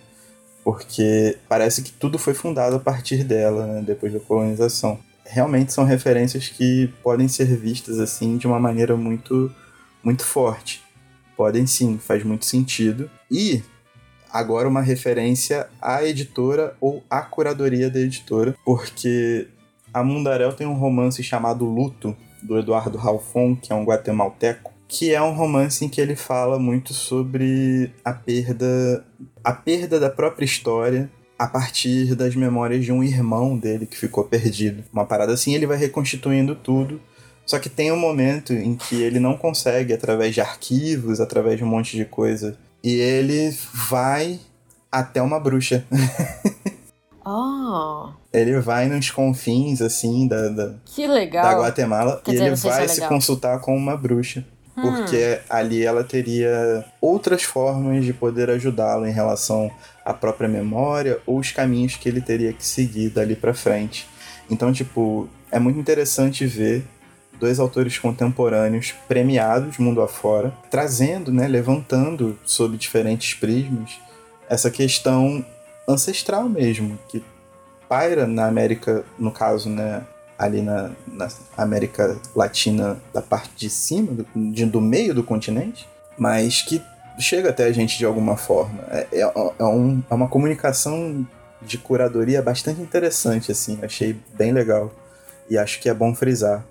Porque 0.63 1.39
parece 1.49 1.83
que 1.83 1.91
tudo 1.93 2.19
foi 2.19 2.35
fundado 2.35 2.77
a 2.77 2.81
partir 2.81 3.25
dela, 3.25 3.67
né? 3.67 3.83
depois 3.87 4.13
da 4.13 4.21
colonização. 4.21 4.99
Realmente 5.25 5.73
são 5.73 5.85
referências 5.85 6.49
que 6.49 6.93
podem 7.03 7.29
ser 7.29 7.47
vistas 7.57 7.99
assim 7.99 8.37
de 8.37 8.47
uma 8.47 8.59
maneira 8.59 8.97
muito, 8.97 9.51
muito 10.03 10.25
forte. 10.25 10.83
Podem 11.39 11.69
sim, 11.69 11.99
faz 11.99 12.25
muito 12.25 12.45
sentido. 12.45 13.09
E 13.31 13.63
agora 14.29 14.67
uma 14.67 14.83
referência 14.83 15.69
à 15.81 16.05
editora 16.05 16.77
ou 16.81 17.05
à 17.09 17.23
curadoria 17.23 17.89
da 17.89 18.01
editora, 18.01 18.57
porque 18.65 19.47
a 19.95 20.03
Mundarel 20.03 20.53
tem 20.53 20.67
um 20.67 20.75
romance 20.75 21.23
chamado 21.23 21.65
Luto, 21.65 22.17
do 22.43 22.59
Eduardo 22.59 22.99
Ralfon, 22.99 23.55
que 23.55 23.73
é 23.73 23.77
um 23.77 23.85
guatemalteco, 23.85 24.73
que 24.89 25.15
é 25.15 25.23
um 25.23 25.33
romance 25.33 25.85
em 25.85 25.89
que 25.89 26.01
ele 26.01 26.17
fala 26.17 26.59
muito 26.59 26.93
sobre 26.93 27.93
a 28.05 28.13
perda, 28.13 29.05
a 29.45 29.53
perda 29.53 30.01
da 30.01 30.11
própria 30.11 30.45
história 30.45 31.09
a 31.39 31.47
partir 31.47 32.17
das 32.17 32.35
memórias 32.35 32.85
de 32.85 32.91
um 32.91 33.05
irmão 33.05 33.57
dele 33.57 33.87
que 33.87 33.97
ficou 33.97 34.25
perdido. 34.25 34.83
Uma 34.93 35.07
parada 35.07 35.33
assim, 35.33 35.55
ele 35.55 35.69
vai 35.69 35.77
reconstituindo 35.77 36.57
tudo. 36.57 37.01
Só 37.49 37.59
que 37.59 37.71
tem 37.71 37.91
um 37.91 37.97
momento 37.97 38.53
em 38.53 38.77
que 38.77 39.03
ele 39.03 39.19
não 39.19 39.35
consegue, 39.35 39.95
através 39.95 40.35
de 40.35 40.41
arquivos, 40.43 41.19
através 41.19 41.57
de 41.57 41.65
um 41.65 41.67
monte 41.67 41.97
de 41.97 42.05
coisa, 42.05 42.59
e 42.85 42.93
ele 42.95 43.57
vai 43.89 44.39
até 44.93 45.23
uma 45.23 45.41
bruxa. 45.41 45.85
Oh, 47.31 48.09
Ele 48.33 48.59
vai 48.59 48.89
nos 48.89 49.11
confins, 49.11 49.83
assim, 49.83 50.27
da, 50.27 50.49
da, 50.49 50.75
que 50.87 51.07
legal. 51.07 51.45
da 51.45 51.61
Guatemala 51.61 52.23
Quer 52.25 52.31
e 52.31 52.35
dizer, 52.35 52.47
ele 52.47 52.57
se 52.57 52.67
vai 52.67 52.85
é 52.85 52.89
se. 52.89 53.05
Hum. 53.05 53.09
consultar 53.09 53.61
com 53.61 53.77
uma 53.77 53.95
bruxa. 53.99 54.47
Porque 54.75 55.39
ali 55.51 55.85
ela 55.85 56.03
teria 56.03 56.87
outras 57.03 57.43
formas 57.43 58.03
de 58.03 58.15
poder 58.15 58.49
ajudá-lo 58.49 59.07
em 59.07 59.13
relação 59.13 59.71
à 60.03 60.15
própria 60.15 60.49
memória 60.49 61.19
ou 61.27 61.39
os 61.39 61.53
caminhos 61.53 61.97
que 61.97 62.09
ele 62.09 62.23
teria 62.23 62.51
que 62.51 62.65
seguir 62.65 63.11
dali 63.11 63.37
pra 63.37 63.53
frente. 63.53 64.09
Então, 64.49 64.73
tipo, 64.73 65.29
é 65.53 65.59
muito 65.59 65.79
interessante 65.79 66.47
ver 66.47 66.83
dois 67.39 67.59
autores 67.59 67.99
contemporâneos 67.99 68.93
premiados 69.07 69.79
mundo 69.79 70.03
afora, 70.03 70.53
trazendo, 70.71 71.33
né, 71.33 71.47
levantando 71.49 72.39
sob 72.45 72.77
diferentes 72.77 73.35
prismas 73.35 73.99
essa 74.49 74.71
questão 74.71 75.45
ancestral 75.89 76.49
mesmo, 76.49 76.99
que 77.09 77.23
paira 77.89 78.27
na 78.27 78.47
América, 78.47 79.05
no 79.19 79.31
caso, 79.31 79.69
né, 79.69 80.03
ali 80.39 80.63
na, 80.63 80.91
na 81.07 81.29
América 81.57 82.17
Latina, 82.35 82.97
da 83.13 83.21
parte 83.23 83.51
de 83.57 83.69
cima, 83.71 84.13
do, 84.13 84.27
de- 84.53 84.67
do 84.67 84.81
meio 84.81 85.15
do 85.15 85.23
continente, 85.25 85.89
mas 86.17 86.63
que 86.63 86.83
chega 87.19 87.51
até 87.51 87.65
a 87.65 87.73
gente 87.73 87.99
de 87.99 88.05
alguma 88.05 88.37
forma. 88.37 88.79
É, 88.91 89.07
é, 89.13 89.21
é 89.59 89.65
um- 89.65 90.03
é 90.09 90.15
uma 90.15 90.29
comunicação 90.29 91.27
de 91.61 91.77
curadoria 91.77 92.41
bastante 92.41 92.81
interessante, 92.81 93.51
assim, 93.51 93.79
achei 93.83 94.17
bem 94.35 94.53
legal. 94.53 94.93
E 95.51 95.59
acho 95.59 95.81
que 95.81 95.89
é 95.89 95.95
bom 95.95 96.15
frisar 96.15 96.65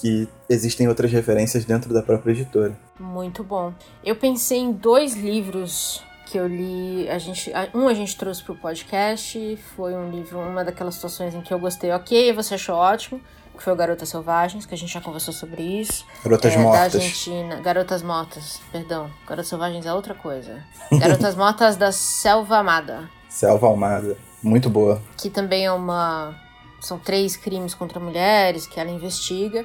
que 0.00 0.28
existem 0.48 0.88
outras 0.88 1.10
referências 1.12 1.64
dentro 1.64 1.92
da 1.92 2.02
própria 2.02 2.32
editora. 2.32 2.78
Muito 2.98 3.42
bom. 3.44 3.72
Eu 4.04 4.16
pensei 4.16 4.58
em 4.58 4.72
dois 4.72 5.14
livros 5.14 6.02
que 6.26 6.38
eu 6.38 6.46
li. 6.46 7.08
A 7.10 7.18
gente, 7.18 7.50
um 7.74 7.88
a 7.88 7.94
gente 7.94 8.16
trouxe 8.16 8.42
pro 8.42 8.54
podcast. 8.54 9.58
Foi 9.76 9.94
um 9.94 10.10
livro, 10.10 10.38
uma 10.38 10.64
daquelas 10.64 10.94
situações 10.94 11.34
em 11.34 11.40
que 11.40 11.52
eu 11.52 11.58
gostei, 11.58 11.90
ok, 11.92 12.28
e 12.28 12.32
você 12.32 12.54
achou 12.54 12.76
ótimo. 12.76 13.20
Que 13.56 13.64
foi 13.64 13.72
o 13.72 13.76
Garotas 13.76 14.08
Selvagens, 14.08 14.64
que 14.64 14.72
a 14.72 14.78
gente 14.78 14.92
já 14.92 15.00
conversou 15.00 15.34
sobre 15.34 15.62
isso. 15.62 16.04
Garotas 16.22 16.52
É, 16.52 16.56
Da 16.56 16.62
Mortas. 16.62 16.94
Argentina. 16.94 17.56
Garotas 17.56 18.02
Mortas, 18.02 18.60
perdão. 18.70 19.10
Garotas 19.26 19.48
Selvagens 19.48 19.84
é 19.84 19.92
outra 19.92 20.14
coisa. 20.14 20.62
Garotas 20.96 21.34
Mortas 21.34 21.74
da 21.76 21.90
Selva 21.90 22.58
Amada. 22.58 23.10
Selva 23.28 23.66
Almada. 23.66 24.16
Muito 24.40 24.70
boa. 24.70 25.02
que 25.16 25.28
também 25.28 25.66
é 25.66 25.72
uma. 25.72 26.36
São 26.80 26.98
três 26.98 27.36
crimes 27.36 27.74
contra 27.74 27.98
mulheres 27.98 28.66
que 28.66 28.78
ela 28.78 28.90
investiga. 28.90 29.64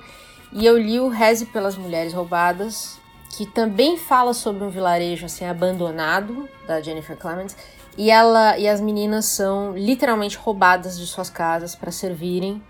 E 0.52 0.66
eu 0.66 0.78
li 0.78 1.00
o 1.00 1.08
Reze 1.08 1.46
pelas 1.48 1.76
Mulheres 1.76 2.14
Roubadas, 2.14 3.00
que 3.30 3.46
também 3.46 3.98
fala 3.98 4.34
sobre 4.34 4.64
um 4.64 4.70
vilarejo 4.70 5.26
assim 5.26 5.46
abandonado 5.46 6.48
da 6.68 6.82
Jennifer 6.82 7.18
Clemens. 7.18 7.56
E 7.98 8.10
ela 8.10 8.58
e 8.58 8.68
as 8.68 8.82
meninas 8.82 9.26
são 9.26 9.76
literalmente 9.78 10.38
roubadas 10.38 10.98
de 10.98 11.06
suas 11.06 11.30
casas 11.30 11.76
para 11.76 11.92
servirem 11.92 12.62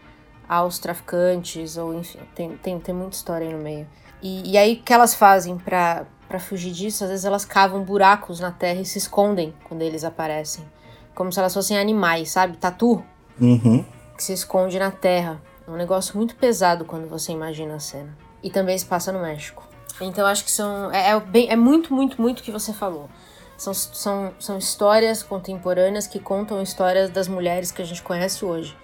aos 0.48 0.78
traficantes, 0.78 1.78
ou 1.78 1.94
enfim, 1.94 2.20
tem, 2.36 2.58
tem, 2.58 2.80
tem 2.80 2.94
muita 2.94 3.16
história 3.16 3.48
aí 3.48 3.54
no 3.54 3.60
meio. 3.62 3.88
E, 4.22 4.52
e 4.52 4.58
aí 4.58 4.74
o 4.76 4.84
que 4.84 4.94
elas 4.94 5.14
fazem 5.14 5.58
pra 5.58 6.06
fugir 6.40 6.72
disso? 6.72 7.04
Às 7.04 7.10
vezes 7.10 7.26
elas 7.26 7.46
cavam 7.46 7.84
buracos 7.84 8.40
na 8.40 8.52
terra 8.52 8.82
e 8.82 8.86
se 8.86 8.98
escondem 8.98 9.54
quando 9.64 9.82
eles 9.82 10.04
aparecem. 10.04 10.64
Como 11.16 11.32
se 11.32 11.40
elas 11.40 11.54
fossem 11.54 11.78
animais, 11.78 12.30
sabe? 12.30 12.58
Tatu 12.58 13.04
Uhum. 13.40 13.84
Que 14.16 14.24
se 14.24 14.34
esconde 14.34 14.78
na 14.80 14.92
terra. 14.92 15.42
É 15.68 15.72
um 15.72 15.76
negócio 15.76 16.18
muito 16.18 16.36
pesado 16.36 16.86
quando 16.86 17.08
você 17.08 17.32
imagina 17.32 17.76
a 17.76 17.80
cena. 17.80 18.16
E 18.42 18.50
também 18.50 18.78
se 18.78 18.86
passa 18.86 19.12
no 19.12 19.22
México. 19.22 19.68
Então 20.02 20.26
acho 20.26 20.44
que 20.44 20.52
são. 20.52 20.92
É, 20.92 21.12
é 21.12 21.20
bem, 21.20 21.50
é 21.50 21.56
muito, 21.56 21.94
muito, 21.94 22.22
muito 22.22 22.40
o 22.40 22.44
que 22.44 22.52
você 22.52 22.74
falou. 22.74 23.10
São, 23.58 23.74
são, 23.74 24.34
são 24.40 24.58
histórias 24.58 25.24
contemporâneas 25.24 26.08
que 26.08 26.20
contam 26.20 26.62
histórias 26.62 27.10
das 27.10 27.28
mulheres 27.28 27.72
que 27.72 27.82
a 27.82 27.86
gente 27.86 28.02
conhece 28.02 28.44
hoje. 28.44 28.76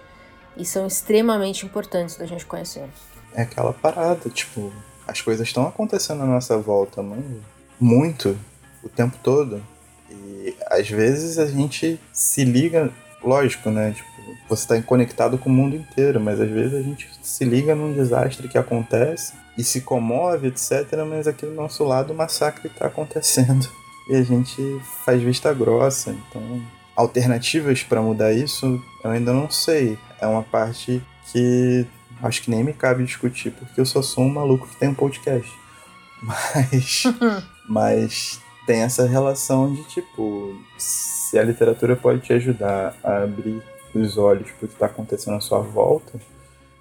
E 0.56 0.64
são 0.64 0.86
extremamente 0.86 1.66
importantes 1.66 2.16
da 2.16 2.26
gente 2.26 2.46
conhecer. 2.46 2.88
É 3.34 3.42
aquela 3.42 3.72
parada, 3.72 4.28
tipo, 4.30 4.72
as 5.06 5.20
coisas 5.20 5.46
estão 5.46 5.66
acontecendo 5.66 6.22
à 6.22 6.26
nossa 6.26 6.56
volta, 6.56 7.02
mano. 7.02 7.42
Muito, 7.78 8.38
o 8.82 8.88
tempo 8.88 9.16
todo. 9.22 9.62
E 10.10 10.56
às 10.66 10.88
vezes 10.88 11.38
a 11.38 11.46
gente 11.46 12.00
se 12.12 12.44
liga, 12.44 12.90
lógico, 13.22 13.70
né? 13.70 13.92
Tipo, 13.92 14.09
você 14.48 14.66
tá 14.66 14.82
conectado 14.82 15.38
com 15.38 15.48
o 15.48 15.52
mundo 15.52 15.76
inteiro, 15.76 16.20
mas 16.20 16.40
às 16.40 16.50
vezes 16.50 16.74
a 16.74 16.82
gente 16.82 17.08
se 17.22 17.44
liga 17.44 17.74
num 17.74 17.92
desastre 17.92 18.48
que 18.48 18.58
acontece 18.58 19.34
e 19.56 19.62
se 19.62 19.80
comove, 19.80 20.48
etc. 20.48 20.86
Mas 21.08 21.26
aqui 21.26 21.46
do 21.46 21.52
nosso 21.52 21.84
lado 21.84 22.12
o 22.12 22.16
massacre 22.16 22.68
tá 22.68 22.86
acontecendo. 22.86 23.68
E 24.08 24.16
a 24.16 24.24
gente 24.24 24.80
faz 25.04 25.22
vista 25.22 25.54
grossa. 25.54 26.10
Então, 26.10 26.60
alternativas 26.96 27.84
para 27.84 28.02
mudar 28.02 28.32
isso, 28.32 28.82
eu 29.04 29.10
ainda 29.10 29.32
não 29.32 29.48
sei. 29.48 29.96
É 30.20 30.26
uma 30.26 30.42
parte 30.42 31.00
que 31.30 31.86
acho 32.20 32.42
que 32.42 32.50
nem 32.50 32.64
me 32.64 32.72
cabe 32.72 33.04
discutir, 33.04 33.52
porque 33.52 33.80
eu 33.80 33.86
só 33.86 34.02
sou 34.02 34.24
um 34.24 34.28
maluco 34.28 34.66
que 34.66 34.74
tem 34.74 34.88
um 34.88 34.94
podcast. 34.94 35.48
Mas, 36.20 37.04
mas 37.68 38.40
tem 38.66 38.82
essa 38.82 39.06
relação 39.06 39.72
de 39.72 39.82
tipo, 39.84 40.54
se 40.76 41.38
a 41.38 41.42
literatura 41.42 41.96
pode 41.96 42.20
te 42.20 42.32
ajudar 42.34 42.94
a 43.02 43.22
abrir 43.22 43.62
os 43.98 44.16
olhos 44.16 44.50
para 44.50 44.64
o 44.64 44.68
que 44.68 44.74
está 44.74 44.86
acontecendo 44.86 45.36
à 45.36 45.40
sua 45.40 45.60
volta, 45.60 46.20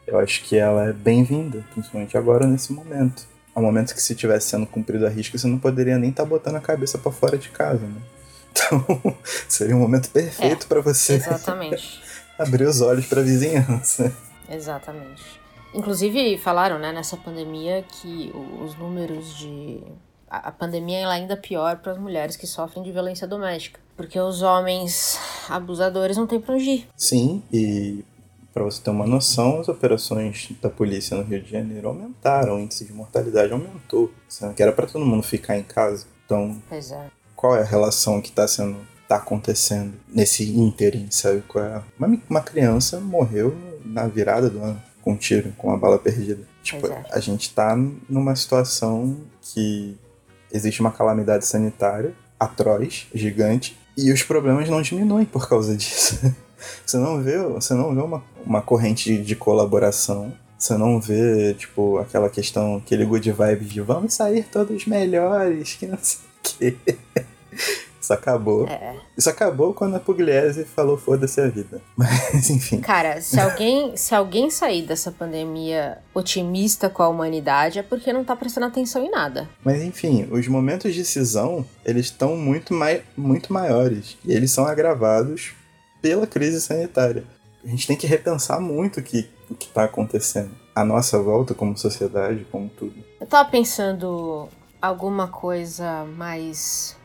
eu 0.05 0.20
acho 0.20 0.43
que 0.43 0.57
ela 0.57 0.89
é 0.89 0.93
bem-vinda, 0.93 1.64
principalmente 1.72 2.18
agora 2.18 2.47
nesse 2.47 2.74
momento. 2.74 3.28
Ao 3.53 3.62
momento 3.62 3.93
que 3.93 4.01
se 4.01 4.16
tivesse 4.16 4.49
sendo 4.49 4.66
cumprido 4.66 5.05
a 5.05 5.10
risca, 5.10 5.38
você 5.38 5.47
não 5.47 5.60
poderia 5.60 5.97
nem 5.97 6.10
estar 6.10 6.24
tá 6.24 6.30
botando 6.30 6.55
a 6.55 6.62
cabeça 6.62 6.97
para 6.97 7.12
fora 7.12 7.38
de 7.38 7.49
casa, 7.49 7.86
né? 7.86 8.01
Então, 8.51 8.84
seria 9.47 9.76
um 9.76 9.80
momento 9.80 10.10
perfeito 10.10 10.66
é, 10.66 10.68
para 10.68 10.82
você 10.82 11.14
exatamente. 11.14 12.01
abrir 12.38 12.66
os 12.66 12.82
olhos 12.82 13.05
para 13.05 13.22
a 13.22 13.24
vizinhança. 13.24 14.12
Exatamente. 14.49 15.39
Inclusive, 15.74 16.38
falaram, 16.39 16.80
né, 16.80 16.91
nessa 16.91 17.16
pandemia 17.16 17.84
que 17.84 18.32
os 18.64 18.76
números 18.76 19.38
de. 19.38 19.84
A 20.30 20.51
pandemia 20.51 20.99
é 20.99 21.05
ainda 21.05 21.36
pior 21.36 21.77
para 21.77 21.93
as 21.93 21.97
mulheres 21.97 22.36
que 22.36 22.45
sofrem 22.45 22.84
de 22.84 22.91
violência 22.91 23.27
doméstica. 23.27 23.80
Porque 23.97 24.19
os 24.19 24.41
homens 24.41 25.19
abusadores 25.49 26.15
não 26.15 26.27
têm 26.27 26.39
pra 26.39 26.53
onde 26.53 26.69
ir. 26.69 26.89
Sim, 26.95 27.41
e 27.51 28.05
para 28.53 28.63
você 28.63 28.82
ter 28.82 28.91
uma 28.91 29.07
noção, 29.07 29.59
as 29.59 29.67
operações 29.67 30.49
da 30.61 30.69
polícia 30.69 31.17
no 31.17 31.23
Rio 31.23 31.41
de 31.41 31.49
Janeiro 31.49 31.88
aumentaram, 31.88 32.57
o 32.57 32.59
índice 32.59 32.86
de 32.86 32.93
mortalidade 32.93 33.51
aumentou. 33.51 34.11
Sendo 34.27 34.53
que 34.53 34.61
era 34.61 34.71
para 34.71 34.86
todo 34.86 35.05
mundo 35.05 35.23
ficar 35.23 35.57
em 35.57 35.63
casa. 35.63 36.05
Então, 36.25 36.61
é. 36.71 37.07
qual 37.36 37.55
é 37.55 37.61
a 37.61 37.65
relação 37.65 38.21
que 38.21 38.30
está 38.30 38.47
sendo 38.47 38.77
tá 39.07 39.15
acontecendo 39.15 39.93
nesse 40.07 40.47
ínterim, 40.55 41.07
sabe? 41.09 41.41
Qual 41.47 41.65
é? 41.65 41.82
Uma, 41.97 42.21
uma 42.30 42.41
criança 42.41 42.99
morreu 42.99 43.57
na 43.84 44.07
virada 44.07 44.49
do 44.49 44.61
ano 44.61 44.82
com 45.01 45.13
um 45.13 45.17
tiro, 45.17 45.51
com 45.57 45.69
uma 45.69 45.77
bala 45.77 45.97
perdida. 45.97 46.43
Tipo, 46.61 46.88
é. 46.88 47.03
a 47.11 47.19
gente 47.19 47.51
tá 47.53 47.75
numa 48.07 48.36
situação 48.36 49.17
que 49.41 49.97
existe 50.52 50.82
uma 50.82 50.91
calamidade 50.91 51.45
sanitária 51.45 52.14
atroz, 52.39 53.08
gigante, 53.14 53.78
e 53.97 54.14
os 54.14 54.24
problemas 54.24 54.70
não 54.70 54.82
diminuem 54.82 55.26
por 55.26 55.47
causa 55.47 55.76
disso. 55.78 56.34
você 56.86 56.97
não 56.97 57.22
vê, 57.22 57.38
você 57.38 57.74
não 57.74 57.93
vê 57.93 58.02
uma, 58.02 58.24
uma 58.45 58.62
corrente 58.62 59.18
de 59.18 59.36
colaboração. 59.36 60.34
Você 60.58 60.78
não 60.78 61.00
vê, 61.00 61.54
tipo, 61.54 61.97
aquela 62.00 62.30
questão, 62.30 62.78
aquele 62.78 63.06
good 63.06 63.32
vibe 63.32 63.66
de 63.66 63.82
vamos 63.82 64.14
sair 64.14 64.43
todos 64.43 64.86
melhores, 64.86 65.74
que 65.74 65.86
não 65.86 65.97
sei 66.02 66.20
o 66.20 66.76
quê. 66.84 66.97
Isso 68.10 68.14
acabou. 68.14 68.68
É. 68.68 68.95
Isso 69.16 69.30
acabou 69.30 69.72
quando 69.72 69.95
a 69.95 69.99
Pugliese 69.99 70.66
falou 70.66 70.97
foda-se 70.97 71.39
a 71.39 71.47
vida. 71.47 71.80
Mas, 71.95 72.49
enfim. 72.49 72.82
Cara, 72.82 73.22
se 73.22 73.39
alguém, 73.39 73.95
se 73.95 74.16
alguém 74.16 74.49
sair 74.49 74.82
dessa 74.82 75.12
pandemia 75.12 75.99
otimista 76.12 76.89
com 76.89 77.03
a 77.03 77.07
humanidade 77.07 77.78
é 77.78 77.84
porque 77.84 78.12
não 78.12 78.24
tá 78.24 78.36
prestando 78.36 78.66
atenção 78.66 79.05
em 79.05 79.12
nada. 79.12 79.47
Mas, 79.64 79.84
enfim, 79.84 80.28
os 80.32 80.47
momentos 80.47 80.95
de 80.95 81.05
cisão, 81.05 81.64
eles 81.86 82.07
estão 82.07 82.36
muito, 82.36 82.74
mai 82.74 83.03
muito 83.16 83.53
maiores. 83.53 84.18
E 84.26 84.34
eles 84.34 84.49
são 84.49 84.66
agravados 84.66 85.53
pela 86.01 86.26
crise 86.26 86.60
sanitária. 86.60 87.26
A 87.64 87.68
gente 87.68 87.86
tem 87.86 87.95
que 87.95 88.07
repensar 88.07 88.60
muito 88.60 89.01
o 89.01 89.03
que, 89.03 89.30
o 89.51 89.53
que 89.53 89.68
tá 89.68 89.84
acontecendo. 89.84 90.49
A 90.74 90.84
nossa 90.84 91.22
volta 91.22 91.53
como 91.53 91.78
sociedade, 91.78 92.47
como 92.51 92.70
tudo. 92.70 92.95
Eu 93.22 93.28
tava 93.28 93.47
pensando 93.51 94.49
alguma 94.82 95.28
coisa 95.28 96.05
mais 96.05 96.97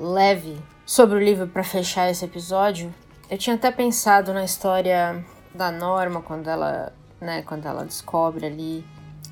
leve 0.00 0.58
sobre 0.86 1.16
o 1.16 1.22
livro 1.22 1.46
para 1.46 1.62
fechar 1.62 2.10
esse 2.10 2.24
episódio, 2.24 2.92
eu 3.30 3.38
tinha 3.38 3.54
até 3.54 3.70
pensado 3.70 4.32
na 4.32 4.42
história 4.42 5.24
da 5.54 5.70
Norma 5.70 6.22
quando 6.22 6.48
ela, 6.48 6.92
né, 7.20 7.42
quando 7.42 7.66
ela 7.66 7.84
descobre 7.84 8.46
ali, 8.46 8.84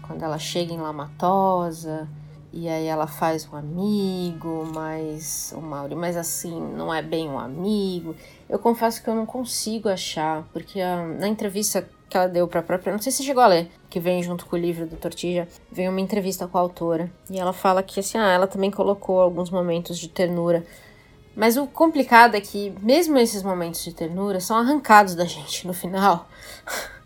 quando 0.03 0.23
ela 0.23 0.39
chega 0.39 0.73
em 0.73 0.79
Lamatosa 0.79 2.09
e 2.53 2.69
aí 2.69 2.87
ela 2.87 3.07
faz 3.07 3.49
um 3.53 3.57
amigo, 3.57 4.71
mas 4.75 5.53
o 5.57 5.61
Mauri, 5.61 5.95
mas 5.95 6.17
assim, 6.17 6.61
não 6.61 6.93
é 6.93 7.03
bem 7.03 7.29
um 7.29 7.39
amigo. 7.39 8.15
Eu 8.49 8.59
confesso 8.59 9.03
que 9.03 9.09
eu 9.09 9.15
não 9.15 9.27
consigo 9.27 9.89
achar, 9.89 10.45
porque 10.53 10.81
a, 10.81 11.05
na 11.05 11.29
entrevista 11.29 11.89
que 12.09 12.17
ela 12.17 12.29
deu 12.29 12.49
para 12.49 12.61
a 12.61 12.63
própria, 12.63 12.93
não 12.93 13.01
sei 13.01 13.13
se 13.13 13.23
chegou 13.23 13.43
a 13.43 13.47
ler, 13.47 13.71
que 13.91 14.01
vem 14.01 14.23
junto 14.23 14.47
com 14.47 14.57
o 14.57 14.59
livro 14.59 14.87
do 14.87 14.97
Tortija, 14.97 15.47
vem 15.71 15.89
uma 15.89 16.01
entrevista 16.01 16.47
com 16.47 16.57
a 16.57 16.61
autora 16.61 17.11
e 17.31 17.39
ela 17.39 17.53
fala 17.53 17.83
que 17.83 18.01
assim, 18.01 18.19
ah, 18.19 18.31
ela 18.31 18.47
também 18.47 18.71
colocou 18.71 19.21
alguns 19.21 19.51
momentos 19.51 19.99
de 19.99 20.09
ternura. 20.09 20.65
Mas 21.37 21.57
o 21.57 21.67
complicado 21.67 22.35
é 22.35 22.41
que 22.41 22.75
mesmo 22.83 23.17
esses 23.19 23.43
momentos 23.43 23.85
de 23.85 23.93
ternura 23.93 24.41
são 24.41 24.57
arrancados 24.57 25.15
da 25.15 25.25
gente 25.25 25.67
no 25.67 25.73
final. 25.75 26.29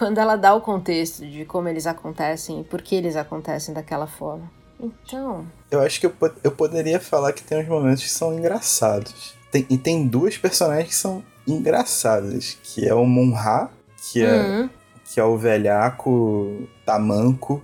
quando 0.00 0.16
ela 0.16 0.34
dá 0.36 0.54
o 0.54 0.62
contexto 0.62 1.26
de 1.26 1.44
como 1.44 1.68
eles 1.68 1.86
acontecem 1.86 2.60
e 2.60 2.64
por 2.64 2.80
que 2.80 2.94
eles 2.94 3.16
acontecem 3.16 3.74
daquela 3.74 4.06
forma. 4.06 4.50
Então. 4.80 5.46
Eu 5.70 5.80
acho 5.82 6.00
que 6.00 6.06
eu, 6.06 6.14
eu 6.42 6.50
poderia 6.52 6.98
falar 6.98 7.34
que 7.34 7.42
tem 7.42 7.60
uns 7.60 7.68
momentos 7.68 8.02
que 8.02 8.08
são 8.08 8.32
engraçados. 8.32 9.34
Tem, 9.50 9.66
e 9.68 9.76
tem 9.76 10.06
duas 10.06 10.38
personagens 10.38 10.88
que 10.88 10.94
são 10.94 11.22
engraçadas, 11.46 12.56
que 12.62 12.88
é 12.88 12.94
o 12.94 13.04
Monra 13.04 13.70
que 14.00 14.22
é, 14.22 14.32
uhum. 14.32 14.70
que 15.04 15.20
é 15.20 15.24
o 15.24 15.36
velhaco 15.36 16.68
tamanco. 16.84 17.62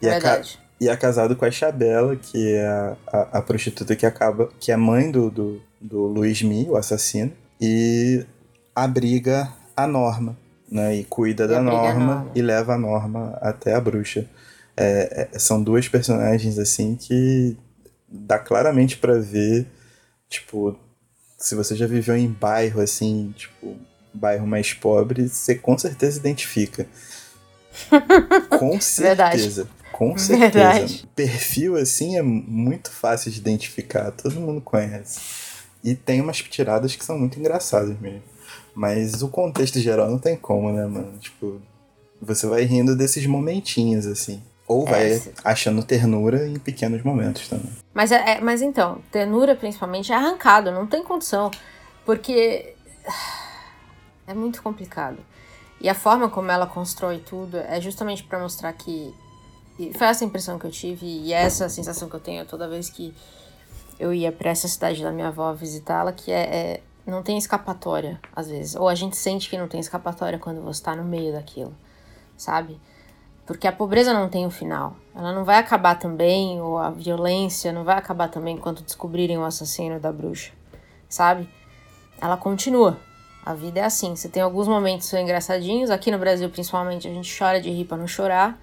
E 0.00 0.08
é, 0.08 0.18
e 0.80 0.88
é 0.88 0.96
casado 0.96 1.34
com 1.36 1.44
a 1.44 1.50
Chabela, 1.50 2.16
que 2.16 2.54
é 2.54 2.66
a, 2.66 2.96
a, 3.06 3.38
a, 3.38 3.42
prostituta 3.42 3.96
que 3.96 4.04
acaba. 4.04 4.50
que 4.60 4.70
é 4.70 4.76
mãe 4.76 5.10
do, 5.10 5.30
do, 5.30 5.62
do 5.80 6.06
Luiz 6.06 6.42
Mi, 6.42 6.68
o 6.68 6.76
assassino, 6.76 7.32
e 7.60 8.24
abriga 8.74 9.52
a 9.74 9.86
Norma, 9.86 10.36
né? 10.70 10.96
E 10.96 11.04
cuida 11.04 11.44
e 11.44 11.48
da 11.48 11.62
Norma, 11.62 11.94
Norma, 11.94 12.32
e 12.34 12.42
leva 12.42 12.74
a 12.74 12.78
Norma 12.78 13.38
até 13.40 13.74
a 13.74 13.80
bruxa. 13.80 14.26
É, 14.76 15.28
é, 15.32 15.38
são 15.38 15.62
duas 15.62 15.88
personagens 15.88 16.58
assim 16.58 16.96
que 16.96 17.56
dá 18.06 18.38
claramente 18.38 18.98
para 18.98 19.18
ver, 19.18 19.66
tipo, 20.28 20.78
se 21.38 21.54
você 21.54 21.74
já 21.74 21.86
viveu 21.86 22.14
em 22.14 22.28
bairro 22.28 22.82
assim, 22.82 23.32
tipo, 23.34 23.76
bairro 24.16 24.46
mais 24.46 24.72
pobre, 24.72 25.28
você 25.28 25.54
com 25.54 25.76
certeza 25.76 26.18
identifica. 26.18 26.86
com 28.58 28.80
certeza. 28.80 29.64
Verdade. 29.64 29.66
Com 29.92 30.18
certeza. 30.18 30.50
Verdade. 30.50 31.08
Perfil 31.14 31.76
assim 31.76 32.16
é 32.16 32.22
muito 32.22 32.90
fácil 32.90 33.30
de 33.30 33.38
identificar, 33.38 34.10
todo 34.10 34.40
mundo 34.40 34.60
conhece. 34.60 35.20
E 35.82 35.94
tem 35.94 36.20
umas 36.20 36.38
tiradas 36.38 36.96
que 36.96 37.04
são 37.04 37.18
muito 37.18 37.38
engraçadas 37.38 37.98
mesmo. 38.00 38.22
Mas 38.74 39.22
o 39.22 39.28
contexto 39.28 39.80
geral 39.80 40.10
não 40.10 40.18
tem 40.18 40.36
como, 40.36 40.70
né, 40.70 40.84
mano? 40.84 41.16
Tipo, 41.18 41.62
você 42.20 42.46
vai 42.46 42.64
rindo 42.64 42.94
desses 42.94 43.24
momentinhos, 43.26 44.06
assim. 44.06 44.42
Ou 44.68 44.84
vai 44.84 45.12
é, 45.12 45.22
achando 45.44 45.82
ternura 45.82 46.46
em 46.46 46.58
pequenos 46.58 47.02
momentos 47.02 47.48
também. 47.48 47.70
Mas, 47.94 48.10
é, 48.10 48.32
é, 48.32 48.40
mas 48.40 48.60
então, 48.60 49.00
ternura 49.12 49.54
principalmente 49.54 50.12
é 50.12 50.16
arrancado, 50.16 50.72
não 50.72 50.86
tem 50.86 51.04
condição. 51.04 51.50
Porque 52.04 52.74
é 54.26 54.34
muito 54.34 54.62
complicado. 54.62 55.18
E 55.80 55.88
a 55.88 55.94
forma 55.94 56.28
como 56.28 56.50
ela 56.50 56.66
constrói 56.66 57.18
tudo 57.18 57.58
é 57.58 57.80
justamente 57.80 58.24
para 58.24 58.38
mostrar 58.38 58.72
que. 58.72 59.14
E 59.78 59.92
foi 59.92 60.06
essa 60.06 60.24
impressão 60.24 60.58
que 60.58 60.66
eu 60.66 60.70
tive 60.70 61.06
e 61.06 61.32
é 61.32 61.42
essa 61.42 61.68
sensação 61.68 62.08
que 62.08 62.16
eu 62.16 62.20
tenho 62.20 62.46
toda 62.46 62.66
vez 62.66 62.88
que 62.88 63.14
eu 63.98 64.12
ia 64.12 64.32
para 64.32 64.50
essa 64.50 64.66
cidade 64.68 65.02
da 65.02 65.10
minha 65.10 65.28
avó 65.28 65.52
visitá-la, 65.52 66.12
que 66.12 66.32
é, 66.32 66.42
é, 66.42 66.82
não 67.06 67.22
tem 67.22 67.36
escapatória 67.36 68.18
às 68.34 68.48
vezes, 68.48 68.74
ou 68.74 68.88
a 68.88 68.94
gente 68.94 69.16
sente 69.16 69.50
que 69.50 69.58
não 69.58 69.68
tem 69.68 69.78
escapatória 69.80 70.38
quando 70.38 70.62
você 70.62 70.80
está 70.80 70.96
no 70.96 71.04
meio 71.04 71.32
daquilo, 71.32 71.74
sabe? 72.38 72.80
Porque 73.46 73.66
a 73.66 73.72
pobreza 73.72 74.12
não 74.12 74.28
tem 74.28 74.44
um 74.44 74.50
final. 74.50 74.96
Ela 75.14 75.32
não 75.32 75.44
vai 75.44 75.58
acabar 75.58 75.96
também, 75.96 76.60
ou 76.60 76.78
a 76.78 76.90
violência 76.90 77.72
não 77.72 77.84
vai 77.84 77.96
acabar 77.96 78.28
também 78.28 78.56
quando 78.56 78.82
descobrirem 78.82 79.38
o 79.38 79.44
assassino 79.44 80.00
da 80.00 80.10
bruxa, 80.10 80.52
sabe? 81.08 81.48
Ela 82.20 82.36
continua. 82.36 82.98
A 83.46 83.54
vida 83.54 83.78
é 83.78 83.84
assim. 83.84 84.16
Você 84.16 84.28
tem 84.28 84.42
alguns 84.42 84.66
momentos 84.66 85.12
engraçadinhos. 85.12 85.88
Aqui 85.88 86.10
no 86.10 86.18
Brasil, 86.18 86.50
principalmente, 86.50 87.06
a 87.06 87.12
gente 87.12 87.32
chora 87.38 87.60
de 87.60 87.70
rir 87.70 87.84
pra 87.84 87.96
não 87.96 88.08
chorar. 88.08 88.58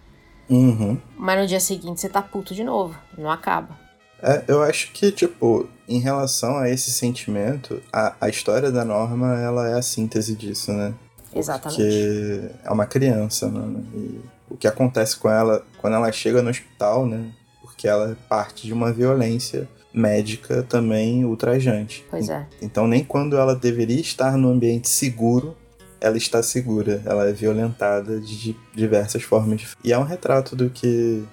Uhum. 0.50 1.00
Mas 1.18 1.40
no 1.40 1.48
dia 1.48 1.62
seguinte 1.62 2.02
você 2.02 2.10
tá 2.10 2.22
puto 2.22 2.54
de 2.54 2.66
novo. 2.66 2.94
Não 3.18 3.32
acaba. 3.32 3.80
É, 4.22 4.44
eu 4.46 4.62
acho 4.62 4.92
que, 4.92 5.10
tipo, 5.10 5.70
em 5.88 6.00
relação 6.00 6.58
a 6.58 6.70
esse 6.70 6.92
sentimento, 6.92 7.82
a, 7.94 8.14
a 8.20 8.28
história 8.28 8.74
da 8.74 8.84
Norma, 8.84 9.40
ela 9.40 9.70
é 9.70 9.74
a 9.76 9.82
síntese 9.82 10.36
disso, 10.36 10.74
né? 10.74 10.94
Exatamente. 11.34 11.82
Porque 11.82 12.52
é 12.66 12.70
uma 12.70 12.86
criança, 12.86 13.48
mano. 13.48 13.88
E 13.96 14.20
o 14.50 14.58
que 14.58 14.68
acontece 14.68 15.16
com 15.16 15.30
ela 15.30 15.66
quando 15.80 15.94
ela 15.94 16.12
chega 16.12 16.42
no 16.42 16.50
hospital, 16.50 17.06
né? 17.06 17.32
Porque 17.62 17.88
ela 17.88 18.12
é 18.12 18.16
parte 18.28 18.68
de 18.68 18.74
uma 18.74 18.92
violência 18.92 19.66
médica 19.94 20.64
também 20.64 21.24
ultrajante. 21.24 22.06
Pois 22.10 22.30
é. 22.30 22.48
Então, 22.62 22.88
nem 22.88 23.04
quando 23.04 23.38
ela 23.38 23.56
deveria 23.56 24.02
estar 24.02 24.38
no 24.38 24.50
ambiente 24.50 24.89
seguro, 24.89 25.56
ela 26.02 26.18
está 26.18 26.41
segura. 26.41 27.02
Ela 27.06 27.30
é 27.30 27.34
violentada 27.34 28.20
de 28.20 28.56
diversas 28.74 29.24
formas. 29.24 29.76
E 29.84 29.94
é 29.94 29.98
um 29.98 30.04
retrato 30.04 30.56
do 30.56 30.70
que, 30.70 31.24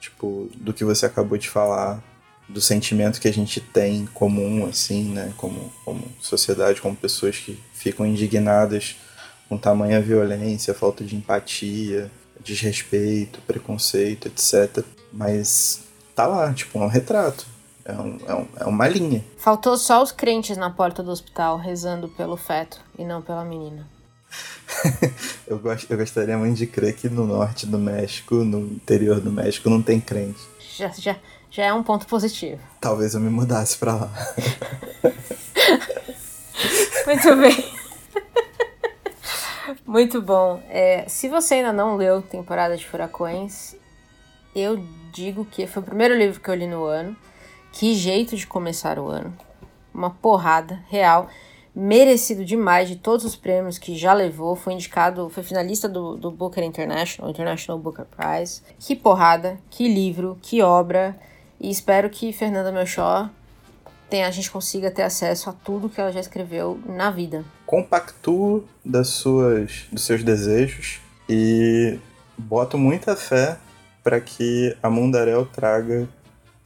tipo, 0.00 0.48
do 0.56 0.72
que 0.72 0.84
você 0.84 1.06
acabou 1.06 1.38
de 1.38 1.48
falar, 1.48 2.02
do 2.48 2.60
sentimento 2.60 3.20
que 3.20 3.28
a 3.28 3.32
gente 3.32 3.60
tem 3.60 4.06
comum, 4.12 4.66
assim, 4.66 5.12
né? 5.12 5.32
Como, 5.36 5.72
como 5.84 6.06
sociedade, 6.20 6.80
como 6.80 6.94
pessoas 6.94 7.38
que 7.38 7.58
ficam 7.72 8.04
indignadas 8.06 8.96
com 9.48 9.58
tamanha 9.58 10.00
violência, 10.00 10.74
falta 10.74 11.02
de 11.04 11.16
empatia, 11.16 12.10
desrespeito, 12.42 13.40
preconceito, 13.46 14.28
etc. 14.28 14.84
Mas 15.12 15.80
tá 16.14 16.26
lá, 16.26 16.52
tipo, 16.52 16.78
um 16.78 16.86
retrato. 16.86 17.46
É, 17.84 17.92
um, 17.92 18.18
é, 18.26 18.34
um, 18.34 18.48
é 18.60 18.64
uma 18.64 18.88
linha. 18.88 19.24
Faltou 19.36 19.76
só 19.76 20.02
os 20.02 20.10
crentes 20.10 20.56
na 20.56 20.70
porta 20.70 21.02
do 21.02 21.10
hospital 21.10 21.58
rezando 21.58 22.08
pelo 22.08 22.36
feto 22.36 22.80
e 22.98 23.04
não 23.04 23.20
pela 23.20 23.44
menina. 23.44 23.86
eu, 25.46 25.58
gost, 25.58 25.90
eu 25.90 25.96
gostaria 25.96 26.36
muito 26.36 26.56
de 26.56 26.66
crer 26.66 26.96
que 26.96 27.08
no 27.08 27.26
norte 27.26 27.66
do 27.66 27.78
México, 27.78 28.36
no 28.36 28.60
interior 28.60 29.20
do 29.20 29.30
México, 29.30 29.68
não 29.68 29.82
tem 29.82 30.00
crente. 30.00 30.40
Já, 30.76 30.88
já, 30.88 31.16
já 31.50 31.64
é 31.64 31.72
um 31.72 31.82
ponto 31.82 32.06
positivo. 32.06 32.60
Talvez 32.80 33.14
eu 33.14 33.20
me 33.20 33.30
mudasse 33.30 33.76
pra 33.76 33.94
lá. 33.94 34.10
muito 37.06 37.36
bem. 37.36 37.64
Muito 39.86 40.20
bom. 40.20 40.62
É, 40.68 41.04
se 41.08 41.28
você 41.28 41.54
ainda 41.54 41.72
não 41.72 41.96
leu 41.96 42.20
Temporada 42.20 42.76
de 42.76 42.86
Furacões, 42.86 43.74
eu 44.54 44.84
digo 45.12 45.44
que 45.44 45.66
foi 45.66 45.82
o 45.82 45.86
primeiro 45.86 46.16
livro 46.16 46.40
que 46.40 46.48
eu 46.48 46.54
li 46.54 46.66
no 46.66 46.84
ano. 46.84 47.16
Que 47.74 47.92
jeito 47.92 48.36
de 48.36 48.46
começar 48.46 49.00
o 49.00 49.08
ano. 49.08 49.36
Uma 49.92 50.08
porrada 50.08 50.80
real. 50.88 51.28
Merecido 51.74 52.44
demais 52.44 52.88
de 52.88 52.94
todos 52.94 53.24
os 53.24 53.34
prêmios 53.34 53.78
que 53.78 53.98
já 53.98 54.12
levou. 54.14 54.54
Foi 54.54 54.74
indicado, 54.74 55.28
foi 55.28 55.42
finalista 55.42 55.88
do, 55.88 56.14
do 56.16 56.30
Booker 56.30 56.62
International, 56.62 57.28
International 57.28 57.76
Booker 57.76 58.04
Prize. 58.04 58.62
Que 58.78 58.94
porrada, 58.94 59.58
que 59.70 59.88
livro, 59.88 60.38
que 60.40 60.62
obra. 60.62 61.18
E 61.60 61.68
espero 61.68 62.08
que 62.08 62.32
Fernanda 62.32 62.70
Melchor 62.70 63.28
tenha, 64.08 64.28
a 64.28 64.30
gente 64.30 64.52
consiga 64.52 64.88
ter 64.88 65.02
acesso 65.02 65.50
a 65.50 65.52
tudo 65.52 65.88
que 65.88 66.00
ela 66.00 66.12
já 66.12 66.20
escreveu 66.20 66.78
na 66.86 67.10
vida. 67.10 67.44
Compactuo 67.66 68.62
das 68.84 69.08
suas, 69.08 69.86
dos 69.90 70.04
seus 70.04 70.22
desejos 70.22 71.00
e 71.28 71.98
boto 72.38 72.78
muita 72.78 73.16
fé 73.16 73.58
para 74.00 74.20
que 74.20 74.76
a 74.80 74.88
Mundarel 74.88 75.44
traga 75.46 76.08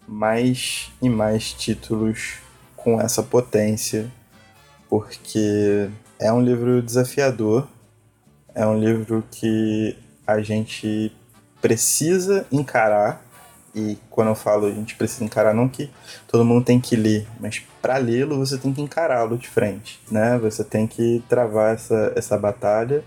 mais 0.08 0.90
e 1.02 1.08
mais 1.08 1.52
títulos 1.52 2.38
com 2.74 3.00
essa 3.00 3.22
potência, 3.22 4.10
porque 4.88 5.90
é 6.18 6.32
um 6.32 6.40
livro 6.40 6.80
desafiador, 6.80 7.68
é 8.54 8.66
um 8.66 8.78
livro 8.78 9.22
que 9.30 9.96
a 10.26 10.40
gente 10.40 11.12
precisa 11.60 12.46
encarar. 12.50 13.22
E 13.74 13.98
quando 14.08 14.28
eu 14.28 14.34
falo 14.34 14.66
a 14.66 14.70
gente 14.70 14.96
precisa 14.96 15.24
encarar, 15.24 15.54
não 15.54 15.68
que 15.68 15.90
todo 16.26 16.44
mundo 16.44 16.64
tem 16.64 16.80
que 16.80 16.96
ler, 16.96 17.28
mas 17.38 17.62
para 17.82 17.98
lê-lo 17.98 18.38
você 18.38 18.56
tem 18.56 18.72
que 18.72 18.80
encará-lo 18.80 19.36
de 19.36 19.48
frente, 19.48 20.00
né? 20.10 20.38
Você 20.38 20.64
tem 20.64 20.86
que 20.86 21.22
travar 21.28 21.74
essa, 21.74 22.12
essa 22.16 22.36
batalha, 22.38 23.04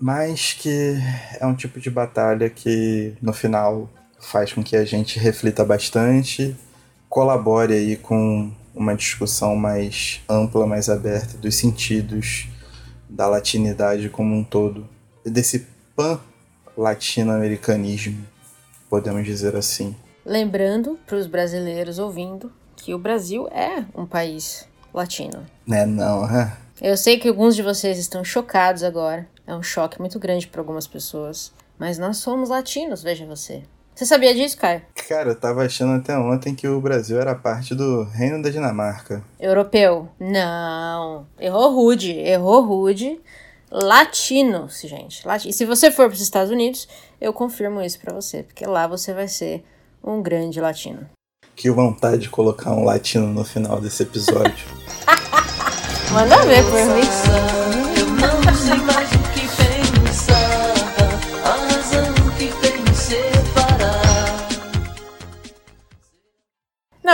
mas 0.00 0.54
que 0.54 0.96
é 1.38 1.46
um 1.46 1.54
tipo 1.54 1.78
de 1.78 1.90
batalha 1.90 2.48
que 2.48 3.14
no 3.20 3.32
final 3.32 3.88
faz 4.20 4.52
com 4.52 4.62
que 4.62 4.76
a 4.76 4.84
gente 4.84 5.18
reflita 5.18 5.64
bastante, 5.64 6.54
colabore 7.08 7.72
aí 7.72 7.96
com 7.96 8.52
uma 8.74 8.94
discussão 8.94 9.56
mais 9.56 10.20
ampla, 10.28 10.66
mais 10.66 10.88
aberta 10.88 11.38
dos 11.38 11.56
sentidos 11.56 12.46
da 13.08 13.26
latinidade 13.26 14.08
como 14.08 14.36
um 14.36 14.44
todo, 14.44 14.88
desse 15.24 15.66
pan-latino-americanismo, 15.96 18.24
podemos 18.88 19.24
dizer 19.24 19.56
assim. 19.56 19.96
Lembrando 20.24 20.96
para 21.06 21.16
os 21.16 21.26
brasileiros 21.26 21.98
ouvindo 21.98 22.52
que 22.76 22.94
o 22.94 22.98
Brasil 22.98 23.48
é 23.48 23.84
um 23.94 24.06
país 24.06 24.66
latino. 24.94 25.44
Né, 25.66 25.84
não, 25.84 26.24
é? 26.30 26.56
Eu 26.80 26.96
sei 26.96 27.18
que 27.18 27.28
alguns 27.28 27.54
de 27.54 27.62
vocês 27.62 27.98
estão 27.98 28.24
chocados 28.24 28.82
agora. 28.82 29.28
É 29.46 29.54
um 29.54 29.62
choque 29.62 30.00
muito 30.00 30.18
grande 30.18 30.46
para 30.46 30.62
algumas 30.62 30.86
pessoas. 30.86 31.52
Mas 31.78 31.98
nós 31.98 32.16
somos 32.18 32.48
latinos, 32.48 33.02
veja 33.02 33.26
você. 33.26 33.62
Você 33.94 34.06
sabia 34.06 34.34
disso, 34.34 34.56
Caio? 34.56 34.82
Cara, 35.08 35.30
eu 35.30 35.34
tava 35.34 35.64
achando 35.64 36.00
até 36.00 36.16
ontem 36.16 36.54
que 36.54 36.66
o 36.66 36.80
Brasil 36.80 37.20
era 37.20 37.34
parte 37.34 37.74
do 37.74 38.04
Reino 38.04 38.42
da 38.42 38.48
Dinamarca. 38.48 39.22
Europeu? 39.38 40.08
Não. 40.18 41.26
Errou 41.38 41.74
rude. 41.74 42.12
Errou 42.12 42.62
rude. 42.62 43.20
Latino, 43.70 44.68
gente. 44.82 45.26
Latino. 45.26 45.50
E 45.50 45.52
se 45.52 45.64
você 45.64 45.90
for 45.90 46.06
para 46.06 46.14
os 46.14 46.20
Estados 46.20 46.50
Unidos, 46.50 46.88
eu 47.20 47.32
confirmo 47.32 47.82
isso 47.82 48.00
para 48.00 48.14
você, 48.14 48.42
porque 48.42 48.66
lá 48.66 48.86
você 48.86 49.12
vai 49.12 49.28
ser 49.28 49.64
um 50.02 50.22
grande 50.22 50.60
latino. 50.60 51.06
Que 51.54 51.70
vontade 51.70 52.22
de 52.22 52.30
colocar 52.30 52.72
um 52.72 52.84
latino 52.84 53.26
no 53.26 53.44
final 53.44 53.80
desse 53.80 54.02
episódio. 54.02 54.66
Manda 56.10 56.38
ver 56.46 56.64
por 56.64 56.84
mim. 56.96 57.59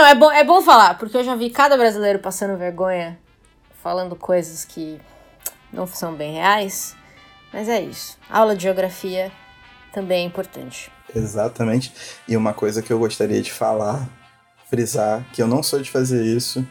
É 0.07 0.15
bom, 0.15 0.31
é 0.31 0.43
bom 0.43 0.61
falar, 0.61 0.97
porque 0.97 1.17
eu 1.17 1.23
já 1.23 1.35
vi 1.35 1.49
cada 1.49 1.77
brasileiro 1.77 2.19
passando 2.19 2.57
vergonha, 2.57 3.19
falando 3.83 4.15
coisas 4.15 4.63
que 4.63 4.99
não 5.71 5.85
são 5.85 6.13
bem 6.13 6.33
reais. 6.33 6.95
Mas 7.51 7.69
é 7.69 7.81
isso. 7.81 8.17
Aula 8.29 8.55
de 8.55 8.63
geografia 8.63 9.31
também 9.93 10.23
é 10.23 10.25
importante. 10.25 10.91
Exatamente. 11.15 11.93
E 12.27 12.35
uma 12.35 12.53
coisa 12.53 12.81
que 12.81 12.91
eu 12.91 12.99
gostaria 12.99 13.41
de 13.41 13.51
falar, 13.51 14.07
frisar, 14.69 15.25
que 15.31 15.41
eu 15.41 15.47
não 15.47 15.63
sou 15.63 15.81
de 15.81 15.89
fazer 15.89 16.23
isso, 16.23 16.65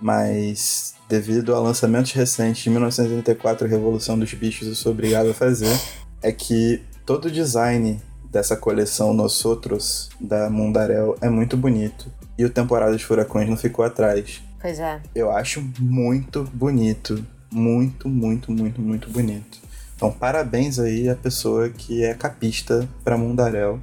mas 0.00 0.94
devido 1.08 1.54
a 1.54 1.60
lançamentos 1.60 2.12
recentes 2.12 2.62
de 2.62 2.70
1984, 2.70 3.66
Revolução 3.68 4.18
dos 4.18 4.32
Bichos, 4.34 4.66
eu 4.68 4.74
sou 4.74 4.92
obrigado 4.92 5.30
a 5.30 5.34
fazer, 5.34 5.78
é 6.22 6.32
que 6.32 6.82
todo 7.06 7.30
design 7.30 8.00
dessa 8.34 8.56
coleção 8.56 9.14
Nós 9.14 9.44
Outros, 9.44 10.10
da 10.20 10.50
Mundarel, 10.50 11.16
é 11.20 11.28
muito 11.30 11.56
bonito. 11.56 12.10
E 12.36 12.44
o 12.44 12.50
Temporada 12.50 12.90
dos 12.90 13.02
Furacões 13.02 13.48
não 13.48 13.56
ficou 13.56 13.84
atrás. 13.84 14.42
Pois 14.60 14.80
é. 14.80 15.00
Eu 15.14 15.30
acho 15.30 15.62
muito 15.78 16.42
bonito. 16.52 17.24
Muito, 17.52 18.08
muito, 18.08 18.50
muito, 18.50 18.80
muito 18.80 19.08
bonito. 19.08 19.58
Então, 19.94 20.10
parabéns 20.10 20.80
aí 20.80 21.08
à 21.08 21.14
pessoa 21.14 21.68
que 21.70 22.02
é 22.02 22.12
capista 22.12 22.88
pra 23.04 23.16
Mundarel. 23.16 23.78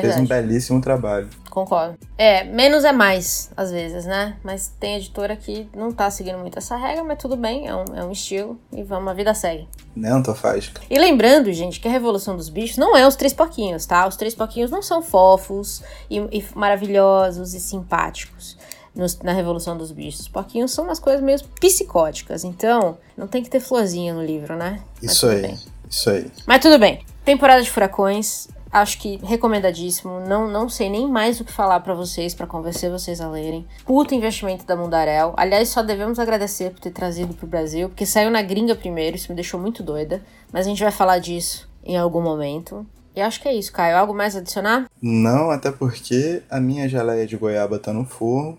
Fez 0.00 0.14
um 0.14 0.18
Verdade. 0.20 0.46
belíssimo 0.46 0.80
trabalho. 0.80 1.28
Concordo. 1.50 1.98
É, 2.16 2.44
menos 2.44 2.82
é 2.84 2.92
mais, 2.92 3.50
às 3.56 3.70
vezes, 3.70 4.06
né? 4.06 4.36
Mas 4.42 4.68
tem 4.80 4.96
editora 4.96 5.36
que 5.36 5.68
não 5.76 5.92
tá 5.92 6.10
seguindo 6.10 6.38
muito 6.38 6.58
essa 6.58 6.76
regra, 6.76 7.04
mas 7.04 7.18
tudo 7.18 7.36
bem, 7.36 7.66
é 7.68 7.74
um, 7.74 7.84
é 7.94 8.02
um 8.04 8.10
estilo 8.10 8.58
e 8.72 8.82
vamos, 8.82 9.10
a 9.10 9.14
vida 9.14 9.34
segue. 9.34 9.68
Né, 9.94 10.10
Antofágica? 10.10 10.80
E 10.88 10.98
lembrando, 10.98 11.52
gente, 11.52 11.78
que 11.78 11.86
a 11.86 11.90
Revolução 11.90 12.36
dos 12.36 12.48
Bichos 12.48 12.78
não 12.78 12.96
é 12.96 13.06
os 13.06 13.14
três 13.16 13.34
porquinhos, 13.34 13.84
tá? 13.84 14.06
Os 14.08 14.16
três 14.16 14.34
porquinhos 14.34 14.70
não 14.70 14.80
são 14.80 15.02
fofos 15.02 15.82
e, 16.10 16.16
e 16.18 16.44
maravilhosos 16.54 17.52
e 17.54 17.60
simpáticos 17.60 18.56
nos- 18.94 19.18
na 19.20 19.32
Revolução 19.32 19.76
dos 19.76 19.92
Bichos. 19.92 20.20
Os 20.20 20.28
porquinhos 20.28 20.70
são 20.70 20.84
umas 20.84 20.98
coisas 20.98 21.20
meio 21.22 21.38
psicóticas, 21.60 22.44
então 22.44 22.96
não 23.16 23.26
tem 23.26 23.42
que 23.42 23.50
ter 23.50 23.60
florzinha 23.60 24.14
no 24.14 24.24
livro, 24.24 24.56
né? 24.56 24.80
Mas 25.02 25.12
Isso 25.12 25.26
aí. 25.26 25.42
bem. 25.42 25.58
Isso 25.90 26.08
aí. 26.10 26.30
Mas 26.46 26.60
tudo 26.62 26.78
bem. 26.78 27.04
Temporada 27.24 27.62
de 27.62 27.70
Furacões, 27.70 28.48
acho 28.72 28.98
que 28.98 29.18
recomendadíssimo. 29.22 30.20
Não, 30.20 30.48
não 30.48 30.68
sei 30.68 30.88
nem 30.88 31.06
mais 31.06 31.38
o 31.38 31.44
que 31.44 31.52
falar 31.52 31.80
pra 31.80 31.94
vocês, 31.94 32.34
pra 32.34 32.46
convencer 32.46 32.90
vocês 32.90 33.20
a 33.20 33.28
lerem. 33.28 33.66
Puto 33.84 34.14
investimento 34.14 34.64
da 34.64 34.74
Mundarel. 34.74 35.34
Aliás, 35.36 35.68
só 35.68 35.82
devemos 35.82 36.18
agradecer 36.18 36.70
por 36.70 36.80
ter 36.80 36.90
trazido 36.90 37.34
pro 37.34 37.46
Brasil, 37.46 37.88
porque 37.88 38.06
saiu 38.06 38.30
na 38.30 38.40
gringa 38.40 38.74
primeiro, 38.74 39.16
isso 39.16 39.30
me 39.30 39.36
deixou 39.36 39.60
muito 39.60 39.82
doida. 39.82 40.22
Mas 40.50 40.66
a 40.66 40.70
gente 40.70 40.82
vai 40.82 40.92
falar 40.92 41.18
disso 41.18 41.68
em 41.84 41.96
algum 41.96 42.22
momento. 42.22 42.86
E 43.14 43.20
acho 43.20 43.42
que 43.42 43.48
é 43.48 43.54
isso, 43.54 43.72
Caio. 43.72 43.96
Algo 43.96 44.14
mais 44.14 44.34
a 44.34 44.38
adicionar? 44.38 44.86
Não, 45.00 45.50
até 45.50 45.70
porque 45.70 46.42
a 46.50 46.58
minha 46.58 46.88
geleia 46.88 47.26
de 47.26 47.36
goiaba 47.36 47.78
tá 47.78 47.92
no 47.92 48.06
forno 48.06 48.58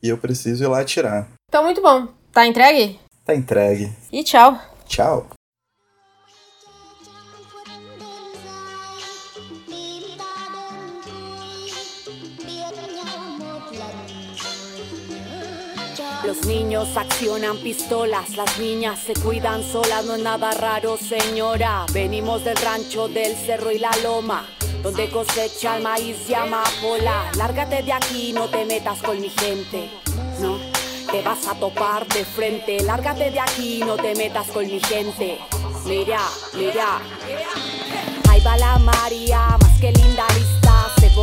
e 0.00 0.08
eu 0.08 0.16
preciso 0.16 0.62
ir 0.62 0.68
lá 0.68 0.84
tirar. 0.84 1.28
Então, 1.48 1.64
muito 1.64 1.82
bom. 1.82 2.06
Tá 2.32 2.46
entregue? 2.46 3.00
Tá 3.24 3.34
entregue. 3.34 3.92
E 4.12 4.22
tchau. 4.22 4.56
Tchau. 4.86 5.26
Los 16.28 16.44
niños 16.44 16.94
accionan 16.94 17.56
pistolas, 17.56 18.36
las 18.36 18.58
niñas 18.58 18.98
se 18.98 19.14
cuidan 19.14 19.62
solas, 19.64 20.04
no 20.04 20.14
es 20.14 20.22
nada 20.22 20.50
raro, 20.50 20.98
señora. 20.98 21.86
Venimos 21.90 22.44
del 22.44 22.58
rancho 22.58 23.08
del 23.08 23.34
cerro 23.34 23.70
y 23.70 23.78
la 23.78 23.90
loma, 24.02 24.46
donde 24.82 25.08
cosecha 25.08 25.78
el 25.78 25.82
maíz 25.82 26.28
y 26.28 26.34
amapola. 26.34 27.32
Lárgate 27.38 27.82
de 27.82 27.94
aquí, 27.94 28.34
no 28.34 28.46
te 28.50 28.66
metas 28.66 29.00
con 29.00 29.18
mi 29.18 29.30
gente, 29.30 29.88
no. 30.38 30.58
Te 31.10 31.22
vas 31.22 31.46
a 31.46 31.54
topar 31.54 32.06
de 32.08 32.26
frente, 32.26 32.82
lárgate 32.82 33.30
de 33.30 33.40
aquí, 33.40 33.78
no 33.78 33.96
te 33.96 34.14
metas 34.14 34.48
con 34.48 34.66
mi 34.66 34.80
gente. 34.80 35.38
Mira, 35.86 36.20
mira. 36.52 37.00
Ahí 38.28 38.42
va 38.42 38.58
la 38.58 38.78
María, 38.78 39.56
más 39.58 39.80
que 39.80 39.92
linda 39.92 40.26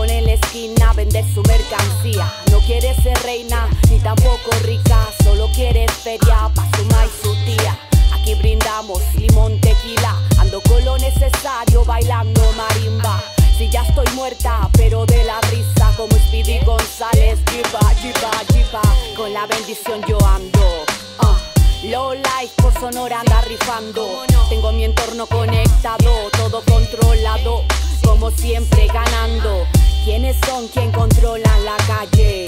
en 0.04 0.26
la 0.26 0.34
esquina 0.34 0.92
vender 0.94 1.24
su 1.34 1.42
mercancía. 1.44 2.32
No 2.52 2.60
quiere 2.60 2.94
ser 3.02 3.18
reina, 3.24 3.70
ni 3.90 4.00
tampoco 4.00 4.52
rica, 4.64 5.08
solo 5.24 5.48
quiere 5.56 5.88
feria 5.88 6.52
pa' 6.54 6.68
su 6.76 6.86
ma 6.86 7.06
y 7.06 7.10
su 7.24 7.34
tía. 7.46 7.78
Aquí 8.14 8.36
brindamos 8.36 9.02
limón, 9.16 9.60
tequila, 9.62 10.16
ando 10.38 10.60
con 10.62 10.84
lo 10.84 10.98
necesario 10.98 11.86
bailando 11.86 12.42
marimba. 12.58 13.24
Si 13.58 13.70
ya 13.70 13.84
estoy 13.84 14.08
muerta, 14.16 14.70
pero 14.74 15.06
de 15.06 15.24
la 15.24 15.40
risa 15.42 15.92
como 15.96 16.12
Speedy 16.18 16.60
González, 16.66 17.40
jipa, 17.50 17.90
jipa, 18.02 18.32
jipa, 18.54 18.82
con 19.16 19.32
la 19.32 19.46
bendición 19.48 20.02
yo 20.08 20.18
ando. 20.26 20.86
Ah, 21.20 21.38
Low 21.84 22.14
life 22.14 22.54
por 22.58 22.74
Sonora 22.74 23.22
anda 23.22 23.42
rifando. 23.42 24.26
Tengo 24.50 24.72
mi 24.74 24.84
entorno 24.84 25.26
conectado, 25.28 26.30
todo 26.32 26.62
controlado, 26.66 27.64
como 28.06 28.32
siempre 28.32 28.88
ganando. 28.88 29.66
¿Quiénes 30.06 30.38
son 30.46 30.68
quien 30.68 30.92
controlan 30.92 31.66
la 31.66 31.78
calle? 31.88 32.46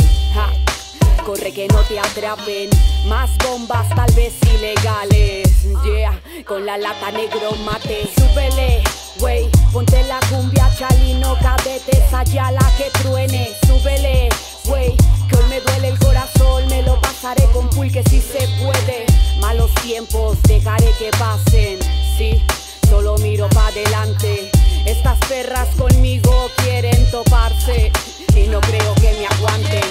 Corre 1.25 1.51
que 1.51 1.67
no 1.67 1.79
te 1.81 1.99
atrapen, 1.99 2.69
más 3.07 3.29
bombas 3.39 3.89
tal 3.95 4.09
vez 4.13 4.33
ilegales. 4.55 5.65
Yeah, 5.83 6.17
con 6.45 6.65
la 6.65 6.77
lata 6.77 7.11
negro 7.11 7.51
mate. 7.65 8.09
Súbele, 8.15 8.81
wey, 9.19 9.49
ponte 9.73 10.03
la 10.03 10.19
cumbia 10.29 10.69
chalino, 10.77 11.35
cadete, 11.41 12.01
allá 12.13 12.51
la 12.51 12.71
que 12.77 12.89
truene. 13.01 13.49
Súbele, 13.65 14.29
wey, 14.69 14.95
que 15.29 15.35
hoy 15.35 15.45
me 15.49 15.59
duele 15.59 15.89
el 15.89 15.99
corazón, 15.99 16.67
me 16.69 16.81
lo 16.83 16.99
pasaré 17.01 17.43
con 17.51 17.69
pulque 17.69 18.03
si 18.09 18.21
se 18.21 18.47
puede. 18.63 19.05
Malos 19.41 19.73
tiempos, 19.83 20.41
dejaré 20.43 20.91
que 20.97 21.09
pasen, 21.19 21.79
sí, 22.17 22.41
solo 22.89 23.17
miro 23.17 23.49
pa' 23.49 23.67
adelante. 23.67 24.49
Estas 24.87 25.19
perras 25.27 25.67
conmigo 25.75 26.49
quieren 26.63 27.11
toparse 27.11 27.91
y 28.33 28.47
no 28.47 28.61
creo 28.61 28.95
que 28.95 29.11
me 29.19 29.27
aguanten. 29.27 29.83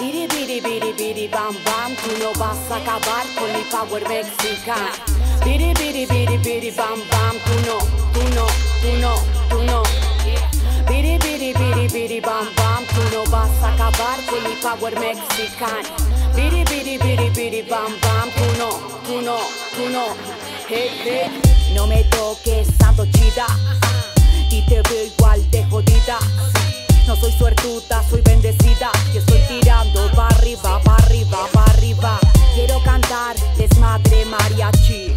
Biri 0.00 0.26
biri 0.26 0.60
biri 0.60 0.92
biri 0.92 1.28
bam 1.28 1.54
bam, 1.64 1.94
tú 1.94 2.10
no 2.18 2.32
vas 2.36 2.58
a 2.68 2.76
acabar 2.78 3.24
con 3.38 3.52
mi 3.52 3.62
power 3.70 4.02
mexicano. 4.08 4.90
Biri 5.44 5.72
biri 5.74 6.04
biri 6.04 6.36
biri 6.38 6.70
bam 6.72 6.98
bam, 7.12 7.36
tú 7.46 7.54
no, 7.64 7.78
tú 8.12 8.22
no, 8.34 8.46
tú 8.82 8.92
no, 9.00 9.14
tú 9.50 9.62
no. 9.62 9.82
Biri 10.88 11.16
biri 11.18 11.52
biri 11.54 11.86
biri 11.86 12.20
bam 12.20 12.48
bam, 12.56 12.84
tú 12.86 13.02
no 13.14 13.22
vas 13.30 13.50
a 13.62 13.72
acabar 13.72 14.18
con 14.28 14.42
mi 14.42 14.56
power 14.56 14.98
mexicano. 14.98 15.88
Biri 16.34 16.64
biri 16.64 16.98
biri 16.98 17.30
biri 17.30 17.62
bam 17.62 17.92
bam, 18.02 18.28
tú 18.34 18.58
no, 18.58 18.70
tú 19.06 19.22
no, 19.22 19.38
tú 19.76 19.88
no. 19.90 20.06
Hey 20.68 20.90
hey, 21.04 21.40
no 21.72 21.86
me 21.86 22.02
toques, 22.10 22.66
santo 22.80 23.06
chida. 23.06 23.46
Y 24.50 24.62
te 24.62 24.82
veo 24.82 25.04
igual 25.06 25.50
de 25.50 25.64
jodida. 25.66 26.18
No 27.06 27.16
soy 27.16 27.32
suertuda, 27.32 28.04
soy 28.08 28.20
bendecida 28.20 28.90
y 29.14 29.18
estoy 29.18 29.40
tirando 29.48 30.10
pa' 30.12 30.28
arriba, 30.28 30.80
pa' 30.84 30.96
arriba, 30.96 31.38
pa' 31.52 31.64
arriba. 31.64 32.18
Quiero 32.54 32.82
cantar 32.82 33.36
desmadre 33.56 34.24
mariachi. 34.26 35.14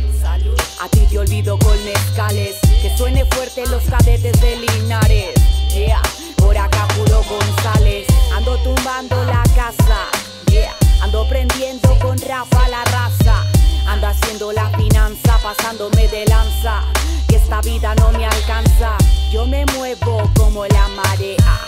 A 0.82 0.88
ti 0.90 1.00
te 1.10 1.18
olvido 1.18 1.58
con 1.60 1.78
mezcales, 1.86 2.58
que 2.82 2.96
suene 2.98 3.26
fuerte 3.26 3.66
los 3.68 3.84
cadetes 3.84 4.40
de 4.42 4.56
Linares. 4.58 5.34
Yeah, 5.74 6.02
por 6.38 6.58
acá 6.58 6.88
puro 6.96 7.24
González, 7.24 8.06
ando 8.36 8.58
tumbando 8.58 9.24
la 9.26 9.44
casa. 9.56 10.10
Yeah, 10.52 10.76
ando 11.02 11.28
prendiendo 11.28 11.98
con 12.00 12.18
Rafa 12.20 12.68
la 12.70 12.84
raza. 12.86 13.53
Ando 13.94 14.08
haciendo 14.08 14.52
la 14.52 14.72
finanza, 14.72 15.38
pasándome 15.44 16.08
de 16.08 16.26
lanza. 16.26 16.82
Y 17.30 17.36
esta 17.36 17.62
vida 17.62 17.94
no 17.94 18.12
me 18.12 18.26
alcanza. 18.26 18.98
Yo 19.32 19.46
me 19.46 19.68
muevo 19.78 20.28
como 20.36 20.66
la 20.66 20.88
marea. 20.88 21.60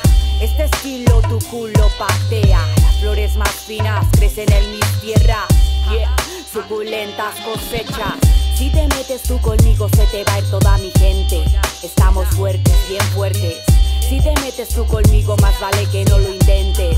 Este 0.42 0.64
estilo 0.64 1.22
tu 1.30 1.38
culo 1.52 1.88
patea. 2.00 2.66
Las 2.82 2.96
flores 2.96 3.38
más 3.38 3.52
finas 3.52 4.04
crecen 4.14 4.52
en 4.52 4.72
mis 4.72 5.02
tierras. 5.02 5.46
Yeah, 5.92 6.16
suculentas 6.52 7.36
cosechas. 7.42 8.16
Si 8.58 8.72
te 8.72 8.88
metes 8.88 9.22
tú 9.22 9.40
conmigo 9.40 9.88
se 9.90 10.08
te 10.08 10.24
va 10.24 10.34
a 10.34 10.40
ir 10.40 10.50
toda 10.50 10.80
mi 10.80 10.90
gente. 10.98 11.44
Estamos 11.84 12.28
fuertes, 12.30 12.76
bien 12.90 13.06
fuertes. 13.14 13.58
Si 14.10 14.20
te 14.20 14.34
metes 14.42 14.70
tú 14.70 14.84
conmigo 14.88 15.38
más 15.44 15.60
vale 15.60 15.86
que 15.92 16.04
no 16.06 16.18
lo 16.18 16.34
intentes. 16.34 16.98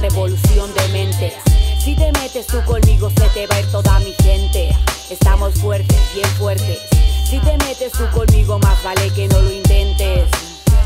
Revolución 0.00 0.74
de 0.74 0.88
mentes. 0.88 1.47
Si 1.88 1.96
te 1.96 2.12
metes 2.12 2.46
tú 2.46 2.62
conmigo 2.66 3.08
se 3.08 3.26
te 3.30 3.46
va 3.46 3.54
a 3.54 3.60
ir 3.60 3.72
toda 3.72 3.98
mi 4.00 4.12
gente. 4.22 4.76
Estamos 5.08 5.54
fuertes, 5.54 5.96
bien 6.12 6.28
fuertes. 6.36 6.80
Si 7.24 7.38
te 7.38 7.56
metes 7.64 7.92
tú 7.92 8.04
conmigo 8.10 8.58
más 8.58 8.82
vale 8.82 9.10
que 9.14 9.26
no 9.26 9.40
lo 9.40 9.50
intentes. 9.50 10.28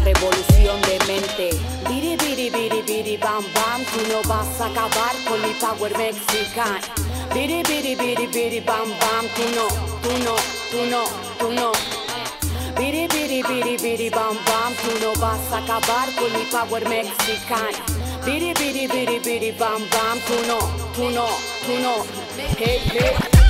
Revolución 0.05 0.81
de 0.83 0.99
mente. 1.09 1.51
Biri 1.89 2.17
biri 2.17 2.51
biri 2.51 2.83
biri 2.83 3.17
bam 3.17 3.43
bam, 3.53 3.83
tú 3.83 3.99
no 4.13 4.23
vas 4.29 4.61
a 4.61 4.67
acabar 4.67 5.17
con 5.27 5.43
mi 5.43 5.53
power 5.55 5.93
mexicano. 5.99 6.87
Biri 7.35 7.65
biri 7.65 7.97
biri 7.97 8.27
biri 8.29 8.61
bam 8.61 8.89
bam, 9.01 9.27
tú 9.35 9.43
no, 9.57 9.67
tú 10.03 10.13
no, 10.23 10.37
tú 10.71 10.87
no, 10.89 11.05
tú 11.41 11.53
no. 11.53 11.73
Biri 12.79 13.09
biri 13.09 13.43
biri 13.43 13.77
biri 13.77 14.09
bam 14.09 14.37
bam, 14.47 14.73
tú 14.77 15.05
no 15.05 15.21
vas 15.21 15.41
a 15.51 15.59
acabar 15.59 16.09
con 16.15 16.33
mi 16.33 16.45
power 16.45 16.89
mexicano. 16.89 18.02
Biri 18.27 18.55
biri 18.55 18.87
biri 18.89 19.19
biri 19.25 19.51
bam 19.61 19.83
bam, 19.91 20.19
tú 20.27 20.35
no, 20.47 20.59
tú 20.95 21.11
no, 21.11 21.27
tú 21.67 21.75
no. 21.83 22.05
Hey 22.57 22.79
hey. 22.79 23.42